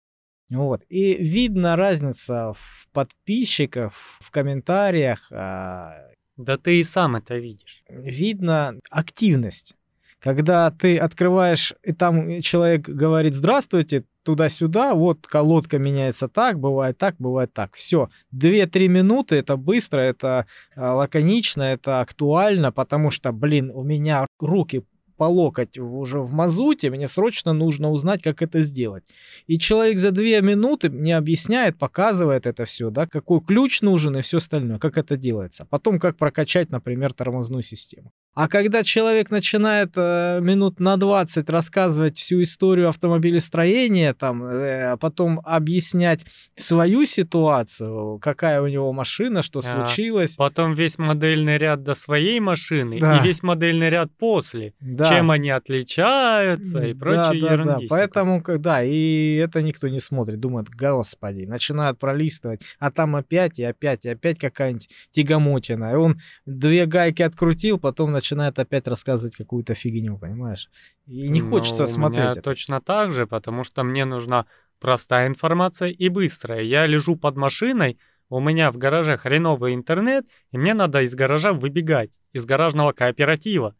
Вот. 0.49 0.83
И 0.89 1.13
видно 1.13 1.77
разница 1.77 2.51
в 2.53 2.87
подписчиках, 2.91 3.93
в 3.93 4.29
комментариях, 4.29 5.31
а, 5.31 5.93
Да 6.35 6.57
ты 6.57 6.81
и 6.81 6.83
сам 6.83 7.15
это 7.15 7.37
видишь. 7.37 7.81
видно 7.87 8.73
активность. 8.89 9.76
Когда 10.19 10.71
ты 10.71 10.97
открываешь, 10.97 11.73
и 11.83 11.93
там 11.93 12.41
человек 12.41 12.89
говорит 12.89 13.35
«Здравствуйте», 13.35 14.03
туда-сюда, 14.23 14.93
вот 14.93 15.25
колодка 15.25 15.77
меняется 15.79 16.27
так, 16.27 16.59
бывает 16.59 16.97
так, 16.97 17.15
бывает 17.17 17.53
так. 17.53 17.75
Все, 17.75 18.09
2-3 18.35 18.89
минуты, 18.89 19.37
это 19.37 19.55
быстро, 19.55 20.01
это 20.01 20.47
а, 20.75 20.95
лаконично, 20.95 21.61
это 21.63 22.01
актуально, 22.01 22.73
потому 22.73 23.09
что, 23.09 23.31
блин, 23.31 23.71
у 23.73 23.83
меня 23.83 24.27
руки 24.39 24.83
по 25.15 25.23
локоть 25.23 25.77
уже 25.77 26.19
в 26.19 26.31
мазуте, 26.31 26.89
мне 26.89 27.07
срочно 27.07 27.53
нужно 27.53 27.89
узнать, 27.89 28.21
как 28.21 28.41
это 28.41 28.61
сделать. 28.61 29.03
И 29.47 29.57
человек 29.57 29.97
за 29.97 30.11
2 30.11 30.41
минуты 30.41 30.89
мне 30.89 31.17
объясняет, 31.17 31.77
показывает 31.77 32.45
это 32.45 32.65
все, 32.65 32.89
да, 32.89 33.07
какой 33.07 33.41
ключ 33.41 33.81
нужен 33.81 34.17
и 34.17 34.21
все 34.21 34.37
остальное, 34.37 34.77
как 34.77 34.97
это 34.97 35.15
делается. 35.15 35.65
Потом, 35.65 35.99
как 35.99 36.17
прокачать, 36.17 36.69
например, 36.69 37.13
тормозную 37.13 37.63
систему. 37.63 38.11
А 38.39 38.47
когда 38.47 38.83
человек 38.83 39.31
начинает 39.31 39.93
э, 39.95 40.37
минут 40.41 40.79
на 40.79 40.95
20 40.97 41.49
рассказывать 41.49 42.19
всю 42.19 42.43
историю 42.43 42.87
автомобилестроения, 42.89 44.13
там, 44.13 44.43
э, 44.45 44.91
а 44.91 44.97
потом 44.97 45.41
объяснять 45.43 46.23
свою 46.55 47.05
ситуацию, 47.05 48.19
какая 48.19 48.61
у 48.61 48.67
него 48.67 48.93
машина, 48.93 49.41
что 49.41 49.57
А, 49.59 49.61
случилось. 49.63 50.35
Потом 50.35 50.75
весь 50.75 50.99
модельный 50.99 51.57
ряд 51.57 51.81
до 51.81 51.95
своей 51.95 52.39
машины 52.39 52.99
Да. 52.99 53.17
и 53.17 53.23
весь 53.27 53.41
модельный 53.41 53.89
ряд 53.89 54.11
после. 54.19 54.75
Да. 54.79 55.09
Чем 55.09 55.31
они 55.31 55.49
отличаются 55.49 56.79
и 56.83 56.93
Да, 56.93 56.99
прочие 56.99 57.41
да, 57.41 57.47
да. 57.47 57.53
ерундистика. 57.53 57.89
Поэтому, 57.89 58.43
когда 58.43 58.83
и 58.83 59.35
это 59.37 59.63
никто 59.63 59.87
не 59.87 59.99
смотрит, 59.99 60.39
думает, 60.39 60.69
господи, 60.69 61.45
начинают 61.45 61.97
пролистывать, 61.97 62.61
а 62.77 62.91
там 62.91 63.15
опять 63.15 63.57
и 63.57 63.63
опять 63.63 64.05
и 64.05 64.09
опять 64.09 64.37
какая-нибудь 64.37 64.89
тягомотина. 65.09 65.91
И 65.93 65.95
он 65.95 66.19
две 66.45 66.85
гайки 66.85 67.23
открутил, 67.23 67.79
потом 67.79 68.11
начинает 68.27 68.59
опять 68.59 68.87
рассказывать 68.87 69.35
какую-то 69.37 69.73
фигню, 69.73 70.17
понимаешь? 70.17 70.69
И 71.07 71.29
не 71.29 71.41
Ну, 71.41 71.49
хочется 71.49 71.83
у 71.83 71.87
смотреть. 71.87 72.19
меня 72.21 72.31
это. 72.31 72.41
точно 72.41 72.81
так 72.81 73.13
же, 73.13 73.25
потому 73.25 73.63
что 73.63 73.83
мне 73.83 74.05
нужна 74.05 74.45
простая 74.79 75.27
информация 75.27 75.89
и 75.89 76.09
быстрая. 76.09 76.61
Я 76.61 76.85
лежу 76.87 77.15
под 77.15 77.37
машиной, 77.37 77.97
у 78.29 78.39
меня 78.39 78.71
в 78.71 78.77
гараже 78.77 79.17
хреновый 79.17 79.73
интернет, 79.73 80.25
и 80.51 80.57
мне 80.57 80.73
надо 80.73 81.01
из 81.01 81.15
гаража 81.15 81.53
выбегать, 81.53 82.11
из 82.33 82.45
гаражного 82.45 82.91
кооператива, 82.91 83.73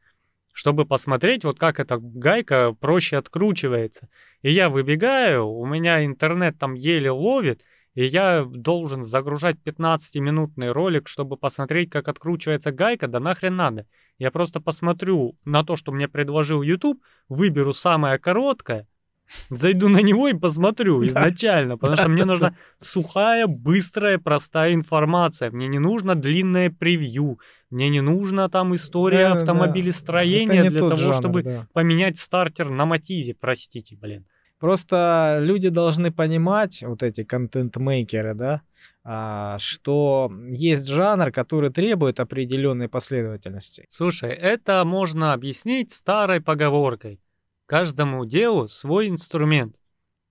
чтобы 0.54 0.86
посмотреть, 0.86 1.44
вот 1.44 1.60
как 1.60 1.80
эта 1.80 1.98
гайка 2.02 2.74
проще 2.80 3.18
откручивается. 3.18 4.08
И 4.44 4.52
я 4.52 4.70
выбегаю, 4.70 5.46
у 5.48 5.66
меня 5.66 6.06
интернет 6.06 6.58
там 6.58 6.74
еле 6.74 7.12
ловит, 7.12 7.62
и 7.98 8.06
я 8.06 8.46
должен 8.48 9.04
загружать 9.04 9.58
15-минутный 9.66 10.72
ролик, 10.72 11.08
чтобы 11.08 11.36
посмотреть, 11.36 11.90
как 11.90 12.08
откручивается 12.08 12.72
гайка, 12.72 13.08
да 13.08 13.20
нахрен 13.20 13.56
надо. 13.56 13.88
Я 14.20 14.30
просто 14.30 14.62
посмотрю 14.62 15.36
на 15.46 15.64
то, 15.64 15.76
что 15.76 15.92
мне 15.92 16.08
предложил 16.08 16.62
YouTube, 16.62 17.02
выберу 17.28 17.74
самое 17.74 18.20
короткое, 18.20 18.88
зайду 19.50 19.90
на 19.90 20.04
него 20.04 20.28
и 20.28 20.36
посмотрю 20.36 21.04
изначально, 21.08 21.76
потому 21.76 21.98
что 21.98 22.08
мне 22.08 22.24
нужна 22.24 22.54
сухая, 22.78 23.48
быстрая, 23.48 24.20
простая 24.20 24.76
информация. 24.76 25.50
Мне 25.50 25.68
не 25.68 25.80
нужно 25.80 26.14
длинное 26.14 26.70
превью, 26.70 27.40
мне 27.72 27.90
не 27.90 28.02
нужно 28.02 28.48
там 28.48 28.76
история 28.76 29.30
Да, 29.30 29.34
автомобилестроения 29.38 30.70
для 30.70 30.82
того, 30.82 30.98
жанр, 30.98 31.14
чтобы 31.16 31.42
да. 31.42 31.68
поменять 31.74 32.20
стартер 32.20 32.70
на 32.70 32.86
Матизе, 32.86 33.34
простите, 33.34 33.98
блин. 33.98 34.28
Просто 34.60 35.38
люди 35.40 35.70
должны 35.70 36.12
понимать, 36.12 36.82
вот 36.82 37.04
эти 37.04 37.24
контент-мейкеры, 37.24 38.34
да, 38.34 38.62
а, 39.04 39.60
что 39.60 40.32
есть 40.50 40.88
жанр, 40.88 41.32
который 41.32 41.70
требует 41.70 42.20
определенной 42.20 42.90
последовательности. 42.90 43.86
Слушай, 43.90 44.32
это 44.32 44.84
можно 44.84 45.34
объяснить 45.34 45.94
старой 45.94 46.42
поговоркой. 46.42 47.20
Каждому 47.68 48.26
делу 48.26 48.68
свой 48.68 49.10
инструмент. 49.10 49.76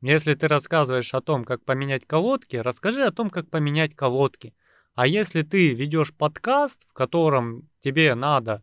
Если 0.01 0.35
ты 0.35 0.49
рассказываешь 0.49 1.14
о 1.14 1.20
том, 1.20 1.45
как 1.45 1.64
поменять 1.64 2.07
колодки, 2.07 2.57
расскажи 2.57 3.05
о 3.05 3.12
том, 3.12 3.31
как 3.31 3.49
поменять 3.49 3.95
колодки. 3.95 4.55
А 4.95 5.07
если 5.07 5.43
ты 5.43 5.72
ведешь 5.72 6.12
подкаст, 6.12 6.85
в 6.89 6.93
котором 6.93 7.68
тебе 7.81 8.14
надо 8.14 8.62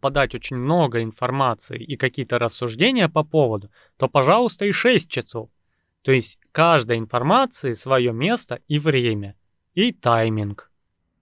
подать 0.00 0.34
очень 0.34 0.56
много 0.56 1.02
информации 1.02 1.82
и 1.82 1.96
какие-то 1.96 2.38
рассуждения 2.38 3.08
по 3.08 3.24
поводу, 3.24 3.70
то, 3.96 4.08
пожалуйста, 4.08 4.64
и 4.64 4.72
6 4.72 5.08
часов. 5.10 5.50
То 6.02 6.12
есть 6.12 6.38
каждой 6.52 6.98
информации 6.98 7.74
свое 7.74 8.12
место 8.12 8.60
и 8.68 8.78
время, 8.78 9.36
и 9.74 9.92
тайминг. 9.92 10.70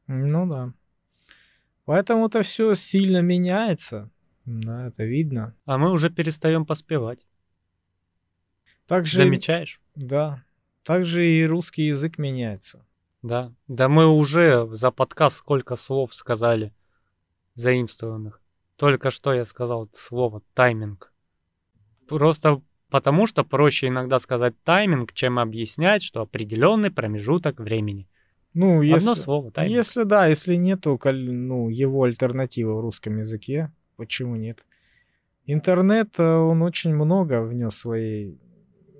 Ну 0.06 0.46
да. 0.46 0.72
Поэтому 1.86 2.26
это 2.26 2.42
все 2.42 2.74
сильно 2.74 3.20
меняется. 3.20 4.10
Да, 4.44 4.88
это 4.88 5.04
видно. 5.04 5.54
А 5.64 5.78
мы 5.78 5.90
уже 5.90 6.10
перестаем 6.10 6.66
поспевать. 6.66 7.26
Также, 8.86 9.16
Замечаешь? 9.16 9.80
да, 9.94 10.44
также 10.82 11.26
и 11.26 11.46
русский 11.46 11.86
язык 11.86 12.18
меняется. 12.18 12.84
Да. 13.22 13.54
Да 13.68 13.88
мы 13.88 14.06
уже 14.06 14.68
за 14.76 14.90
подкаст 14.90 15.36
сколько 15.36 15.76
слов 15.76 16.14
сказали 16.14 16.74
заимствованных. 17.54 18.42
Только 18.84 19.10
что 19.10 19.32
я 19.32 19.46
сказал 19.46 19.86
это 19.86 19.96
слово 19.96 20.42
тайминг. 20.52 21.10
Просто 22.06 22.60
потому 22.90 23.26
что 23.26 23.42
проще 23.42 23.86
иногда 23.86 24.18
сказать 24.18 24.62
тайминг, 24.62 25.14
чем 25.14 25.38
объяснять, 25.38 26.02
что 26.02 26.20
определенный 26.20 26.90
промежуток 26.90 27.60
времени. 27.60 28.10
Ну, 28.52 28.82
если, 28.82 29.08
Одно 29.08 29.14
слово 29.14 29.50
тайминг. 29.52 29.74
если 29.74 30.02
да, 30.02 30.26
если 30.26 30.56
нету 30.56 31.00
ну, 31.02 31.70
его 31.70 32.02
альтернативы 32.02 32.76
в 32.76 32.80
русском 32.80 33.16
языке, 33.16 33.72
почему 33.96 34.36
нет? 34.36 34.62
Интернет, 35.46 36.18
э, 36.18 36.22
он 36.22 36.60
очень 36.60 36.94
много 36.94 37.40
внес 37.40 37.74
своей, 37.74 38.38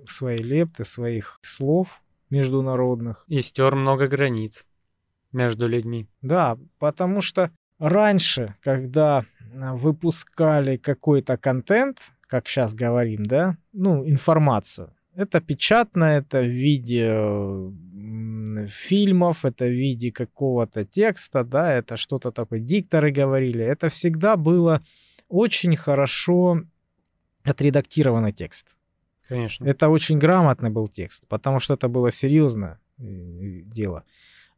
своей 0.07 0.41
лепты, 0.41 0.83
своих 0.83 1.37
слов 1.43 2.01
международных. 2.31 3.23
И 3.27 3.39
стер 3.39 3.75
много 3.75 4.07
границ 4.07 4.65
между 5.31 5.67
людьми. 5.67 6.07
Да, 6.23 6.57
потому 6.79 7.21
что 7.21 7.51
раньше, 7.79 8.55
когда 8.61 9.25
а, 9.53 9.75
выпускали 9.75 10.77
какой-то 10.77 11.37
контент, 11.37 11.99
как 12.27 12.47
сейчас 12.47 12.73
говорим, 12.73 13.25
да, 13.25 13.57
ну, 13.73 14.07
информацию, 14.07 14.91
это 15.15 15.39
печатно, 15.39 16.03
это 16.03 16.41
в 16.41 16.49
виде 16.49 17.11
фильмов, 18.67 19.45
это 19.45 19.65
в 19.65 19.71
виде 19.71 20.11
какого-то 20.11 20.85
текста, 20.85 21.43
да, 21.43 21.73
это 21.73 21.97
что-то 21.97 22.31
такое, 22.31 22.59
дикторы 22.59 23.11
говорили, 23.11 23.63
это 23.63 23.89
всегда 23.89 24.35
было 24.35 24.83
очень 25.29 25.75
хорошо 25.75 26.61
отредактированный 27.43 28.33
текст. 28.33 28.75
Конечно. 29.27 29.65
Это 29.65 29.89
очень 29.89 30.19
грамотный 30.19 30.69
был 30.69 30.87
текст, 30.87 31.27
потому 31.27 31.59
что 31.59 31.73
это 31.73 31.87
было 31.87 32.11
серьезное 32.11 32.79
э, 32.99 33.61
дело. 33.65 34.03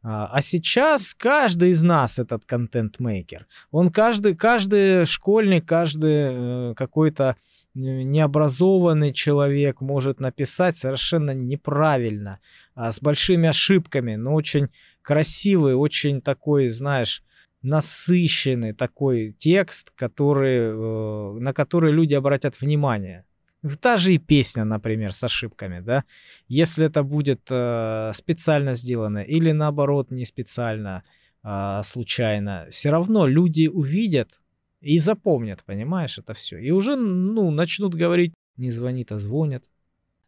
А 0.02 0.26
а 0.32 0.40
сейчас 0.40 1.14
каждый 1.14 1.70
из 1.70 1.82
нас 1.82 2.18
этот 2.18 2.44
контент-мейкер. 2.44 3.46
Он 3.70 3.90
каждый, 3.90 4.36
каждый 4.36 5.06
школьник, 5.06 5.66
каждый 5.66 6.70
э, 6.70 6.74
какой-то 6.76 7.36
э, 7.74 7.80
необразованный 7.80 9.12
человек 9.12 9.80
может 9.80 10.20
написать 10.20 10.76
совершенно 10.76 11.32
неправильно, 11.32 12.38
а, 12.74 12.92
с 12.92 13.00
большими 13.00 13.48
ошибками, 13.48 14.14
но 14.14 14.34
очень 14.34 14.68
красивый, 15.02 15.74
очень 15.74 16.20
такой, 16.20 16.68
знаешь, 16.68 17.22
насыщенный 17.62 18.72
такой 18.72 19.34
текст, 19.38 19.90
который, 19.96 20.58
э, 20.58 21.38
на 21.40 21.52
который 21.52 21.92
люди 21.92 22.14
обратят 22.14 22.60
внимание. 22.60 23.24
Та 23.80 23.96
же 23.96 24.14
и 24.14 24.18
песня, 24.18 24.64
например, 24.64 25.12
с 25.12 25.24
ошибками, 25.24 25.80
да. 25.80 26.04
Если 26.48 26.86
это 26.86 27.02
будет 27.02 27.40
э, 27.50 28.12
специально 28.14 28.74
сделано 28.74 29.18
или 29.18 29.52
наоборот 29.52 30.10
не 30.10 30.24
специально, 30.24 31.02
а, 31.42 31.82
случайно, 31.82 32.66
все 32.70 32.90
равно 32.90 33.26
люди 33.26 33.68
увидят 33.68 34.40
и 34.80 34.98
запомнят, 34.98 35.64
понимаешь, 35.64 36.18
это 36.18 36.34
все. 36.34 36.58
И 36.58 36.70
уже, 36.70 36.96
ну, 36.96 37.50
начнут 37.50 37.94
говорить, 37.94 38.34
не 38.56 38.70
звонит, 38.70 39.12
а 39.12 39.18
звонят. 39.18 39.64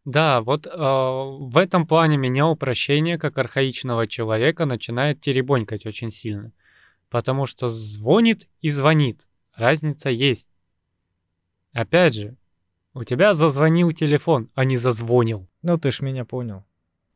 Да, 0.05 0.41
вот 0.41 0.66
э, 0.66 0.70
в 0.70 1.59
этом 1.59 1.86
плане 1.86 2.16
меня 2.16 2.47
упрощение 2.47 3.18
как 3.18 3.38
архаичного 3.38 4.07
человека 4.07 4.64
начинает 4.64 5.20
теребонькать 5.20 5.84
очень 5.84 6.11
сильно. 6.11 6.53
Потому 7.11 7.47
что 7.47 7.68
звонит 7.68 8.49
и 8.61 8.70
звонит. 8.70 9.26
Разница 9.55 10.11
есть. 10.11 10.49
Опять 11.72 12.14
же, 12.14 12.36
у 12.95 13.05
тебя 13.05 13.34
зазвонил 13.34 13.93
телефон, 13.93 14.49
а 14.55 14.64
не 14.64 14.76
зазвонил. 14.76 15.47
Ну, 15.62 15.78
ты 15.78 15.91
ж 15.91 16.01
меня 16.01 16.24
понял. 16.24 16.64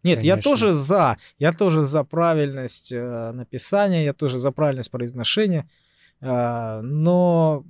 Нет, 0.03 0.23
я 0.23 0.35
Конечно. 0.35 0.51
тоже 0.51 0.73
за. 0.75 1.17
Я 1.39 1.53
тоже 1.53 1.87
за 1.87 2.05
правильность 2.05 2.93
э, 2.93 3.33
написания, 3.33 4.05
я 4.05 4.13
тоже 4.13 4.39
за 4.39 4.53
правильность 4.53 4.91
произношения. 4.91 5.69
А, 6.21 6.83
но 6.83 7.65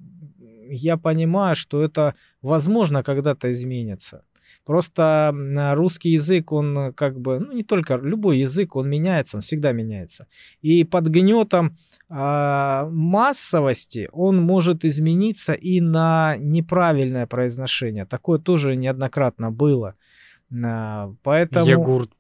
я 0.68 0.96
понимаю, 0.96 1.54
что 1.54 1.82
это 1.82 2.14
возможно 2.42 3.02
когда-то 3.02 3.50
изменится. 3.52 4.24
Просто 4.64 5.30
м, 5.32 5.74
русский 5.74 6.10
язык, 6.10 6.52
он 6.52 6.92
как 6.94 7.20
бы, 7.20 7.38
ну 7.38 7.52
не 7.52 7.64
только, 7.64 7.96
любой 7.96 8.38
язык, 8.38 8.76
он 8.76 8.88
меняется, 8.88 9.36
он 9.36 9.40
всегда 9.42 9.72
меняется. 9.72 10.26
И 10.62 10.84
под 10.84 11.08
гнетом 11.08 11.76
а, 12.08 12.88
массовости 12.90 14.08
он 14.12 14.40
может 14.40 14.84
измениться 14.84 15.52
и 15.52 15.80
на 15.80 16.36
неправильное 16.38 17.26
произношение. 17.26 18.04
Такое 18.04 18.38
тоже 18.38 18.76
неоднократно 18.76 19.50
было. 19.50 19.94
А, 20.64 21.12
Поэтому... 21.22 21.66
Йогурт. 21.66 22.10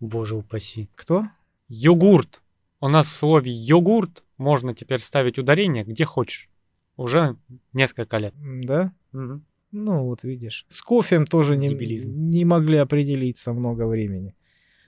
Боже 0.00 0.36
упаси. 0.36 0.88
Кто? 0.94 1.24
Йогурт. 1.68 2.40
У 2.80 2.88
нас 2.88 3.06
в 3.06 3.12
слове 3.12 3.50
йогурт 3.50 4.22
можно 4.36 4.74
теперь 4.74 5.00
ставить 5.00 5.38
ударение 5.38 5.84
где 5.84 6.04
хочешь. 6.04 6.48
Уже 6.96 7.36
несколько 7.72 8.18
лет. 8.18 8.34
Да? 8.38 8.92
Мгм. 9.12 9.44
Ну, 9.72 10.04
вот 10.04 10.22
видишь. 10.22 10.64
С 10.68 10.80
кофем 10.82 11.26
тоже 11.26 11.56
не, 11.56 11.68
Дебилизм. 11.68 12.10
не 12.30 12.44
могли 12.44 12.78
определиться 12.78 13.52
много 13.52 13.86
времени. 13.86 14.34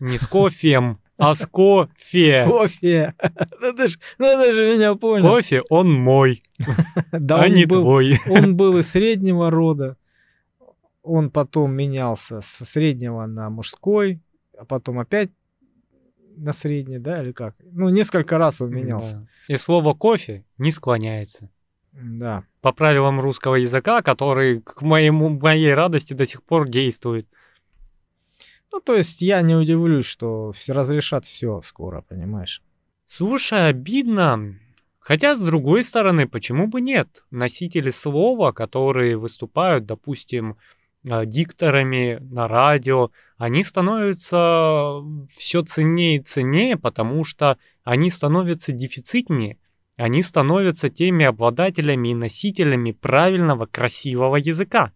Не 0.00 0.18
с 0.18 0.26
кофем, 0.26 1.00
а 1.16 1.34
с 1.34 1.46
кофе. 1.46 2.44
Кофе. 2.46 3.14
Ну 3.60 3.72
ты 3.74 3.88
ж, 3.88 3.98
ну 4.18 4.42
ты 4.42 4.52
же 4.52 4.74
меня 4.74 4.94
понял. 4.94 5.28
Кофе, 5.28 5.62
он 5.68 5.92
мой, 5.92 6.42
Да 7.12 7.40
а 7.40 7.48
не 7.48 7.64
был, 7.66 7.82
твой. 7.82 8.20
он 8.28 8.56
был 8.56 8.78
из 8.78 8.88
среднего 8.88 9.50
рода. 9.50 9.96
Он 11.02 11.30
потом 11.30 11.72
менялся 11.72 12.40
с 12.40 12.64
среднего 12.64 13.26
на 13.26 13.50
мужской, 13.50 14.20
а 14.56 14.64
потом 14.64 14.98
опять 15.00 15.30
на 16.36 16.52
средний, 16.52 16.98
да, 16.98 17.22
или 17.22 17.32
как? 17.32 17.56
Ну, 17.72 17.88
несколько 17.88 18.38
раз 18.38 18.60
он 18.60 18.70
менялся. 18.70 19.26
Да. 19.48 19.54
И 19.54 19.56
слово 19.56 19.94
кофе 19.94 20.44
не 20.56 20.70
склоняется. 20.70 21.50
Да. 22.00 22.44
По 22.60 22.72
правилам 22.72 23.20
русского 23.20 23.56
языка, 23.56 24.02
который 24.02 24.60
к 24.60 24.82
моему, 24.82 25.30
моей 25.30 25.74
радости 25.74 26.12
до 26.12 26.26
сих 26.26 26.42
пор 26.42 26.68
действует. 26.68 27.26
Ну, 28.72 28.80
то 28.80 28.94
есть 28.94 29.20
я 29.20 29.42
не 29.42 29.54
удивлюсь, 29.54 30.06
что 30.06 30.52
все 30.52 30.72
разрешат 30.72 31.24
все 31.24 31.60
скоро, 31.62 32.02
понимаешь? 32.02 32.62
Слушай, 33.04 33.68
обидно. 33.68 34.58
Хотя, 35.00 35.34
с 35.34 35.40
другой 35.40 35.84
стороны, 35.84 36.28
почему 36.28 36.66
бы 36.66 36.80
нет? 36.82 37.24
Носители 37.30 37.90
слова, 37.90 38.52
которые 38.52 39.16
выступают, 39.16 39.86
допустим, 39.86 40.58
э, 41.02 41.24
дикторами 41.24 42.18
на 42.20 42.46
радио, 42.46 43.10
они 43.38 43.64
становятся 43.64 45.02
все 45.34 45.62
ценнее 45.62 46.16
и 46.16 46.22
ценнее, 46.22 46.76
потому 46.76 47.24
что 47.24 47.56
они 47.84 48.10
становятся 48.10 48.72
дефицитнее. 48.72 49.56
Они 49.98 50.22
становятся 50.22 50.90
теми 50.90 51.24
обладателями 51.24 52.10
и 52.10 52.14
носителями 52.14 52.92
правильного, 52.92 53.66
красивого 53.66 54.36
языка. 54.36 54.92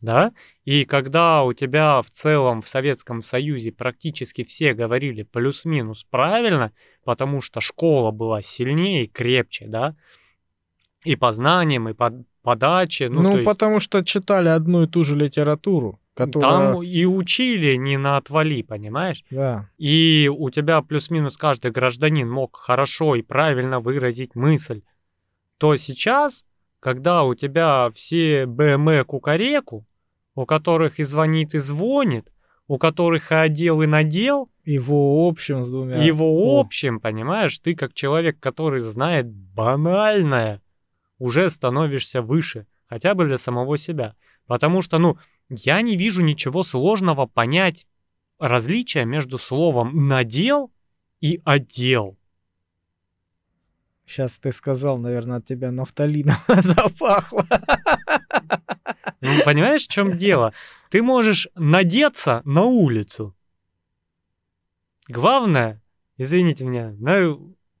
да? 0.00 0.32
И 0.64 0.84
когда 0.84 1.44
у 1.44 1.52
тебя 1.52 2.02
в 2.02 2.10
целом 2.10 2.60
в 2.60 2.68
Советском 2.68 3.22
Союзе 3.22 3.70
практически 3.70 4.42
все 4.42 4.74
говорили 4.74 5.22
плюс-минус 5.22 6.04
правильно, 6.10 6.72
потому 7.04 7.40
что 7.40 7.60
школа 7.60 8.10
была 8.10 8.42
сильнее 8.42 9.04
и 9.04 9.08
крепче, 9.08 9.66
да, 9.68 9.94
и 11.04 11.14
по 11.14 11.30
знаниям, 11.30 11.88
и 11.88 11.94
по 11.94 12.12
подаче. 12.42 13.08
Ну, 13.08 13.22
ну 13.22 13.44
потому 13.44 13.74
есть... 13.74 13.84
что 13.84 14.04
читали 14.04 14.48
одну 14.48 14.82
и 14.82 14.86
ту 14.88 15.04
же 15.04 15.14
литературу. 15.14 16.00
Которая... 16.18 16.72
Там 16.72 16.82
и 16.82 17.04
учили 17.04 17.76
не 17.76 17.96
на 17.96 18.16
отвали, 18.16 18.62
понимаешь? 18.62 19.22
Да. 19.30 19.70
И 19.78 20.28
у 20.28 20.50
тебя 20.50 20.82
плюс-минус 20.82 21.36
каждый 21.36 21.70
гражданин 21.70 22.28
мог 22.28 22.56
хорошо 22.56 23.14
и 23.14 23.22
правильно 23.22 23.78
выразить 23.78 24.34
мысль. 24.34 24.82
То 25.58 25.76
сейчас, 25.76 26.44
когда 26.80 27.22
у 27.22 27.36
тебя 27.36 27.92
все 27.94 28.46
БМЭ 28.46 29.04
кукареку, 29.04 29.86
у 30.34 30.44
которых 30.44 30.98
и 30.98 31.04
звонит, 31.04 31.54
и 31.54 31.58
звонит, 31.58 32.32
у 32.66 32.78
которых 32.78 33.30
и 33.30 33.36
одел, 33.36 33.82
и 33.82 33.86
надел. 33.86 34.50
Его 34.64 35.28
общем 35.28 35.62
с 35.62 35.70
двумя. 35.70 36.02
Его 36.02 36.58
общем, 36.58 36.98
понимаешь? 36.98 37.56
Ты 37.60 37.76
как 37.76 37.94
человек, 37.94 38.40
который 38.40 38.80
знает 38.80 39.28
банальное, 39.30 40.62
уже 41.20 41.48
становишься 41.48 42.22
выше, 42.22 42.66
хотя 42.88 43.14
бы 43.14 43.24
для 43.26 43.38
самого 43.38 43.78
себя. 43.78 44.16
Потому 44.48 44.82
что, 44.82 44.98
ну, 44.98 45.16
я 45.48 45.80
не 45.82 45.96
вижу 45.96 46.22
ничего 46.22 46.62
сложного 46.62 47.26
понять 47.26 47.86
различия 48.38 49.04
между 49.04 49.38
словом 49.38 50.08
«надел» 50.08 50.70
и 51.20 51.40
«одел». 51.44 52.16
Сейчас 54.04 54.38
ты 54.38 54.52
сказал, 54.52 54.96
наверное, 54.96 55.36
от 55.36 55.44
тебя 55.44 55.70
нафталином 55.70 56.36
запахло. 56.48 57.46
Ну, 59.20 59.44
понимаешь, 59.44 59.84
в 59.84 59.88
чем 59.88 60.16
дело? 60.16 60.54
Ты 60.90 61.02
можешь 61.02 61.48
надеться 61.54 62.40
на 62.44 62.62
улицу. 62.62 63.36
Главное, 65.08 65.82
извините 66.16 66.64
меня, 66.64 66.94
на 66.98 67.36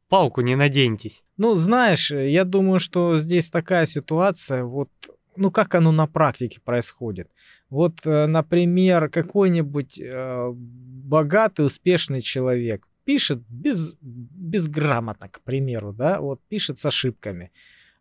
палку 0.08 0.42
не 0.42 0.54
наденьтесь. 0.54 1.22
Ну, 1.38 1.54
знаешь, 1.54 2.10
я 2.10 2.44
думаю, 2.44 2.78
что 2.78 3.18
здесь 3.18 3.48
такая 3.48 3.86
ситуация, 3.86 4.64
вот, 4.64 4.90
ну, 5.38 5.50
как 5.50 5.74
оно 5.74 5.92
на 5.92 6.06
практике 6.06 6.60
происходит. 6.60 7.30
Вот, 7.70 7.94
э, 8.04 8.26
например, 8.26 9.08
какой-нибудь 9.08 9.98
э, 9.98 10.50
богатый, 10.54 11.66
успешный 11.66 12.20
человек 12.20 12.86
пишет 13.04 13.38
без, 13.48 13.96
безграмотно, 14.02 15.28
к 15.28 15.40
примеру, 15.40 15.94
да, 15.94 16.20
вот 16.20 16.40
пишет 16.48 16.78
с 16.78 16.84
ошибками. 16.84 17.50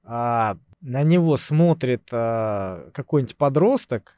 А 0.04 0.58
на 0.82 1.04
него 1.04 1.38
смотрит 1.38 2.10
а, 2.12 2.90
какой-нибудь 2.94 3.38
подросток, 3.38 4.16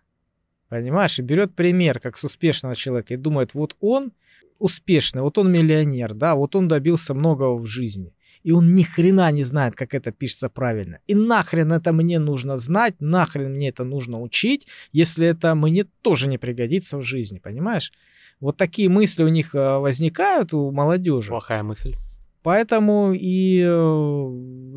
понимаешь, 0.67 1.19
и 1.19 1.21
берет 1.21 1.53
пример 1.53 1.99
как 1.99 2.17
с 2.17 2.23
успешного 2.23 2.75
человека 2.75 3.13
и 3.13 3.17
думает, 3.17 3.53
вот 3.53 3.75
он 3.79 4.13
успешный, 4.57 5.21
вот 5.21 5.37
он 5.37 5.51
миллионер, 5.51 6.13
да, 6.13 6.33
вот 6.33 6.55
он 6.55 6.67
добился 6.67 7.13
многого 7.13 7.55
в 7.57 7.65
жизни. 7.65 8.13
И 8.43 8.51
он 8.51 8.73
ни 8.73 8.83
хрена 8.83 9.31
не 9.31 9.43
знает, 9.43 9.75
как 9.75 9.93
это 9.93 10.11
пишется 10.11 10.49
правильно. 10.49 10.99
И 11.07 11.15
нахрен 11.15 11.73
это 11.73 11.91
мне 11.91 12.19
нужно 12.19 12.57
знать, 12.57 12.95
нахрен 12.99 13.53
мне 13.53 13.69
это 13.69 13.83
нужно 13.83 14.21
учить, 14.21 14.67
если 14.91 15.27
это 15.27 15.55
мне 15.55 15.85
тоже 16.01 16.27
не 16.27 16.37
пригодится 16.37 16.97
в 16.97 17.03
жизни, 17.03 17.39
понимаешь? 17.39 17.91
Вот 18.39 18.57
такие 18.57 18.89
мысли 18.89 19.23
у 19.23 19.27
них 19.27 19.53
а, 19.53 19.79
возникают 19.79 20.53
у 20.53 20.71
молодежи. 20.71 21.29
Плохая 21.29 21.63
мысль. 21.63 21.95
Поэтому 22.41 23.11
и 23.13 23.61
э, 23.61 24.27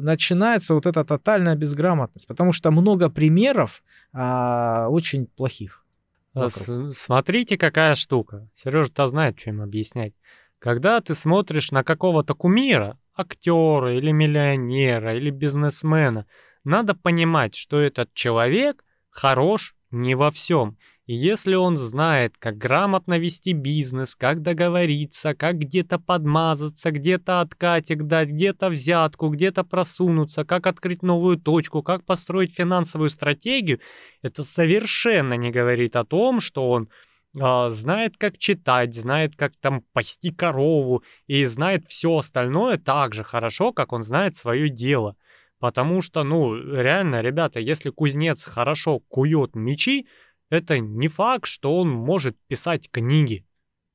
начинается 0.02 0.74
вот 0.74 0.84
эта 0.84 1.04
тотальная 1.04 1.54
безграмотность, 1.54 2.26
потому 2.26 2.52
что 2.52 2.72
много 2.72 3.08
примеров 3.08 3.84
а, 4.12 4.88
очень 4.88 5.26
плохих. 5.26 5.86
С- 6.34 6.92
смотрите, 6.94 7.56
какая 7.56 7.94
штука. 7.94 8.48
Сережа-то 8.54 9.06
знает, 9.06 9.38
что 9.38 9.50
им 9.50 9.60
объяснять. 9.60 10.14
Когда 10.62 11.00
ты 11.00 11.16
смотришь 11.16 11.72
на 11.72 11.82
какого-то 11.82 12.34
кумира, 12.34 12.96
актера 13.16 13.98
или 13.98 14.12
миллионера 14.12 15.16
или 15.16 15.30
бизнесмена, 15.30 16.26
надо 16.62 16.94
понимать, 16.94 17.56
что 17.56 17.80
этот 17.80 18.14
человек 18.14 18.84
хорош 19.10 19.74
не 19.90 20.14
во 20.14 20.30
всем. 20.30 20.78
И 21.06 21.14
если 21.16 21.56
он 21.56 21.78
знает, 21.78 22.36
как 22.38 22.58
грамотно 22.58 23.18
вести 23.18 23.54
бизнес, 23.54 24.14
как 24.14 24.40
договориться, 24.40 25.34
как 25.34 25.58
где-то 25.58 25.98
подмазаться, 25.98 26.92
где-то 26.92 27.40
откатик 27.40 28.04
дать, 28.04 28.28
где-то 28.28 28.68
взятку, 28.68 29.30
где-то 29.30 29.64
просунуться, 29.64 30.44
как 30.44 30.68
открыть 30.68 31.02
новую 31.02 31.38
точку, 31.38 31.82
как 31.82 32.04
построить 32.04 32.54
финансовую 32.54 33.10
стратегию, 33.10 33.80
это 34.22 34.44
совершенно 34.44 35.34
не 35.34 35.50
говорит 35.50 35.96
о 35.96 36.04
том, 36.04 36.40
что 36.40 36.70
он 36.70 36.88
знает, 37.34 38.16
как 38.18 38.38
читать, 38.38 38.94
знает, 38.94 39.36
как 39.36 39.56
там 39.56 39.82
пасти 39.92 40.30
корову 40.30 41.02
и 41.26 41.44
знает 41.46 41.86
все 41.88 42.18
остальное 42.18 42.78
так 42.78 43.14
же 43.14 43.24
хорошо, 43.24 43.72
как 43.72 43.92
он 43.92 44.02
знает 44.02 44.36
свое 44.36 44.68
дело. 44.68 45.16
Потому 45.58 46.02
что, 46.02 46.24
ну, 46.24 46.54
реально, 46.56 47.22
ребята, 47.22 47.60
если 47.60 47.90
кузнец 47.90 48.44
хорошо 48.44 48.98
кует 48.98 49.54
мечи, 49.54 50.06
это 50.50 50.78
не 50.78 51.08
факт, 51.08 51.46
что 51.46 51.78
он 51.78 51.88
может 51.88 52.36
писать 52.48 52.90
книги. 52.90 53.46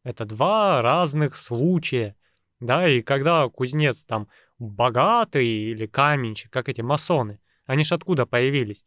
Это 0.03 0.25
два 0.25 0.81
разных 0.81 1.35
случая. 1.35 2.15
Да, 2.59 2.88
и 2.88 3.01
когда 3.01 3.47
кузнец 3.49 4.03
там 4.05 4.29
богатый 4.57 5.45
или 5.45 5.85
каменщик, 5.85 6.49
как 6.49 6.69
эти 6.69 6.81
масоны, 6.81 7.39
они 7.65 7.83
ж 7.83 7.91
откуда 7.91 8.25
появились? 8.25 8.83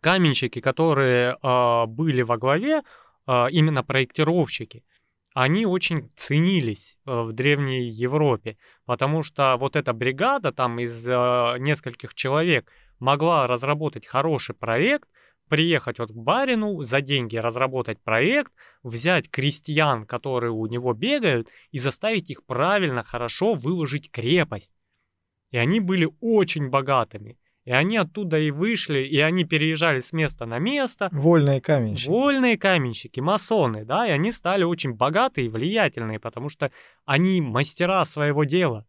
Каменщики, 0.00 0.60
которые 0.60 1.36
э, 1.42 1.86
были 1.86 2.22
во 2.22 2.38
главе, 2.38 2.82
именно 3.26 3.82
проектировщики, 3.84 4.84
они 5.34 5.64
очень 5.64 6.10
ценились 6.16 6.98
э, 7.06 7.22
в 7.22 7.32
Древней 7.32 7.88
Европе, 7.88 8.56
потому 8.84 9.22
что 9.22 9.56
вот 9.58 9.76
эта 9.76 9.92
бригада 9.92 10.52
там 10.52 10.80
из 10.80 11.06
э, 11.06 11.56
нескольких 11.58 12.14
человек 12.14 12.70
могла 12.98 13.46
разработать 13.46 14.06
хороший 14.06 14.54
проект, 14.56 15.08
приехать 15.48 15.98
вот 15.98 16.10
к 16.10 16.14
барину, 16.14 16.82
за 16.82 17.00
деньги 17.00 17.36
разработать 17.36 18.00
проект, 18.02 18.52
взять 18.82 19.30
крестьян, 19.30 20.04
которые 20.04 20.52
у 20.52 20.66
него 20.66 20.94
бегают, 20.94 21.48
и 21.70 21.78
заставить 21.78 22.30
их 22.30 22.44
правильно, 22.44 23.04
хорошо 23.04 23.54
выложить 23.54 24.10
крепость. 24.10 24.72
И 25.52 25.58
они 25.58 25.80
были 25.80 26.08
очень 26.20 26.70
богатыми. 26.70 27.38
И 27.70 27.72
они 27.72 27.98
оттуда 27.98 28.36
и 28.36 28.50
вышли, 28.50 28.98
и 28.98 29.20
они 29.20 29.44
переезжали 29.44 30.00
с 30.00 30.12
места 30.12 30.44
на 30.44 30.58
место. 30.58 31.08
Вольные 31.12 31.60
каменщики. 31.60 32.08
Вольные 32.08 32.58
каменщики, 32.58 33.20
масоны, 33.20 33.84
да, 33.84 34.08
и 34.08 34.10
они 34.10 34.32
стали 34.32 34.64
очень 34.64 34.94
богатые 34.94 35.46
и 35.46 35.48
влиятельные, 35.48 36.18
потому 36.18 36.48
что 36.48 36.72
они 37.04 37.40
мастера 37.40 38.04
своего 38.06 38.42
дела. 38.42 38.88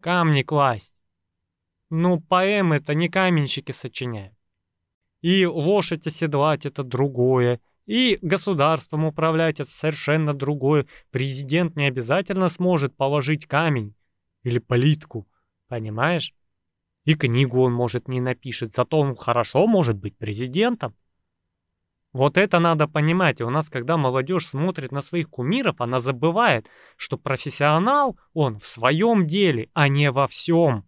Камни 0.00 0.42
класть. 0.42 0.94
Ну, 1.90 2.20
поэмы 2.20 2.76
это 2.76 2.94
не 2.94 3.08
каменщики 3.08 3.72
сочиняют. 3.72 4.36
И 5.22 5.44
лошадь 5.44 6.06
оседлать 6.06 6.66
это 6.66 6.84
другое. 6.84 7.60
И 7.86 8.16
государством 8.22 9.06
управлять 9.06 9.58
это 9.58 9.70
совершенно 9.72 10.34
другое. 10.34 10.86
Президент 11.10 11.74
не 11.74 11.88
обязательно 11.88 12.48
сможет 12.48 12.96
положить 12.96 13.46
камень 13.46 13.96
или 14.44 14.60
плитку, 14.60 15.26
понимаешь? 15.66 16.32
И 17.10 17.14
книгу 17.14 17.60
он, 17.60 17.72
может, 17.72 18.06
не 18.06 18.20
напишет, 18.20 18.72
зато 18.72 19.00
он 19.00 19.16
хорошо 19.16 19.66
может 19.66 19.96
быть 19.96 20.16
президентом. 20.16 20.94
Вот 22.12 22.36
это 22.36 22.60
надо 22.60 22.86
понимать. 22.86 23.40
И 23.40 23.42
у 23.42 23.50
нас, 23.50 23.68
когда 23.68 23.96
молодежь 23.96 24.46
смотрит 24.46 24.92
на 24.92 25.02
своих 25.02 25.28
кумиров, 25.28 25.80
она 25.80 25.98
забывает, 25.98 26.68
что 26.96 27.18
профессионал 27.18 28.16
он 28.32 28.60
в 28.60 28.66
своем 28.66 29.26
деле, 29.26 29.70
а 29.74 29.88
не 29.88 30.12
во 30.12 30.28
всем. 30.28 30.84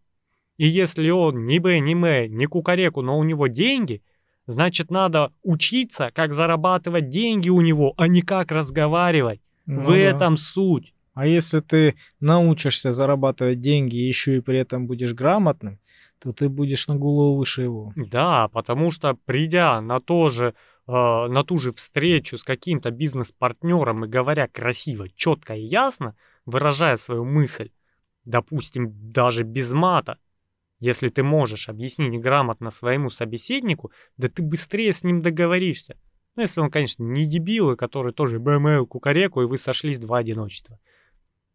И 0.58 0.68
если 0.68 1.10
он 1.10 1.44
ни 1.44 1.58
Б, 1.58 1.80
ни 1.80 1.94
М, 1.94 2.36
ни 2.38 2.46
Кукареку, 2.46 3.02
но 3.02 3.18
у 3.18 3.24
него 3.24 3.48
деньги– 3.48 4.00
Значит, 4.48 4.90
надо 4.90 5.32
учиться, 5.44 6.10
как 6.12 6.34
зарабатывать 6.34 7.08
деньги 7.08 7.48
у 7.48 7.60
него, 7.60 7.94
а 7.96 8.08
не 8.08 8.22
как 8.22 8.50
разговаривать. 8.50 9.40
Ну, 9.66 9.82
В 9.82 9.86
да. 9.86 9.96
этом 9.96 10.36
суть. 10.36 10.92
А 11.14 11.26
если 11.26 11.60
ты 11.60 11.94
научишься 12.20 12.92
зарабатывать 12.92 13.60
деньги 13.60 13.96
и 13.96 14.06
еще 14.08 14.38
и 14.38 14.40
при 14.40 14.58
этом 14.58 14.86
будешь 14.86 15.14
грамотным, 15.14 15.78
то 16.22 16.32
ты 16.32 16.48
будешь 16.48 16.86
на 16.86 16.94
голову 16.94 17.36
выше 17.36 17.62
его. 17.62 17.92
Да, 17.96 18.48
потому 18.48 18.90
что 18.90 19.14
придя 19.24 19.80
на 19.80 20.00
то 20.00 20.28
же, 20.28 20.54
э, 20.86 20.92
на 20.92 21.42
ту 21.42 21.58
же 21.58 21.72
встречу 21.72 22.38
с 22.38 22.44
каким-то 22.44 22.90
бизнес-партнером 22.90 24.04
и 24.04 24.08
говоря 24.08 24.46
красиво, 24.46 25.08
четко 25.16 25.54
и 25.54 25.62
ясно, 25.62 26.14
выражая 26.46 26.96
свою 26.96 27.24
мысль, 27.24 27.70
допустим, 28.24 28.92
даже 29.12 29.42
без 29.42 29.72
мата, 29.72 30.18
если 30.78 31.08
ты 31.08 31.24
можешь 31.24 31.68
объяснить 31.68 32.20
грамотно 32.20 32.70
своему 32.70 33.10
собеседнику, 33.10 33.90
да 34.16 34.28
ты 34.28 34.42
быстрее 34.42 34.92
с 34.92 35.02
ним 35.02 35.22
договоришься. 35.22 35.96
Ну, 36.36 36.42
если 36.42 36.60
он, 36.60 36.70
конечно, 36.70 37.02
не 37.02 37.26
дебил, 37.26 37.76
который 37.76 38.12
тоже 38.12 38.38
БМЛ 38.38 38.86
кукареку, 38.86 39.42
и 39.42 39.46
вы 39.46 39.58
сошлись 39.58 39.98
два 39.98 40.18
одиночества 40.18 40.78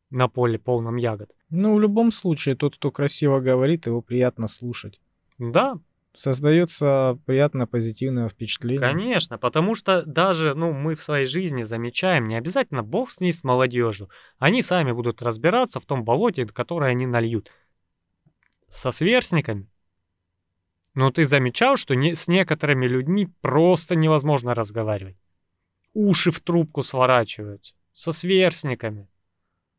на 0.10 0.28
поле 0.28 0.58
полном 0.58 0.96
ягод. 0.98 1.32
Ну, 1.50 1.76
в 1.76 1.82
любом 1.82 2.12
случае, 2.12 2.56
тот, 2.56 2.76
кто 2.76 2.92
красиво 2.92 3.40
говорит, 3.40 3.88
его 3.88 4.02
приятно 4.02 4.48
слушать. 4.48 5.00
Да, 5.38 5.80
Создается 6.18 7.20
приятное 7.28 7.68
позитивное 7.68 8.28
впечатление. 8.28 8.82
Конечно, 8.82 9.38
потому 9.38 9.76
что 9.76 10.02
даже, 10.02 10.56
ну, 10.56 10.74
мы 10.74 10.96
в 10.96 11.04
своей 11.04 11.28
жизни 11.28 11.62
замечаем, 11.62 12.28
не 12.28 12.36
обязательно 12.36 12.82
бог 12.82 13.12
с 13.12 13.20
ней, 13.20 13.32
с 13.32 13.44
молодежью. 13.44 14.10
Они 14.40 14.64
сами 14.64 14.94
будут 14.94 15.22
разбираться 15.22 15.80
в 15.80 15.86
том 15.86 16.04
болоте, 16.04 16.48
которое 16.48 16.90
они 16.90 17.06
нальют. 17.06 17.52
Со 18.68 18.92
сверстниками. 18.92 19.70
Но 20.96 21.12
ты 21.12 21.24
замечал, 21.24 21.78
что 21.78 21.94
не, 21.94 22.16
с 22.16 22.28
некоторыми 22.28 22.88
людьми 22.88 23.30
просто 23.42 23.96
невозможно 23.96 24.56
разговаривать. 24.56 25.18
Уши 25.94 26.32
в 26.32 26.40
трубку 26.40 26.82
сворачиваются. 26.82 27.76
Со 27.94 28.12
сверстниками. 28.12 29.08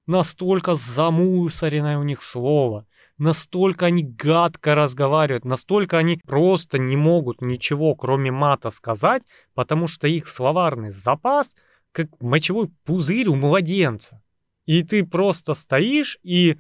Настолько 0.09 0.75
замусоренное 0.75 1.99
у 1.99 2.03
них 2.03 2.23
слово– 2.23 2.85
настолько 3.19 3.87
они 3.87 4.05
гадко 4.05 4.75
разговаривают, 4.75 5.45
настолько 5.45 5.99
они 5.99 6.17
просто 6.17 6.79
не 6.79 6.97
могут 6.97 7.43
ничего, 7.43 7.95
кроме 7.95 8.31
мата, 8.31 8.71
сказать, 8.71 9.23
потому 9.55 9.89
что 9.89 10.07
их 10.07 10.29
словарный 10.29 10.91
запас 10.91 11.55
как 11.93 12.09
мочевой 12.21 12.71
пузырь 12.85 13.29
у 13.29 13.35
младенца. 13.35 14.23
И 14.67 14.83
ты 14.83 15.05
просто 15.05 15.55
стоишь 15.55 16.19
и, 16.23 16.59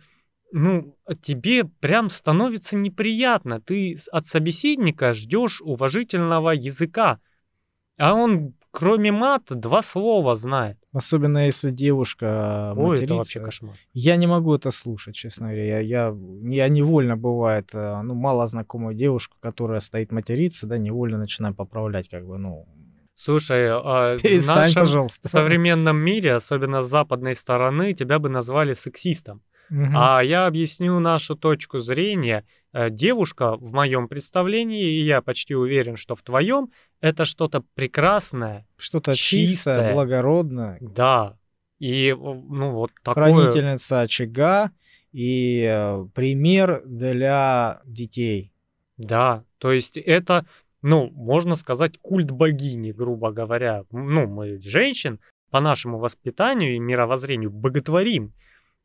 ну, 0.50 0.96
тебе 1.22 1.64
прям 1.64 2.10
становится 2.10 2.76
неприятно. 2.76 3.60
Ты 3.60 3.98
от 4.10 4.26
собеседника 4.26 5.12
ждешь 5.12 5.60
уважительного 5.60 6.50
языка, 6.50 7.20
а 7.98 8.14
он 8.14 8.54
кроме 8.78 9.10
мата 9.10 9.56
два 9.56 9.82
слова 9.82 10.36
знает. 10.36 10.76
Особенно 10.92 11.46
если 11.46 11.70
девушка 11.70 12.72
Ой, 12.76 12.90
матерится. 12.90 13.04
это 13.04 13.14
вообще 13.14 13.40
кошмар. 13.40 13.74
Я 13.92 14.16
не 14.16 14.28
могу 14.28 14.54
это 14.54 14.70
слушать, 14.70 15.16
честно 15.16 15.46
говоря. 15.46 15.80
Я, 15.80 15.80
я, 15.80 16.16
я 16.42 16.68
невольно 16.68 17.16
бывает, 17.16 17.70
э, 17.74 18.02
ну, 18.02 18.14
мало 18.14 18.46
знакомую 18.46 18.94
девушку, 18.94 19.36
которая 19.40 19.80
стоит 19.80 20.12
материться, 20.12 20.68
да, 20.68 20.78
невольно 20.78 21.18
начинаю 21.18 21.54
поправлять, 21.54 22.08
как 22.08 22.24
бы, 22.24 22.38
ну, 22.38 22.66
Слушай, 23.16 23.68
а 23.68 24.16
Перестань, 24.16 24.54
в 24.54 24.58
нашем 24.60 24.82
пожалуйста. 24.82 25.28
современном 25.28 25.96
мире, 25.96 26.34
особенно 26.34 26.84
с 26.84 26.88
западной 26.88 27.34
стороны, 27.34 27.92
тебя 27.94 28.20
бы 28.20 28.28
назвали 28.28 28.74
сексистом. 28.74 29.42
Угу. 29.70 29.92
А 29.94 30.22
я 30.22 30.46
объясню 30.46 30.98
нашу 30.98 31.36
точку 31.36 31.80
зрения. 31.80 32.44
Э, 32.72 32.90
девушка, 32.90 33.56
в 33.56 33.72
моем 33.72 34.08
представлении, 34.08 35.00
и 35.00 35.04
я 35.04 35.20
почти 35.22 35.54
уверен, 35.54 35.96
что 35.96 36.14
в 36.14 36.22
твоем, 36.22 36.70
это 37.00 37.24
что-то 37.24 37.62
прекрасное. 37.74 38.66
Что-то 38.76 39.14
чистое, 39.14 39.46
чистое, 39.46 39.94
благородное. 39.94 40.78
Да. 40.80 41.36
И, 41.78 42.14
ну, 42.18 42.72
вот 42.72 42.90
такое... 43.02 43.32
Хранительница 43.32 44.00
очага 44.00 44.72
и 45.12 45.62
э, 45.62 46.06
пример 46.14 46.82
для 46.84 47.80
детей. 47.84 48.52
Да, 48.96 49.44
то 49.58 49.72
есть 49.72 49.96
это, 49.96 50.44
ну, 50.82 51.08
можно 51.10 51.54
сказать, 51.54 51.98
культ 51.98 52.30
богини, 52.30 52.90
грубо 52.90 53.30
говоря. 53.30 53.84
Ну, 53.92 54.26
мы 54.26 54.60
женщин 54.60 55.20
по 55.50 55.60
нашему 55.60 55.98
воспитанию 55.98 56.74
и 56.74 56.80
мировоззрению 56.80 57.50
боготворим. 57.50 58.34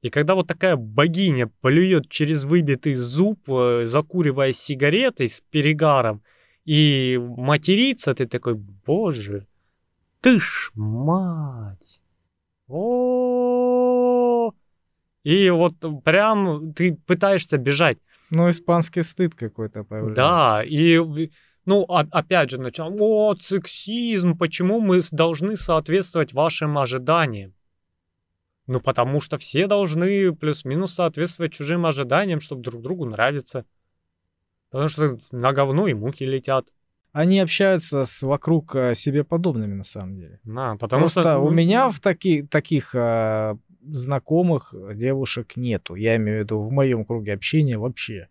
И 0.04 0.10
когда 0.10 0.36
вот 0.36 0.48
такая 0.48 0.76
богиня 0.76 1.50
плюет 1.62 2.10
через 2.10 2.44
выбитый 2.44 2.96
зуб, 2.96 3.40
э, 3.50 3.86
закуривая 3.86 4.52
сигаретой 4.52 5.30
с 5.30 5.40
перегаром, 5.50 6.22
и 6.66 7.18
материться, 7.18 8.14
ты 8.14 8.28
такой, 8.28 8.56
боже, 8.56 9.48
ты 10.20 10.42
ж 10.42 10.72
мать. 10.76 12.02
О, 12.68 14.52
И 15.24 15.50
вот 15.50 15.76
прям 16.04 16.74
ты 16.74 16.96
пытаешься 17.08 17.58
бежать. 17.58 17.98
Ну, 18.30 18.50
испанский 18.50 19.04
стыд 19.04 19.36
какой-то 19.36 19.86
появляется. 19.86 20.16
Да, 20.16 20.64
и 20.66 21.00
ну, 21.66 21.84
опять 21.84 22.50
же, 22.50 22.60
начал, 22.60 22.94
о, 23.00 23.36
сексизм, 23.40 24.38
почему 24.38 24.82
мы 24.82 25.00
должны 25.12 25.56
соответствовать 25.56 26.34
вашим 26.34 26.78
ожиданиям? 26.78 27.54
Ну, 28.68 28.80
потому 28.80 29.20
что 29.20 29.38
все 29.38 29.68
должны 29.68 30.34
плюс-минус 30.34 30.94
соответствовать 30.94 31.54
чужим 31.54 31.86
ожиданиям, 31.86 32.40
чтобы 32.40 32.62
друг 32.62 32.82
другу 32.82 33.06
нравиться. 33.06 33.66
Потому 34.70 34.88
что 34.88 35.20
на 35.32 35.54
говно 35.54 35.88
и 35.88 35.94
мухи 35.94 36.24
летят. 36.24 36.68
Они 37.12 37.40
общаются 37.40 38.06
с 38.06 38.24
вокруг 38.24 38.76
э, 38.76 38.96
себе 38.96 39.24
подобными, 39.24 39.76
на 39.76 39.84
самом 39.84 40.16
деле. 40.16 40.40
Да, 40.44 40.76
потому 40.80 41.04
Просто 41.04 41.22
что... 41.22 41.40
у 41.40 41.52
меня 41.52 41.90
в 41.90 42.00
таки, 42.00 42.42
таких 42.42 42.96
э, 42.96 43.56
знакомых 43.86 44.74
девушек 44.96 45.56
нету. 45.56 45.94
Я 45.94 46.16
имею 46.16 46.40
в 46.40 46.44
виду 46.44 46.60
в 46.60 46.72
моем 46.72 47.06
круге 47.06 47.34
общения 47.34 47.78
вообще. 47.78 48.30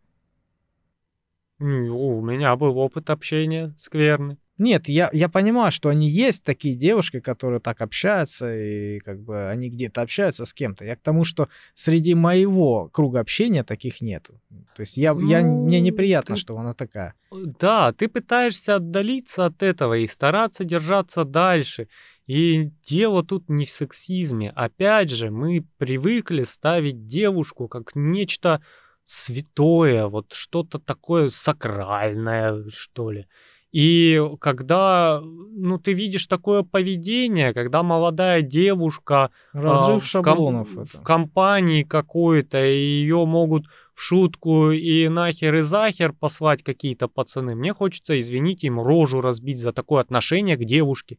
У 1.61 2.21
меня 2.23 2.57
был 2.57 2.77
опыт 2.79 3.11
общения 3.11 3.73
скверный. 3.79 4.39
Нет, 4.63 4.89
я, 4.89 5.11
я 5.13 5.29
понимаю, 5.29 5.73
что 5.73 5.89
они 5.89 6.09
есть 6.09 6.45
такие 6.45 6.77
девушки, 6.77 7.19
которые 7.19 7.59
так 7.59 7.81
общаются, 7.83 8.55
и 8.55 9.01
как 9.01 9.21
бы 9.21 9.49
они 9.49 9.69
где-то 9.69 10.03
общаются 10.03 10.45
с 10.45 10.55
кем-то. 10.55 10.85
Я 10.85 10.95
к 10.95 11.01
тому, 11.01 11.25
что 11.25 11.49
среди 11.75 12.15
моего 12.15 12.89
круга 12.93 13.19
общения 13.19 13.65
таких 13.65 14.01
нету. 14.01 14.41
То 14.77 14.83
есть 14.83 14.97
я, 14.97 15.15
ну, 15.15 15.29
я, 15.29 15.41
мне 15.41 15.81
неприятно, 15.81 16.37
ты... 16.37 16.41
что 16.41 16.57
она 16.57 16.75
такая. 16.75 17.15
Да, 17.33 17.93
ты 17.93 18.07
пытаешься 18.07 18.77
отдалиться 18.77 19.47
от 19.47 19.65
этого 19.65 19.95
и 19.95 20.07
стараться 20.07 20.63
держаться 20.63 21.25
дальше. 21.25 21.89
И 22.29 22.71
дело 22.87 23.25
тут 23.25 23.49
не 23.49 23.67
в 23.67 23.71
сексизме. 23.71 24.51
Опять 24.55 25.11
же, 25.11 25.33
мы 25.33 25.67
привыкли 25.79 26.45
ставить 26.45 27.09
девушку 27.09 27.67
как 27.67 27.97
нечто 27.97 28.63
святое, 29.03 30.07
вот 30.07 30.33
что-то 30.33 30.79
такое 30.79 31.31
сакральное, 31.31 32.63
что 32.69 33.11
ли. 33.11 33.27
И 33.73 34.21
когда, 34.39 35.23
ну, 35.23 35.79
ты 35.79 35.95
видишь 35.95 36.27
такое 36.27 36.63
поведение, 36.63 37.55
когда 37.55 37.83
молодая 37.83 38.43
девушка 38.43 39.31
Разжив 39.55 40.05
а, 40.05 40.07
шаблонов 40.07 40.69
в, 40.69 40.75
ком- 40.75 40.87
в 40.87 41.03
компании 41.03 41.83
какой-то, 41.83 42.63
и 42.63 42.77
ее 42.77 43.25
могут 43.25 43.65
в 43.95 44.01
шутку 44.03 44.71
и 44.73 45.09
нахер 45.09 45.55
и 45.57 45.63
захер 45.63 46.13
послать 46.13 46.63
какие-то 46.63 47.09
пацаны, 47.09 47.55
мне 47.55 47.73
хочется, 47.73 48.19
извините, 48.21 48.67
им 48.67 48.79
рожу 48.79 49.23
разбить 49.23 49.59
за 49.59 49.73
такое 49.73 50.03
отношение 50.03 50.59
к 50.59 50.65
девушке. 50.65 51.19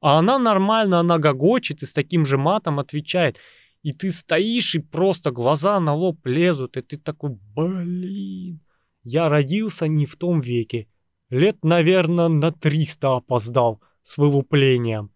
А 0.00 0.18
она 0.18 0.38
нормально, 0.38 0.98
она 0.98 1.18
гогочет 1.18 1.82
и 1.84 1.86
с 1.86 1.92
таким 1.92 2.26
же 2.26 2.38
матом 2.38 2.80
отвечает. 2.80 3.38
И 3.84 3.92
ты 3.92 4.10
стоишь, 4.10 4.74
и 4.74 4.80
просто 4.80 5.30
глаза 5.30 5.78
на 5.78 5.94
лоб 5.94 6.26
лезут, 6.26 6.76
и 6.76 6.82
ты 6.82 6.96
такой, 6.98 7.38
блин, 7.54 8.60
я 9.04 9.28
родился 9.28 9.86
не 9.86 10.06
в 10.06 10.16
том 10.16 10.40
веке. 10.40 10.88
Лет, 11.34 11.64
наверное, 11.64 12.28
на 12.28 12.52
300 12.52 13.16
опоздал 13.16 13.80
с 14.04 14.18
вылуплением. 14.18 15.10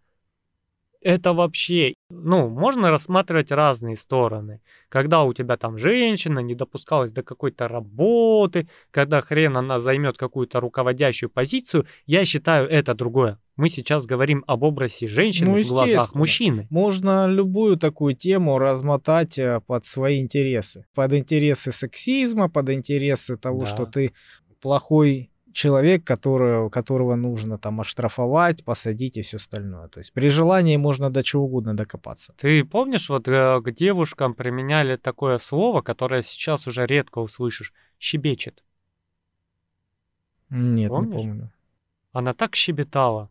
Это 1.00 1.32
вообще, 1.32 1.94
ну, 2.10 2.48
можно 2.48 2.90
рассматривать 2.90 3.52
разные 3.52 3.94
стороны. 3.94 4.60
Когда 4.88 5.22
у 5.22 5.32
тебя 5.32 5.56
там 5.56 5.78
женщина 5.78 6.40
не 6.40 6.56
допускалась 6.56 7.12
до 7.12 7.22
какой-то 7.22 7.68
работы, 7.68 8.68
когда 8.90 9.20
хрен 9.20 9.56
она 9.56 9.78
займет 9.78 10.18
какую-то 10.18 10.58
руководящую 10.58 11.30
позицию, 11.30 11.86
я 12.06 12.24
считаю 12.24 12.68
это 12.68 12.94
другое. 12.94 13.38
Мы 13.54 13.68
сейчас 13.68 14.04
говорим 14.04 14.42
об 14.48 14.64
образе 14.64 15.06
женщины 15.06 15.52
ну, 15.52 15.62
в 15.62 15.68
глазах 15.68 16.16
мужчины. 16.16 16.66
Можно 16.68 17.28
любую 17.28 17.76
такую 17.76 18.16
тему 18.16 18.58
размотать 18.58 19.38
э, 19.38 19.60
под 19.64 19.86
свои 19.86 20.20
интересы. 20.20 20.84
Под 20.96 21.12
интересы 21.12 21.70
сексизма, 21.70 22.48
под 22.50 22.70
интересы 22.70 23.36
того, 23.36 23.60
да. 23.60 23.66
что 23.66 23.86
ты 23.86 24.12
плохой 24.60 25.30
человек, 25.52 26.04
который, 26.04 26.70
которого 26.70 27.16
нужно 27.16 27.58
там 27.58 27.80
оштрафовать, 27.80 28.64
посадить 28.64 29.16
и 29.16 29.22
все 29.22 29.36
остальное. 29.36 29.88
То 29.88 30.00
есть 30.00 30.12
при 30.12 30.28
желании 30.28 30.76
можно 30.76 31.10
до 31.10 31.22
чего 31.22 31.44
угодно 31.44 31.76
докопаться. 31.76 32.34
Ты 32.38 32.64
помнишь, 32.64 33.08
вот 33.08 33.28
э, 33.28 33.60
к 33.60 33.70
девушкам 33.72 34.34
применяли 34.34 34.96
такое 34.96 35.38
слово, 35.38 35.80
которое 35.80 36.22
сейчас 36.22 36.66
уже 36.66 36.86
редко 36.86 37.18
услышишь, 37.18 37.72
щебечет? 37.98 38.62
Нет, 40.50 40.88
помнишь? 40.88 41.08
не 41.08 41.16
помню. 41.16 41.52
Она 42.12 42.32
так 42.32 42.56
щебетала, 42.56 43.30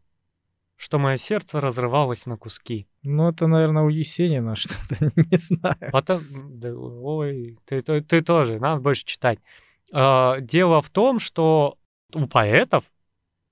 что 0.75 0.99
мое 0.99 1.17
сердце 1.17 1.59
разрывалось 1.59 2.25
на 2.25 2.37
куски. 2.37 2.87
Ну, 3.03 3.29
это, 3.29 3.47
наверное, 3.47 3.83
у 3.83 3.89
Есенина 3.89 4.55
что-то, 4.55 5.11
не 5.15 5.37
знаю. 5.37 5.91
Потом, 5.91 6.21
да, 6.59 6.73
ой, 6.73 7.57
ты, 7.65 7.81
ты, 7.81 8.01
ты 8.01 8.21
тоже, 8.21 8.59
надо 8.59 8.81
больше 8.81 9.05
читать. 9.05 9.39
Uh, 9.93 10.41
дело 10.41 10.81
в 10.81 10.89
том, 10.89 11.17
что 11.17 11.77
у 12.13 12.27
поэтов, 12.27 12.83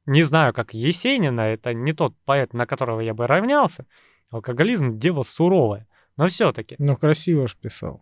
не 0.06 0.24
знаю, 0.24 0.54
как 0.54 0.74
Есенина, 0.74 1.42
это 1.42 1.74
не 1.74 1.94
тот 1.94 2.16
поэт, 2.26 2.54
на 2.54 2.66
которого 2.66 3.02
я 3.02 3.14
бы 3.14 3.28
равнялся. 3.28 3.86
Алкоголизм— 4.30 5.00
дело 5.00 5.24
суровое, 5.24 5.88
но 6.16 6.28
все-таки. 6.28 6.76
Ну, 6.80 6.96
красиво 6.96 7.48
ж 7.48 7.56
писал. 7.56 8.02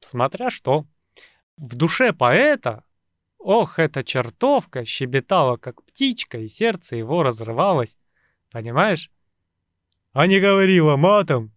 Смотря 0.00 0.50
что. 0.50 0.84
В 1.56 1.74
душе 1.74 2.12
поэта, 2.12 2.84
ох, 3.38 3.78
эта 3.78 4.04
чертовка 4.04 4.84
щебетала, 4.84 5.56
как 5.56 5.84
птичка, 5.84 6.38
и 6.38 6.48
сердце 6.48 6.96
его 6.96 7.22
разрывалось. 7.22 7.96
Понимаешь? 8.50 9.10
А 10.12 10.26
не 10.26 10.40
говорила 10.40 10.96
матом 10.96 11.52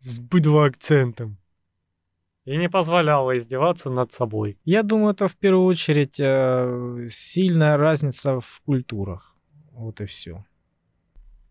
с 0.00 0.18
быдло 0.18 0.66
акцентом. 0.66 1.38
И 2.44 2.56
не 2.56 2.68
позволяла 2.68 3.36
издеваться 3.38 3.90
над 3.90 4.12
собой. 4.12 4.58
Я 4.64 4.82
думаю, 4.82 5.12
это 5.12 5.28
в 5.28 5.36
первую 5.36 5.66
очередь 5.66 6.16
э, 6.18 7.08
сильная 7.10 7.76
разница 7.76 8.40
в 8.40 8.60
культурах. 8.64 9.34
Вот 9.72 10.00
и 10.00 10.06
все. 10.06 10.44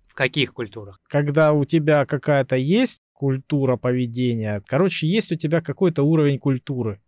В 0.08 0.14
каких 0.14 0.54
культурах? 0.54 1.02
Когда 1.08 1.54
у 1.54 1.66
тебя 1.66 2.06
какая-то 2.06 2.56
есть 2.56 3.02
культура 3.14 3.78
поведения, 3.78 4.62
короче, 4.68 5.08
есть 5.08 5.32
у 5.32 5.36
тебя 5.36 5.62
какой-то 5.62 6.04
уровень 6.04 6.38
культуры. 6.38 7.02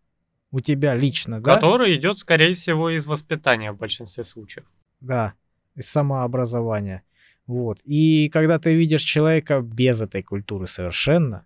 У 0.52 0.62
тебя 0.62 0.96
лично, 0.96 1.42
да? 1.42 1.56
Который 1.56 1.96
идет, 1.98 2.18
скорее 2.18 2.56
всего, 2.56 2.90
из 2.90 3.06
воспитания 3.06 3.72
в 3.72 3.78
большинстве 3.78 4.24
случаев. 4.24 4.66
Да, 5.02 5.34
из 5.76 5.88
самообразования. 5.90 7.04
Вот. 7.46 7.80
И 7.84 8.30
когда 8.30 8.58
ты 8.58 8.74
видишь 8.74 9.02
человека 9.02 9.62
без 9.62 10.02
этой 10.02 10.24
культуры 10.24 10.68
совершенно, 10.68 11.46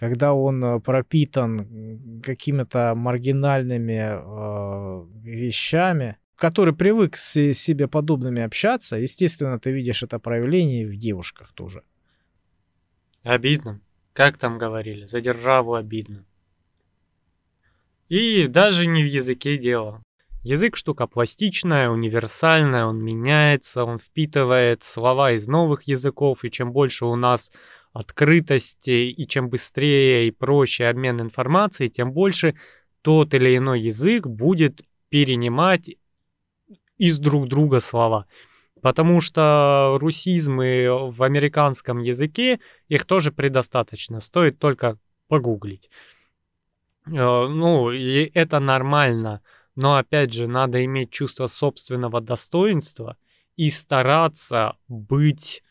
когда 0.00 0.32
он 0.32 0.64
э, 0.64 0.80
пропитан 0.80 2.22
какими-то 2.22 2.94
маргинальными 2.96 4.14
э, 4.14 5.06
вещами, 5.22 6.16
который 6.36 6.74
привык 6.74 7.18
с 7.18 7.52
себе 7.52 7.86
подобными 7.86 8.40
общаться, 8.40 8.96
естественно, 8.96 9.60
ты 9.60 9.70
видишь 9.72 10.02
это 10.02 10.18
проявление 10.18 10.86
в 10.86 10.96
девушках 10.96 11.52
тоже. 11.52 11.82
Обидно. 13.22 13.82
Как 14.14 14.38
там 14.38 14.56
говорили, 14.56 15.04
за 15.04 15.20
державу 15.20 15.74
обидно. 15.74 16.24
И 18.08 18.46
даже 18.46 18.86
не 18.86 19.02
в 19.02 19.06
языке 19.06 19.58
дело. 19.58 20.02
Язык 20.42 20.76
штука 20.76 21.06
пластичная, 21.06 21.90
универсальная, 21.90 22.86
он 22.86 23.04
меняется, 23.04 23.84
он 23.84 23.98
впитывает 23.98 24.82
слова 24.82 25.32
из 25.32 25.46
новых 25.46 25.82
языков, 25.82 26.42
и 26.42 26.50
чем 26.50 26.72
больше 26.72 27.04
у 27.04 27.16
нас 27.16 27.52
открытости, 27.92 29.10
и 29.10 29.26
чем 29.26 29.48
быстрее 29.48 30.28
и 30.28 30.30
проще 30.30 30.86
обмен 30.86 31.20
информацией, 31.20 31.90
тем 31.90 32.12
больше 32.12 32.54
тот 33.02 33.34
или 33.34 33.56
иной 33.56 33.80
язык 33.80 34.26
будет 34.26 34.82
перенимать 35.08 35.90
из 36.98 37.18
друг 37.18 37.48
друга 37.48 37.80
слова. 37.80 38.26
Потому 38.80 39.20
что 39.20 39.98
русизмы 40.00 41.10
в 41.10 41.22
американском 41.22 41.98
языке, 41.98 42.60
их 42.88 43.04
тоже 43.04 43.30
предостаточно, 43.32 44.20
стоит 44.20 44.58
только 44.58 44.98
погуглить. 45.28 45.90
Э, 47.06 47.46
ну, 47.48 47.90
и 47.90 48.30
это 48.34 48.60
нормально. 48.60 49.42
Но 49.76 49.96
опять 49.96 50.32
же, 50.32 50.46
надо 50.46 50.84
иметь 50.84 51.10
чувство 51.10 51.46
собственного 51.46 52.20
достоинства 52.20 53.16
и 53.56 53.70
стараться 53.70 54.76
быть 54.88 55.62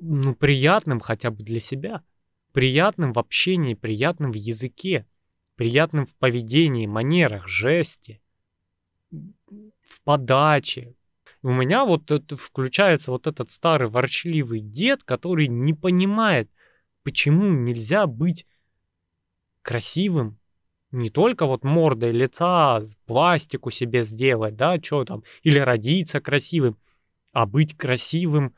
ну, 0.00 0.34
приятным 0.34 1.00
хотя 1.00 1.30
бы 1.30 1.42
для 1.42 1.60
себя. 1.60 2.02
Приятным 2.52 3.12
в 3.12 3.18
общении, 3.18 3.74
приятным 3.74 4.32
в 4.32 4.36
языке, 4.36 5.06
приятным 5.56 6.06
в 6.06 6.14
поведении, 6.16 6.86
манерах, 6.86 7.48
жесте, 7.48 8.20
в 9.10 10.00
подаче. 10.04 10.94
У 11.42 11.52
меня 11.52 11.84
вот 11.84 12.10
это 12.10 12.36
включается 12.36 13.10
вот 13.12 13.26
этот 13.26 13.50
старый 13.50 13.88
ворчливый 13.88 14.60
дед, 14.60 15.04
который 15.04 15.46
не 15.46 15.72
понимает, 15.72 16.50
почему 17.04 17.52
нельзя 17.52 18.06
быть 18.06 18.46
красивым, 19.62 20.38
не 20.90 21.10
только 21.10 21.46
вот 21.46 21.64
мордой 21.64 22.12
лица, 22.12 22.82
пластику 23.06 23.70
себе 23.70 24.02
сделать, 24.02 24.56
да, 24.56 24.80
что 24.82 25.04
там, 25.04 25.22
или 25.42 25.58
родиться 25.58 26.20
красивым, 26.20 26.78
а 27.32 27.46
быть 27.46 27.76
красивым 27.76 28.54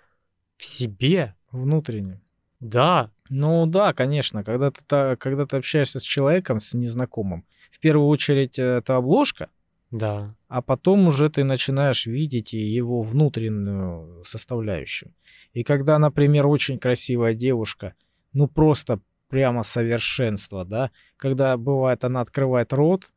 в 0.60 0.64
себе. 0.64 1.34
Внутренне. 1.50 2.20
Да. 2.60 3.10
Ну 3.28 3.66
да, 3.66 3.92
конечно, 3.92 4.44
когда 4.44 4.70
ты, 4.70 5.16
когда 5.16 5.46
ты 5.46 5.56
общаешься 5.56 5.98
с 5.98 6.02
человеком, 6.02 6.60
с 6.60 6.74
незнакомым, 6.74 7.44
в 7.70 7.80
первую 7.80 8.08
очередь 8.08 8.58
э, 8.58 8.78
это 8.78 8.96
обложка, 8.96 9.48
да. 9.90 10.36
А 10.46 10.62
потом 10.62 11.08
уже 11.08 11.30
ты 11.30 11.42
начинаешь 11.42 12.06
видеть 12.06 12.52
его 12.52 13.02
внутреннюю 13.02 14.22
составляющую. 14.24 15.12
И 15.52 15.64
когда, 15.64 15.98
например, 15.98 16.46
очень 16.46 16.78
красивая 16.78 17.34
девушка, 17.34 17.94
ну 18.32 18.46
просто 18.46 19.00
прямо 19.28 19.64
совершенство, 19.64 20.64
да, 20.64 20.92
когда 21.16 21.56
бывает 21.56 22.04
она 22.04 22.20
открывает 22.20 22.72
рот, 22.72 23.10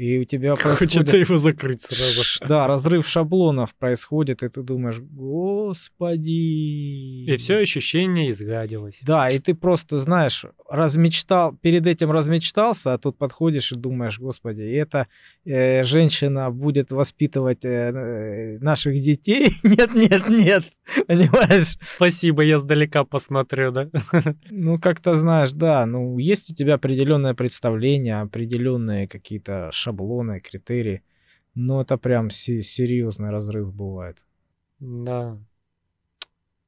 и 0.00 0.18
у 0.18 0.24
тебя 0.24 0.54
происходит... 0.56 0.94
Хочется 0.94 1.16
его 1.18 1.36
закрыть 1.36 1.82
сразу. 1.82 2.48
Да, 2.48 2.66
разрыв 2.66 3.06
шаблонов 3.06 3.74
происходит, 3.74 4.42
и 4.42 4.48
ты 4.48 4.62
думаешь, 4.62 4.98
господи. 4.98 6.30
И 7.30 7.36
все 7.36 7.58
ощущение 7.58 8.30
изгадилось. 8.30 8.98
Да, 9.02 9.28
и 9.28 9.38
ты 9.38 9.54
просто, 9.54 9.98
знаешь, 9.98 10.46
размечтал, 10.70 11.52
перед 11.54 11.86
этим 11.86 12.10
размечтался, 12.12 12.94
а 12.94 12.98
тут 12.98 13.18
подходишь 13.18 13.72
и 13.72 13.74
думаешь, 13.74 14.18
господи, 14.18 14.62
и 14.62 14.72
эта 14.72 15.06
э, 15.44 15.82
женщина 15.84 16.50
будет 16.50 16.92
воспитывать 16.92 17.66
э, 17.66 17.68
э 17.68 18.58
наших 18.58 19.02
детей? 19.02 19.52
нет, 19.64 19.94
нет, 19.94 20.28
нет, 20.30 20.64
понимаешь? 21.08 21.76
Спасибо, 21.96 22.42
я 22.42 22.58
сдалека 22.58 23.04
посмотрю, 23.04 23.70
да? 23.70 23.90
ну, 24.50 24.78
как-то 24.78 25.14
знаешь, 25.16 25.52
да, 25.52 25.84
ну, 25.84 26.16
есть 26.16 26.50
у 26.50 26.54
тебя 26.54 26.76
определенное 26.76 27.34
представление, 27.34 28.22
определенные 28.22 29.06
какие-то 29.06 29.68
шаблоны, 29.72 29.89
шаблоны, 29.90 30.40
критерии. 30.40 31.02
Но 31.54 31.82
это 31.82 31.98
прям 31.98 32.30
серьезный 32.30 33.30
разрыв 33.30 33.74
бывает. 33.74 34.16
Да. 34.78 35.38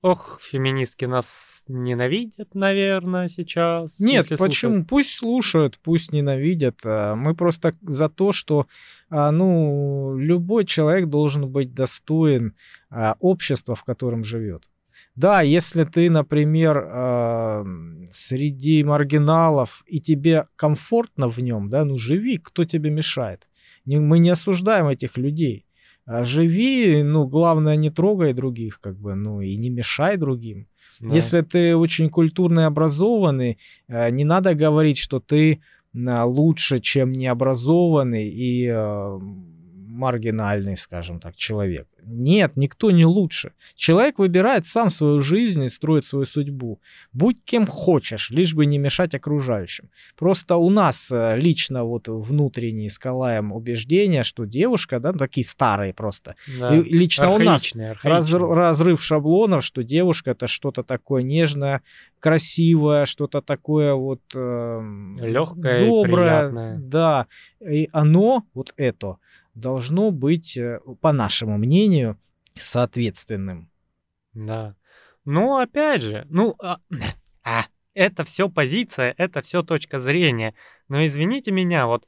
Ох, 0.02 0.40
феминистки 0.42 1.04
нас 1.04 1.62
ненавидят, 1.68 2.56
наверное, 2.56 3.28
сейчас. 3.28 4.00
Нет, 4.00 4.28
почему? 4.30 4.72
Слушают. 4.72 4.88
Пусть 4.88 5.14
слушают, 5.14 5.78
пусть 5.80 6.12
ненавидят. 6.12 6.80
А, 6.84 7.14
мы 7.14 7.36
просто 7.36 7.72
за 7.82 8.08
то, 8.08 8.32
что 8.32 8.66
а, 9.10 9.30
ну, 9.30 10.16
любой 10.18 10.64
человек 10.64 11.08
должен 11.08 11.48
быть 11.48 11.72
достоин 11.72 12.56
а, 12.90 13.14
общества, 13.20 13.76
в 13.76 13.84
котором 13.84 14.24
живет. 14.24 14.68
Да, 15.14 15.42
если 15.42 15.84
ты, 15.84 16.08
например, 16.08 16.84
э, 16.84 17.64
среди 18.10 18.82
маргиналов 18.82 19.82
и 19.86 20.00
тебе 20.00 20.46
комфортно 20.56 21.28
в 21.28 21.38
нем, 21.38 21.68
да, 21.68 21.84
ну 21.84 21.96
живи, 21.96 22.38
кто 22.38 22.64
тебе 22.64 22.90
мешает. 22.90 23.46
Мы 23.84 24.18
не 24.18 24.30
осуждаем 24.30 24.88
этих 24.88 25.18
людей. 25.18 25.66
А 26.04 26.24
живи, 26.24 27.02
ну, 27.02 27.26
главное, 27.26 27.76
не 27.76 27.90
трогай 27.90 28.32
других, 28.32 28.80
как 28.80 28.98
бы, 28.98 29.14
ну, 29.14 29.40
и 29.40 29.56
не 29.56 29.70
мешай 29.70 30.16
другим. 30.16 30.66
Да. 30.98 31.14
Если 31.14 31.42
ты 31.42 31.76
очень 31.76 32.10
культурный, 32.10 32.66
образованный, 32.66 33.58
э, 33.88 34.10
не 34.10 34.24
надо 34.24 34.54
говорить, 34.54 34.98
что 34.98 35.20
ты 35.20 35.60
э, 35.94 36.22
лучше, 36.22 36.78
чем 36.80 37.12
необразованный 37.12 38.28
и 38.28 38.66
маргинальный, 40.03 40.76
скажем 40.76 41.20
так, 41.20 41.36
человек. 41.36 41.86
Нет, 42.05 42.57
никто 42.57 42.90
не 42.90 43.05
лучше. 43.05 43.53
Человек 43.76 44.18
выбирает 44.18 44.66
сам 44.66 44.90
свою 44.90 45.20
жизнь 45.20 45.62
и 45.62 45.68
строит 45.68 46.05
свою 46.05 46.26
судьбу. 46.26 46.80
Будь 47.12 47.36
кем 47.44 47.66
хочешь, 47.66 48.30
лишь 48.30 48.55
бы 48.55 48.66
не 48.66 48.78
мешать 48.78 49.14
окружающим. 49.14 49.90
Просто 50.18 50.57
у 50.57 50.70
нас 50.70 51.12
э, 51.12 51.36
лично 51.36 51.84
вот 51.84 52.09
внутренне 52.09 52.90
скалаем 52.90 53.53
убеждения, 53.53 54.24
что 54.24 54.44
девушка, 54.44 54.98
да, 54.98 55.12
такие 55.12 55.44
старые 55.44 55.94
просто. 55.94 56.34
Да. 56.59 56.76
И 56.76 56.82
лично 56.82 57.30
у 57.30 57.38
нас 57.38 57.72
раз, 58.03 58.32
разрыв 58.32 59.03
шаблонов, 59.03 59.64
что 59.64 59.84
девушка 59.84 60.32
это 60.32 60.48
что-то 60.48 60.82
такое 60.82 61.22
нежное, 61.22 61.82
красивое, 62.18 63.05
что-то 63.05 63.40
такое 63.42 63.94
вот 63.94 64.22
э, 64.34 64.80
легкое, 65.20 65.86
доброе, 65.86 66.48
приятное. 66.50 66.78
да. 66.78 67.26
И 67.61 67.88
оно 67.92 68.44
вот 68.55 68.74
это 68.76 69.18
должно 69.55 70.11
быть, 70.11 70.57
э, 70.57 70.80
по 71.00 71.12
нашему 71.12 71.59
мнению, 71.59 72.18
соответственным. 72.55 73.70
Да. 74.34 74.76
Ну, 75.24 75.59
опять 75.59 76.03
же, 76.03 76.26
ну, 76.30 76.55
а, 76.59 76.78
а, 77.44 77.66
это 77.94 78.24
все 78.24 78.48
позиция, 78.48 79.14
это 79.18 79.42
все 79.42 79.62
точка 79.62 80.00
зрения. 80.00 80.55
Но 80.88 81.05
извините 81.05 81.53
меня, 81.53 81.86
вот 81.86 82.07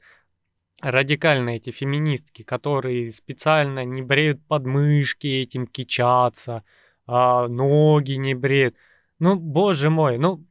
радикальные 0.81 1.57
эти 1.57 1.71
феминистки, 1.71 2.43
которые 2.43 3.11
специально 3.11 3.85
не 3.85 4.01
бреют 4.01 4.45
подмышки, 4.47 5.27
этим 5.27 5.67
кичатся, 5.67 6.63
а 7.07 7.47
ноги 7.47 8.13
не 8.13 8.33
бреют. 8.33 8.75
Ну, 9.19 9.35
боже 9.35 9.89
мой, 9.89 10.17
ну, 10.17 10.45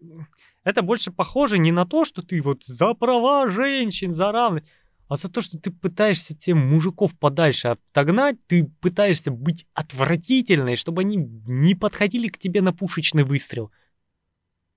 это 0.62 0.80
больше 0.82 1.12
похоже 1.12 1.58
не 1.58 1.72
на 1.72 1.84
то, 1.84 2.04
что 2.04 2.22
ты 2.22 2.40
вот 2.40 2.64
за 2.64 2.94
права 2.94 3.48
женщин, 3.48 4.14
за 4.14 4.32
равность 4.32 4.66
а 5.14 5.16
за 5.16 5.28
то, 5.28 5.40
что 5.40 5.58
ты 5.58 5.70
пытаешься 5.70 6.34
тем 6.34 6.58
мужиков 6.58 7.16
подальше 7.16 7.68
отогнать, 7.68 8.36
ты 8.48 8.64
пытаешься 8.80 9.30
быть 9.30 9.64
отвратительной, 9.72 10.74
чтобы 10.74 11.02
они 11.02 11.16
не 11.46 11.76
подходили 11.76 12.26
к 12.26 12.36
тебе 12.36 12.62
на 12.62 12.72
пушечный 12.72 13.22
выстрел. 13.22 13.70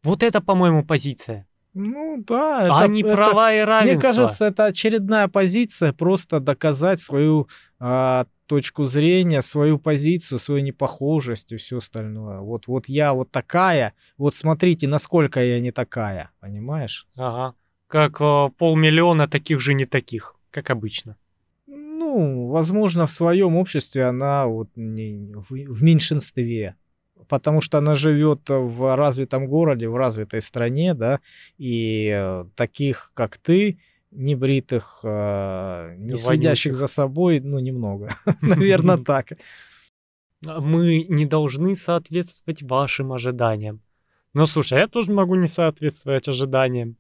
Вот 0.04 0.22
это, 0.22 0.40
по-моему, 0.40 0.86
позиция. 0.86 1.48
Ну 1.74 2.24
да, 2.26 2.66
это, 2.66 2.78
а 2.78 2.88
не 2.88 3.02
это, 3.02 3.16
права 3.16 3.52
и 3.52 3.62
равенство. 3.62 3.94
Мне 3.94 4.00
кажется, 4.00 4.46
это 4.46 4.66
очередная 4.66 5.28
позиция, 5.28 5.92
просто 5.92 6.40
доказать 6.40 7.02
свою 7.02 7.48
а, 7.80 8.28
точку 8.46 8.86
зрения, 8.86 9.42
свою 9.42 9.80
позицию, 9.80 10.38
свою 10.38 10.64
непохожесть 10.64 11.52
и 11.52 11.58
все 11.58 11.80
остальное. 11.80 12.42
Вот, 12.42 12.68
вот 12.68 12.88
я 12.88 13.14
вот 13.14 13.32
такая, 13.32 13.96
вот 14.18 14.36
смотрите, 14.36 14.88
насколько 14.88 15.44
я 15.44 15.60
не 15.60 15.72
такая, 15.72 16.30
понимаешь? 16.40 17.08
Ага. 17.16 17.56
Как 17.88 18.22
э, 18.22 18.50
полмиллиона 18.58 19.28
таких 19.28 19.60
же 19.60 19.74
не 19.74 19.86
таких, 19.86 20.36
как 20.52 20.70
обычно. 20.70 21.16
Ну, 21.66 22.48
возможно, 22.48 23.06
в 23.08 23.12
своем 23.12 23.56
обществе 23.56 24.06
она 24.06 24.46
вот 24.46 24.70
не, 24.76 25.34
в, 25.34 25.50
в 25.50 25.84
меньшинстве, 25.84 26.76
потому 27.28 27.62
что 27.62 27.78
она 27.78 27.96
живет 27.96 28.42
в 28.48 28.96
развитом 28.96 29.48
городе, 29.48 29.90
в 29.90 29.96
развитой 29.96 30.42
стране, 30.42 30.94
да, 30.94 31.20
и 31.58 32.10
э, 32.14 32.46
таких, 32.56 33.12
как 33.14 33.38
ты, 33.38 33.80
небритых, 34.12 35.00
э, 35.04 35.96
не 35.98 36.18
следящих 36.18 36.76
за 36.76 36.88
собой, 36.88 37.40
ну, 37.40 37.60
немного. 37.60 38.16
Наверное, 38.42 38.98
так. 39.06 39.34
А 40.46 40.62
Мы 40.62 41.06
не 41.10 41.26
должны 41.26 41.76
соответствовать 41.76 42.62
вашим 42.64 43.12
ожиданиям. 43.12 43.82
Но 44.34 44.46
слушай, 44.46 44.78
я 44.78 44.88
тоже 44.88 45.12
могу 45.12 45.36
не 45.36 45.48
соответствовать 45.48 46.28
ожиданиям. 46.28 46.96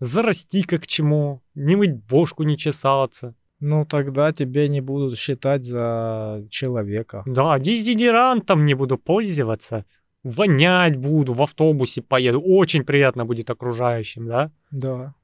Зарасти 0.00 0.62
как 0.62 0.86
чему, 0.86 1.42
не 1.54 1.76
мыть 1.76 1.94
бошку, 1.94 2.42
не 2.42 2.58
чесаться. 2.58 3.34
Ну, 3.60 3.86
тогда 3.86 4.32
тебя 4.32 4.68
не 4.68 4.82
будут 4.82 5.18
считать 5.18 5.64
за 5.64 6.46
человека. 6.50 7.22
Да, 7.26 7.58
дезодорантом 7.58 8.64
не 8.64 8.74
буду 8.74 8.98
пользоваться. 8.98 9.86
Вонять 10.22 10.96
буду, 10.96 11.32
в 11.32 11.40
автобусе 11.40 12.02
поеду. 12.02 12.40
Очень 12.40 12.84
приятно 12.84 13.24
будет 13.24 13.48
окружающим, 13.48 14.26
да? 14.26 14.50
Да. 14.70 15.14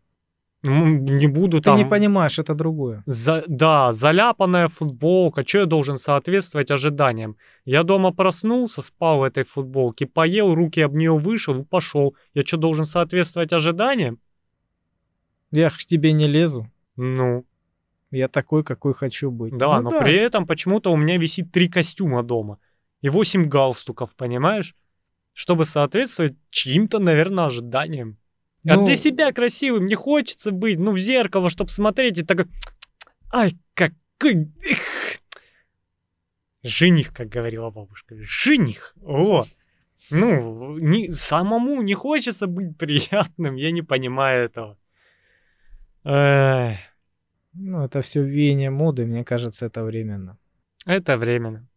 Не 0.62 1.26
буду 1.26 1.58
Ты 1.58 1.64
там... 1.64 1.76
не 1.76 1.84
понимаешь, 1.84 2.38
это 2.38 2.54
другое. 2.54 3.02
За- 3.04 3.42
да, 3.48 3.92
заляпанная 3.92 4.68
футболка. 4.68 5.44
Что 5.46 5.58
я 5.58 5.66
должен 5.66 5.96
соответствовать 5.96 6.70
ожиданиям? 6.70 7.36
Я 7.64 7.82
дома 7.82 8.12
проснулся, 8.12 8.80
спал 8.80 9.18
в 9.18 9.22
этой 9.24 9.44
футболке, 9.44 10.06
поел, 10.06 10.54
руки 10.54 10.80
об 10.80 10.94
нее 10.94 11.18
вышел 11.18 11.60
и 11.60 11.64
пошел. 11.64 12.14
Я 12.32 12.42
что, 12.42 12.58
должен 12.58 12.86
соответствовать 12.86 13.52
ожиданиям? 13.52 14.20
Я 15.52 15.70
к 15.70 15.76
тебе 15.76 16.12
не 16.12 16.26
лезу. 16.26 16.68
Ну, 16.96 17.44
Я 18.10 18.28
такой, 18.28 18.64
какой 18.64 18.94
хочу 18.94 19.30
быть. 19.30 19.56
да, 19.56 19.80
Ну 19.80 19.90
но 19.90 20.00
при 20.00 20.16
этом 20.16 20.46
почему-то 20.46 20.90
у 20.90 20.96
меня 20.96 21.18
висит 21.18 21.52
три 21.52 21.68
костюма 21.68 22.22
дома 22.22 22.58
и 23.00 23.08
восемь 23.08 23.46
галстуков, 23.46 24.14
понимаешь? 24.16 24.74
Чтобы 25.34 25.64
соответствовать 25.64 26.34
чьим-то, 26.50 26.98
наверное, 26.98 27.46
ожиданиям. 27.46 28.18
А 28.66 28.76
Ну, 28.76 28.86
для 28.86 28.96
себя 28.96 29.32
красивым 29.32 29.86
не 29.86 29.94
хочется 29.94 30.52
быть, 30.52 30.78
ну, 30.78 30.92
в 30.92 30.98
зеркало, 30.98 31.50
чтобы 31.50 31.70
смотреть 31.70 32.18
и 32.18 32.22
так... 32.22 32.46
Ай, 33.32 33.56
какой... 33.74 34.52
эх. 34.62 34.78
Жених, 36.62 37.12
как 37.12 37.28
говорила 37.28 37.70
бабушка. 37.70 38.14
Жених. 38.20 38.94
О. 39.02 39.44
Ну, 40.10 40.78
не, 40.78 41.10
самому 41.10 41.82
не 41.82 41.94
хочется 41.94 42.46
быть 42.46 42.76
приятным, 42.76 43.56
я 43.56 43.72
не 43.72 43.82
понимаю 43.82 44.44
этого. 44.44 44.78
Эх, 46.04 46.78
Ну, 47.54 47.84
это 47.84 48.00
все 48.00 48.22
веяние 48.22 48.70
моды, 48.70 49.06
мне 49.06 49.24
кажется, 49.24 49.66
это 49.66 49.84
временно. 49.84 50.38
это 50.86 51.16
временно. 51.16 51.68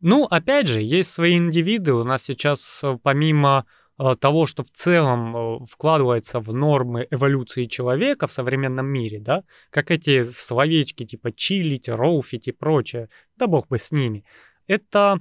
Ну, 0.00 0.24
опять 0.24 0.68
же, 0.68 0.80
есть 0.80 1.10
свои 1.10 1.36
индивиды. 1.36 1.92
У 1.92 2.04
нас 2.04 2.22
сейчас, 2.22 2.80
э, 2.82 2.98
помимо 3.02 3.66
э, 3.98 4.14
того, 4.20 4.46
что 4.46 4.62
в 4.62 4.70
целом 4.70 5.36
э, 5.36 5.66
вкладывается 5.70 6.38
в 6.40 6.54
нормы 6.54 7.06
эволюции 7.10 7.64
человека 7.64 8.26
в 8.26 8.32
современном 8.32 8.86
мире, 8.86 9.20
да, 9.20 9.42
как 9.70 9.90
эти 9.90 10.22
словечки 10.24 11.04
типа 11.04 11.32
чилить, 11.32 11.88
роуфить 11.88 12.48
и 12.48 12.52
прочее, 12.52 13.08
да 13.36 13.46
бог 13.46 13.68
бы 13.68 13.78
с 13.78 13.90
ними, 13.90 14.24
это 14.66 15.20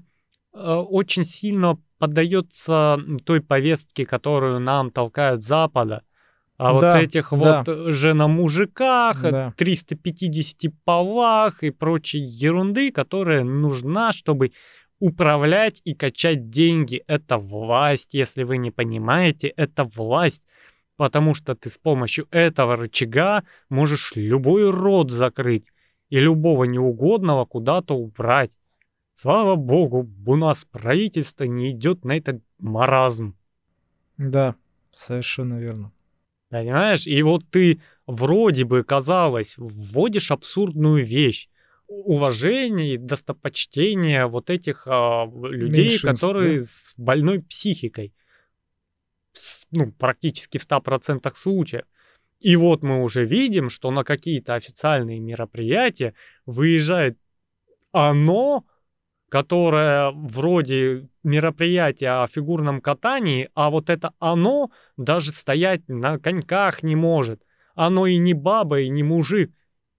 очень 0.54 1.26
сильно 1.26 1.78
поддается 1.98 2.98
той 3.26 3.42
повестке, 3.42 4.06
которую 4.06 4.62
нам 4.62 4.90
толкают 4.90 5.44
Запада, 5.44 6.04
а 6.58 6.74
вот 6.74 6.82
Да, 6.82 7.02
этих 7.02 7.30
да. 7.32 7.38
вот 7.38 7.68
э, 7.68 7.92
жена-мужиках, 7.92 9.24
э, 9.24 9.32
Да. 9.32 9.54
350 9.58 10.72
полах 10.86 11.64
и 11.64 11.70
прочей 11.70 12.20
ерунды, 12.20 12.92
которая 12.92 13.44
нужна, 13.44 14.12
чтобы 14.12 14.52
управлять 15.00 15.82
и 15.84 15.94
качать 15.94 16.50
деньги. 16.50 17.04
Это 17.08 17.38
власть, 17.38 18.14
если 18.14 18.44
вы 18.44 18.58
не 18.58 18.72
понимаете, 18.72 19.48
это 19.48 19.84
власть. 19.84 20.44
Потому 20.98 21.34
что 21.34 21.56
ты 21.56 21.70
с 21.70 21.78
помощью 21.78 22.28
этого 22.32 22.78
рычага 22.78 23.44
можешь 23.70 24.14
любой 24.16 24.70
рот 24.70 25.12
закрыть 25.12 25.66
и 26.10 26.20
любого 26.20 26.64
неугодного 26.64 27.44
куда-то 27.46 27.96
убрать. 27.96 28.52
Слава 29.14 29.56
богу, 29.56 30.08
у 30.26 30.36
нас 30.38 30.64
правительство 30.64 31.44
не 31.44 31.72
идет 31.72 32.06
на 32.06 32.16
этот 32.18 32.42
маразм. 32.60 33.36
Да, 34.18 34.56
совершенно 34.94 35.60
верно. 35.60 35.92
Понимаешь? 36.56 37.06
И 37.06 37.22
вот 37.22 37.44
ты 37.50 37.82
вроде 38.08 38.64
бы, 38.64 38.86
казалось, 38.86 39.56
вводишь 39.58 40.32
абсурдную 40.32 41.06
вещь. 41.06 41.50
Уважение 41.88 42.94
и 42.94 42.98
достопочтение 42.98 44.28
вот 44.28 44.50
этих 44.50 44.88
а, 44.88 45.26
людей, 45.26 46.00
которые 46.00 46.62
с 46.62 46.94
больной 46.96 47.42
психикой. 47.42 48.14
Ну, 49.72 49.92
практически 49.92 50.58
в 50.58 50.66
100% 50.66 51.30
случаев. 51.36 51.84
И 52.40 52.56
вот 52.56 52.84
мы 52.84 53.04
уже 53.04 53.26
видим, 53.26 53.70
что 53.70 53.92
на 53.92 54.06
какие-то 54.06 54.56
официальные 54.56 55.20
мероприятия 55.20 56.14
выезжает 56.46 57.18
оно, 57.92 58.64
которое 59.30 60.12
вроде 60.12 61.08
мероприятия 61.24 62.24
о 62.24 62.28
фигурном 62.28 62.82
катании, 62.82 63.50
а 63.54 63.70
вот 63.70 63.90
это 63.90 64.14
оно 64.20 64.72
даже 64.98 65.34
стоять 65.34 65.88
на 65.88 66.20
коньках 66.20 66.84
не 66.84 66.96
может. 66.96 67.42
Оно 67.74 68.08
и 68.08 68.18
не 68.18 68.34
баба, 68.34 68.82
и 68.82 68.90
не 68.90 69.04
мужик, 69.04 69.52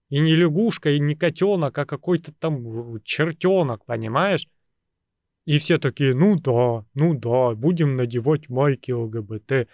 и 0.09 0.19
не 0.19 0.33
лягушка, 0.33 0.91
и 0.91 0.99
не 0.99 1.15
котенок, 1.15 1.77
а 1.77 1.85
какой-то 1.85 2.31
там 2.33 3.01
чертенок, 3.03 3.85
понимаешь? 3.85 4.47
И 5.45 5.59
все 5.59 5.77
такие, 5.77 6.13
ну 6.13 6.35
да, 6.35 6.85
ну 6.93 7.13
да, 7.13 7.55
будем 7.55 7.95
надевать 7.95 8.49
майки 8.49 8.91
ЛГБТ. 8.91 9.69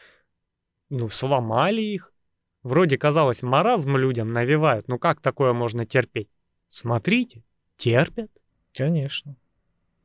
Ну, 0.89 1.10
сломали 1.10 1.82
их. 1.82 2.14
Вроде 2.62 2.97
казалось, 2.97 3.41
маразм 3.41 3.97
людям 3.97 4.32
навевают. 4.32 4.88
Ну 4.88 4.99
как 4.99 5.20
такое 5.20 5.54
можно 5.54 5.86
терпеть? 5.86 6.30
Смотрите, 6.70 7.43
терпят. 7.78 8.32
Конечно. 8.74 9.36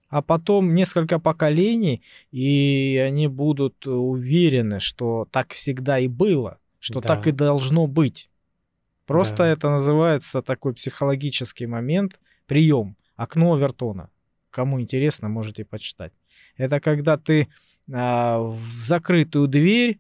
А 0.09 0.23
потом 0.23 0.75
несколько 0.75 1.19
поколений, 1.19 2.03
и 2.31 2.97
они 3.07 3.29
будут 3.29 3.87
уверены, 3.87 4.81
что 4.81 5.27
так 5.31 5.53
всегда 5.53 5.99
и 5.99 6.09
было, 6.09 6.59
что 6.79 7.01
Да. 7.01 7.09
так 7.09 7.27
и 7.27 7.33
должно 7.33 7.87
быть. 7.87 8.31
Просто 9.07 9.39
Да. 9.39 9.47
это 9.49 9.71
называется 9.71 10.43
такой 10.43 10.75
психологический 10.75 11.67
момент, 11.67 12.19
прием, 12.47 12.97
окно 13.17 13.53
Овертона. 13.55 14.11
Кому 14.51 14.81
интересно, 14.81 15.29
можете 15.29 15.65
почитать. 15.65 16.13
Это 16.57 16.81
когда 16.81 17.17
ты 17.17 17.49
а, 17.91 18.39
в 18.41 18.61
закрытую 18.81 19.49
дверь 19.49 19.99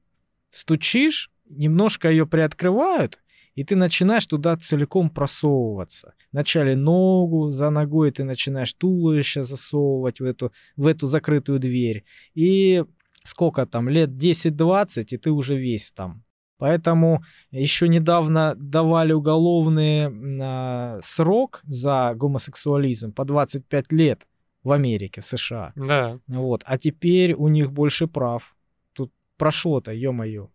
стучишь, 0.50 1.30
немножко 1.48 2.10
ее 2.10 2.26
приоткрывают, 2.26 3.18
и 3.58 3.64
ты 3.64 3.74
начинаешь 3.74 4.26
туда 4.26 4.56
целиком 4.56 5.10
просовываться. 5.10 6.14
Вначале 6.30 6.76
ногу, 6.76 7.50
за 7.50 7.70
ногой 7.70 8.12
ты 8.12 8.22
начинаешь 8.22 8.72
туловище 8.72 9.42
засовывать 9.42 10.20
в 10.20 10.24
эту, 10.24 10.52
в 10.76 10.86
эту 10.86 11.08
закрытую 11.08 11.58
дверь. 11.58 12.04
И 12.36 12.84
сколько 13.24 13.66
там, 13.66 13.88
лет 13.88 14.10
10-20, 14.10 15.06
и 15.10 15.16
ты 15.16 15.32
уже 15.32 15.56
весь 15.56 15.90
там. 15.90 16.22
Поэтому 16.58 17.24
еще 17.50 17.88
недавно 17.88 18.54
давали 18.54 19.12
уголовный 19.12 20.06
а, 20.40 21.00
срок 21.02 21.62
за 21.64 22.12
гомосексуализм 22.14 23.12
по 23.12 23.24
25 23.24 23.90
лет 23.90 24.24
в 24.62 24.70
Америке, 24.70 25.20
в 25.20 25.26
США. 25.26 25.72
Да. 25.74 26.20
Вот. 26.28 26.62
А 26.64 26.78
теперь 26.78 27.34
у 27.34 27.48
них 27.48 27.72
больше 27.72 28.06
прав. 28.06 28.56
Тут 28.92 29.12
прошло-то, 29.36 29.90
ё-моё. 29.92 30.48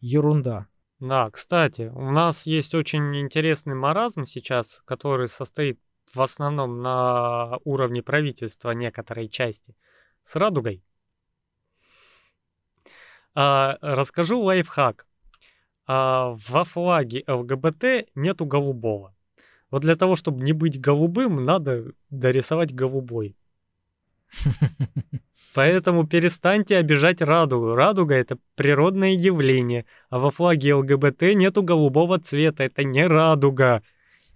Ерунда. 0.00 0.69
Да, 1.00 1.30
кстати, 1.30 1.90
у 1.94 2.10
нас 2.10 2.44
есть 2.44 2.74
очень 2.74 3.18
интересный 3.18 3.74
маразм 3.74 4.26
сейчас, 4.26 4.82
который 4.84 5.28
состоит 5.28 5.80
в 6.12 6.20
основном 6.20 6.82
на 6.82 7.56
уровне 7.64 8.02
правительства 8.02 8.72
некоторой 8.72 9.28
части 9.28 9.74
с 10.24 10.36
радугой. 10.36 10.84
А, 13.34 13.78
расскажу 13.80 14.40
лайфхак. 14.42 15.06
А, 15.86 16.36
во 16.48 16.64
флаге 16.64 17.24
ЛГБТ 17.26 18.10
нету 18.14 18.44
голубого. 18.44 19.14
Вот 19.70 19.80
для 19.80 19.96
того, 19.96 20.16
чтобы 20.16 20.42
не 20.42 20.52
быть 20.52 20.78
голубым, 20.78 21.42
надо 21.46 21.92
дорисовать 22.10 22.74
голубой. 22.74 23.38
Поэтому 25.54 26.06
перестаньте 26.06 26.76
обижать 26.76 27.20
радугу. 27.20 27.74
Радуга 27.74 28.14
это 28.14 28.38
природное 28.54 29.12
явление, 29.12 29.84
а 30.08 30.18
во 30.18 30.30
флаге 30.30 30.74
ЛГБТ 30.74 31.34
нету 31.34 31.62
голубого 31.62 32.18
цвета. 32.18 32.64
Это 32.64 32.84
не 32.84 33.06
радуга. 33.06 33.82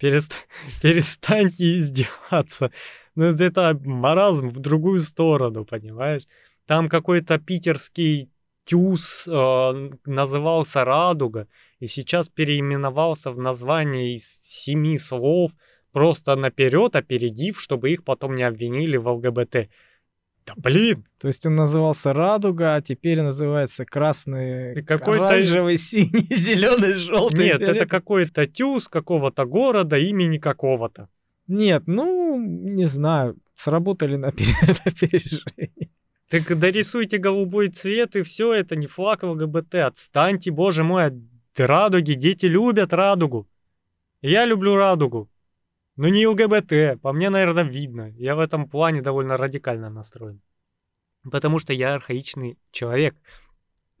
Перест- 0.01 0.35
Перестаньте 0.81 1.79
издеваться. 1.79 2.71
Ну 3.15 3.25
это 3.25 3.79
маразм 3.83 4.49
в 4.49 4.59
другую 4.59 4.99
сторону, 4.99 5.63
понимаешь? 5.63 6.23
Там 6.65 6.89
какой-то 6.89 7.37
питерский 7.37 8.29
тюз 8.65 9.27
э, 9.27 9.91
назывался 10.05 10.83
Радуга, 10.83 11.47
и 11.79 11.87
сейчас 11.87 12.29
переименовался 12.29 13.31
в 13.31 13.37
название 13.37 14.15
из 14.15 14.39
семи 14.41 14.97
слов, 14.97 15.51
просто 15.91 16.35
наперед 16.35 16.95
опередив, 16.95 17.61
чтобы 17.61 17.91
их 17.91 18.03
потом 18.03 18.35
не 18.35 18.43
обвинили 18.43 18.97
в 18.97 19.07
ЛГБТ. 19.07 19.69
Да 20.45 20.53
блин! 20.55 21.05
То 21.19 21.27
есть 21.27 21.45
он 21.45 21.55
назывался 21.55 22.13
Радуга, 22.13 22.75
а 22.75 22.81
теперь 22.81 23.21
называется 23.21 23.83
красный, 23.83 24.83
какой-то... 24.83 25.27
оранжевый, 25.27 25.77
синий, 25.77 26.27
зеленый, 26.35 26.93
желтый. 26.93 27.45
Нет, 27.45 27.61
это 27.61 27.87
какой-то 27.87 28.45
тюз 28.45 28.87
какого-то 28.87 29.45
города, 29.45 29.97
имени 29.97 30.37
какого-то. 30.37 31.09
Нет, 31.47 31.83
ну, 31.87 32.39
не 32.39 32.85
знаю, 32.85 33.37
сработали 33.55 34.17
на, 34.17 34.27
на 34.27 34.75
опережение. 34.85 35.89
Так 36.29 36.57
дорисуйте 36.57 37.17
голубой 37.17 37.69
цвет, 37.69 38.15
и 38.15 38.23
все, 38.23 38.53
это 38.53 38.75
не 38.75 38.87
флаг 38.87 39.23
ЛГБТ. 39.23 39.75
Отстаньте, 39.75 40.51
боже 40.51 40.83
мой, 40.83 41.05
от 41.05 41.13
радуги. 41.55 42.13
Дети 42.13 42.47
любят 42.47 42.93
радугу. 42.93 43.47
Я 44.21 44.45
люблю 44.45 44.75
радугу. 44.75 45.29
Но 45.95 46.09
не 46.09 46.27
ЛГБТ, 46.27 47.01
по 47.01 47.13
мне, 47.13 47.29
наверное, 47.29 47.63
видно. 47.63 48.09
Я 48.17 48.35
в 48.35 48.39
этом 48.39 48.67
плане 48.67 49.01
довольно 49.01 49.37
радикально 49.37 49.89
настроен. 49.89 50.41
Потому 51.31 51.59
что 51.59 51.73
я 51.73 51.95
архаичный 51.95 52.57
человек. 52.71 53.15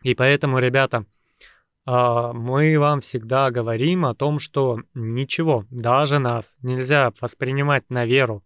И 0.03 0.13
поэтому, 0.13 0.59
ребята, 0.59 1.05
а, 1.85 2.33
мы 2.33 2.77
вам 2.79 2.99
всегда 2.99 3.49
говорим 3.51 4.05
о 4.05 4.15
том, 4.15 4.39
что 4.39 4.79
ничего, 4.93 5.65
даже 5.69 6.19
нас 6.19 6.57
нельзя 6.61 7.13
воспринимать 7.21 7.89
на 7.89 8.05
веру. 8.05 8.43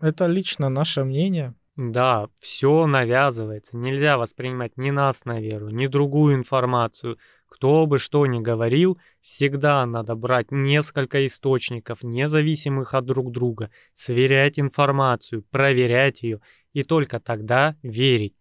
Это 0.00 0.26
лично 0.26 0.68
наше 0.68 1.04
мнение. 1.04 1.54
Да, 1.76 2.28
все 2.38 2.86
навязывается. 2.86 3.76
Нельзя 3.76 4.16
воспринимать 4.16 4.76
ни 4.76 4.90
нас 4.90 5.24
на 5.24 5.40
веру, 5.40 5.68
ни 5.68 5.86
другую 5.86 6.36
информацию. 6.36 7.18
Кто 7.48 7.86
бы 7.86 7.98
что 7.98 8.26
ни 8.26 8.40
говорил, 8.40 8.98
всегда 9.22 9.84
надо 9.86 10.14
брать 10.14 10.50
несколько 10.50 11.24
источников, 11.24 12.02
независимых 12.02 12.94
от 12.94 13.06
друг 13.06 13.32
друга, 13.32 13.70
сверять 13.94 14.58
информацию, 14.58 15.42
проверять 15.50 16.22
ее 16.22 16.40
и 16.72 16.82
только 16.82 17.20
тогда 17.20 17.76
верить. 17.82 18.34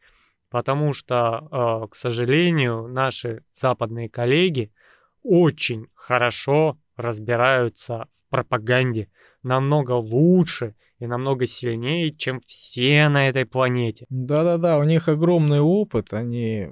Потому 0.49 0.93
что, 0.93 1.47
э, 1.83 1.87
к 1.89 1.95
сожалению, 1.95 2.87
наши 2.87 3.43
западные 3.53 4.09
коллеги 4.09 4.71
очень 5.23 5.87
хорошо 5.93 6.77
разбираются 6.95 8.07
в 8.27 8.29
пропаганде, 8.29 9.09
намного 9.43 9.91
лучше 9.91 10.75
и 10.99 11.07
намного 11.07 11.45
сильнее, 11.45 12.11
чем 12.11 12.41
все 12.45 13.09
на 13.09 13.29
этой 13.29 13.45
планете. 13.45 14.05
Да-да-да, 14.09 14.77
у 14.77 14.83
них 14.83 15.09
огромный 15.09 15.59
опыт, 15.59 16.13
они 16.13 16.69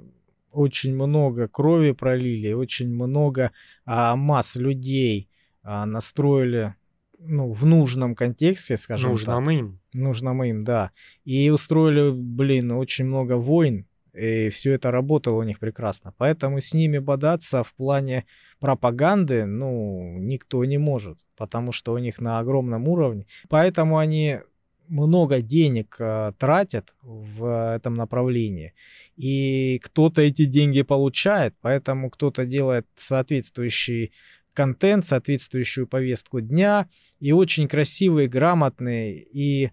очень 0.54 0.94
много 0.94 1.48
крови 1.48 1.92
пролили, 1.92 2.52
очень 2.52 2.92
много 2.94 3.52
а, 3.84 4.16
масс 4.16 4.56
людей 4.56 5.28
а, 5.62 5.86
настроили 5.86 6.74
ну, 7.18 7.52
в 7.52 7.66
нужном 7.66 8.14
контексте, 8.14 8.76
скажем 8.76 9.12
нужном 9.12 9.44
так. 9.46 9.54
им. 9.54 9.80
Нужном 9.92 10.44
им, 10.44 10.64
да. 10.64 10.90
И 11.24 11.50
устроили, 11.50 12.10
блин, 12.12 12.72
очень 12.72 13.06
много 13.06 13.36
войн, 13.36 13.86
и 14.12 14.48
все 14.50 14.72
это 14.72 14.90
работало 14.90 15.38
у 15.38 15.42
них 15.42 15.58
прекрасно. 15.58 16.12
Поэтому 16.16 16.60
с 16.60 16.72
ними 16.72 16.98
бодаться 16.98 17.62
в 17.62 17.74
плане 17.74 18.26
пропаганды, 18.60 19.44
ну, 19.44 20.18
никто 20.18 20.64
не 20.64 20.78
может, 20.78 21.18
потому 21.36 21.72
что 21.72 21.92
у 21.92 21.98
них 21.98 22.20
на 22.20 22.38
огромном 22.38 22.88
уровне. 22.88 23.26
Поэтому 23.48 23.98
они 23.98 24.40
много 24.88 25.40
денег 25.40 25.96
э, 25.98 26.32
тратят 26.38 26.94
в 27.02 27.74
этом 27.74 27.94
направлении. 27.94 28.74
И 29.16 29.80
кто-то 29.82 30.22
эти 30.22 30.44
деньги 30.44 30.82
получает, 30.82 31.54
поэтому 31.60 32.10
кто-то 32.10 32.44
делает 32.44 32.86
соответствующий 32.96 34.12
контент, 34.54 35.06
соответствующую 35.06 35.86
повестку 35.86 36.40
дня 36.40 36.88
и 37.20 37.32
очень 37.32 37.68
красивые, 37.68 38.28
грамотные 38.28 39.20
и 39.20 39.70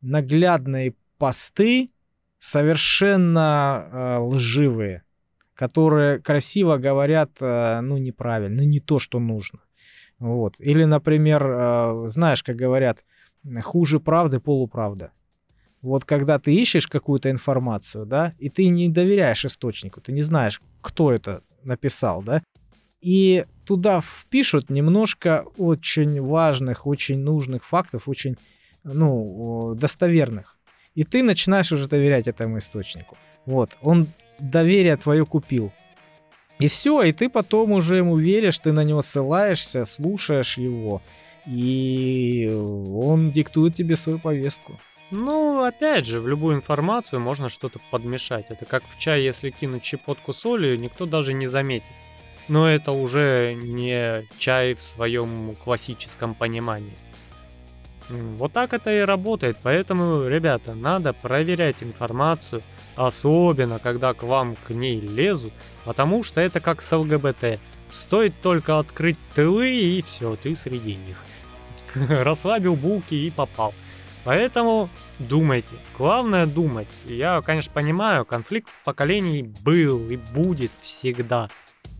наглядные 0.00 0.94
посты, 1.18 1.90
совершенно 2.38 3.88
э, 3.92 4.18
лживые, 4.18 5.02
которые 5.54 6.18
красиво 6.18 6.76
говорят, 6.76 7.30
э, 7.40 7.80
ну, 7.80 7.98
неправильно, 7.98 8.62
не 8.62 8.80
то, 8.80 8.98
что 8.98 9.20
нужно. 9.20 9.60
Вот. 10.18 10.56
Или, 10.58 10.84
например, 10.84 11.44
э, 11.44 12.04
знаешь, 12.08 12.42
как 12.42 12.56
говорят, 12.56 13.04
хуже 13.62 14.00
правды 14.00 14.40
полуправда. 14.40 15.12
Вот 15.80 16.04
когда 16.04 16.38
ты 16.38 16.54
ищешь 16.54 16.86
какую-то 16.86 17.30
информацию, 17.30 18.06
да, 18.06 18.34
и 18.38 18.48
ты 18.48 18.68
не 18.68 18.88
доверяешь 18.88 19.44
источнику, 19.44 20.00
ты 20.00 20.12
не 20.12 20.22
знаешь, 20.22 20.60
кто 20.80 21.12
это 21.12 21.42
написал, 21.64 22.22
да, 22.22 22.42
и 23.00 23.46
туда 23.64 24.00
впишут 24.00 24.70
немножко 24.70 25.44
очень 25.58 26.22
важных, 26.22 26.86
очень 26.86 27.18
нужных 27.18 27.64
фактов, 27.64 28.08
очень, 28.08 28.36
ну, 28.84 29.74
достоверных. 29.74 30.56
И 30.94 31.02
ты 31.02 31.24
начинаешь 31.24 31.72
уже 31.72 31.88
доверять 31.88 32.28
этому 32.28 32.58
источнику. 32.58 33.16
Вот, 33.44 33.76
он 33.82 34.06
доверие 34.38 34.96
твое 34.96 35.26
купил. 35.26 35.72
И 36.60 36.68
все, 36.68 37.02
и 37.02 37.12
ты 37.12 37.28
потом 37.28 37.72
уже 37.72 37.96
ему 37.96 38.16
веришь, 38.16 38.60
ты 38.60 38.70
на 38.70 38.84
него 38.84 39.02
ссылаешься, 39.02 39.84
слушаешь 39.84 40.58
его, 40.58 41.02
и 41.46 42.50
он 42.52 43.30
диктует 43.30 43.74
тебе 43.74 43.96
свою 43.96 44.18
повестку. 44.18 44.78
Ну, 45.10 45.62
опять 45.62 46.06
же, 46.06 46.20
в 46.20 46.28
любую 46.28 46.56
информацию 46.56 47.20
можно 47.20 47.50
что-то 47.50 47.78
подмешать. 47.90 48.46
Это 48.48 48.64
как 48.64 48.82
в 48.88 48.98
чай, 48.98 49.22
если 49.22 49.50
кинуть 49.50 49.84
щепотку 49.84 50.32
соли, 50.32 50.76
никто 50.76 51.04
даже 51.04 51.34
не 51.34 51.48
заметит. 51.48 51.90
Но 52.48 52.68
это 52.68 52.92
уже 52.92 53.54
не 53.54 54.26
чай 54.38 54.74
в 54.74 54.82
своем 54.82 55.54
классическом 55.62 56.34
понимании. 56.34 56.96
Вот 58.08 58.52
так 58.52 58.72
это 58.72 58.90
и 58.90 59.00
работает, 59.00 59.56
поэтому, 59.62 60.26
ребята, 60.26 60.74
надо 60.74 61.12
проверять 61.12 61.76
информацию, 61.82 62.62
особенно 62.96 63.78
когда 63.78 64.12
к 64.12 64.22
вам 64.22 64.56
к 64.66 64.70
ней 64.70 65.00
лезут, 65.00 65.52
потому 65.84 66.24
что 66.24 66.40
это 66.40 66.60
как 66.60 66.82
с 66.82 66.96
ЛГБТ. 66.96 67.60
Стоит 67.92 68.34
только 68.42 68.78
открыть 68.78 69.18
тылы 69.34 69.70
и 69.70 70.02
все, 70.02 70.36
ты 70.36 70.56
среди 70.56 70.96
них. 70.96 71.16
Расслабил 71.94 72.74
булки 72.74 73.14
и 73.14 73.30
попал. 73.30 73.74
Поэтому 74.24 74.88
думайте. 75.18 75.74
Главное 75.98 76.46
думать. 76.46 76.88
Я, 77.04 77.42
конечно, 77.42 77.72
понимаю, 77.72 78.24
конфликт 78.24 78.70
поколений 78.84 79.42
был 79.42 80.08
и 80.08 80.16
будет 80.16 80.70
всегда. 80.80 81.48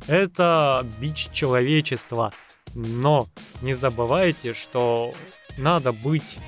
Это 0.07 0.87
бич 0.99 1.29
человечества. 1.33 2.33
Но 2.75 3.27
не 3.61 3.75
забывайте, 3.75 4.55
что 4.55 5.13
надо 5.59 5.93
быть 5.93 6.39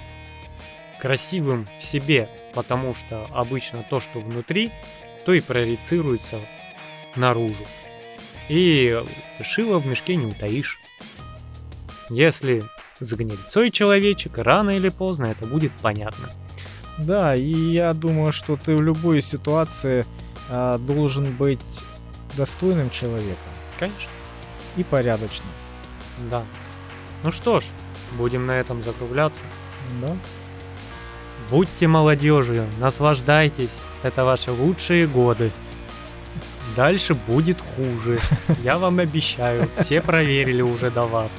красивым 1.01 1.67
в 1.79 1.83
себе, 1.83 2.31
потому 2.55 2.95
что 2.95 3.27
обычно 3.35 3.85
то, 3.91 4.01
что 4.01 4.21
внутри, 4.21 4.73
то 5.27 5.35
и 5.35 5.41
проецируется 5.41 6.39
наружу. 7.15 7.67
И 8.49 9.03
шило 9.43 9.79
в 9.79 9.87
мешке 9.87 10.17
не 10.17 10.27
утаишь. 10.27 10.79
Если 12.11 12.63
с 13.01 13.13
гнильцой 13.13 13.71
человечек, 13.71 14.39
рано 14.39 14.71
или 14.71 14.89
поздно 14.89 15.27
это 15.27 15.47
будет 15.47 15.73
понятно. 15.83 16.29
Да, 16.99 17.35
и 17.35 17.51
я 17.51 17.93
думаю, 17.93 18.33
что 18.33 18.57
ты 18.57 18.77
в 18.77 18.83
любой 18.83 19.23
ситуации 19.23 20.05
а, 20.49 20.79
должен 20.79 21.33
быть 21.33 21.61
достойным 22.37 22.91
человеком. 22.91 23.53
Конечно. 23.79 24.11
И 24.77 24.85
порядочным. 24.85 25.49
Да. 26.31 26.45
Ну 27.23 27.33
что 27.33 27.61
ж, 27.61 27.65
будем 28.13 28.47
на 28.47 28.53
этом 28.53 28.83
закругляться. 28.83 29.43
Да. 30.01 30.17
Будьте 31.51 31.89
молодежью, 31.89 32.67
наслаждайтесь. 32.79 33.75
Это 34.03 34.25
ваши 34.25 34.53
лучшие 34.53 35.07
годы. 35.07 35.51
Дальше 36.77 37.15
будет 37.15 37.59
хуже. 37.61 38.21
Я 38.63 38.79
вам 38.79 38.99
обещаю. 38.99 39.69
Все 39.81 40.01
проверили 40.01 40.63
уже 40.63 40.91
до 40.91 41.03
вас. 41.03 41.31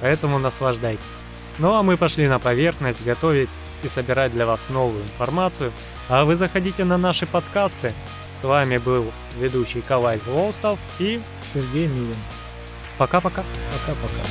Поэтому 0.00 0.38
наслаждайтесь. 0.38 1.04
Ну 1.58 1.74
а 1.74 1.82
мы 1.82 1.96
пошли 1.96 2.26
на 2.28 2.38
поверхность 2.38 3.04
готовить 3.04 3.50
и 3.82 3.88
собирать 3.88 4.32
для 4.32 4.46
вас 4.46 4.60
новую 4.70 5.02
информацию. 5.02 5.72
А 6.08 6.24
вы 6.24 6.36
заходите 6.36 6.84
на 6.84 6.96
наши 6.96 7.26
подкасты. 7.26 7.92
С 8.40 8.44
вами 8.44 8.78
был 8.78 9.12
ведущий 9.38 9.82
Калай 9.82 10.18
Злостов 10.18 10.78
и 10.98 11.20
Сергей 11.52 11.86
Милин. 11.86 12.16
Пока-пока. 12.96 13.44
Пока-пока. 13.72 14.24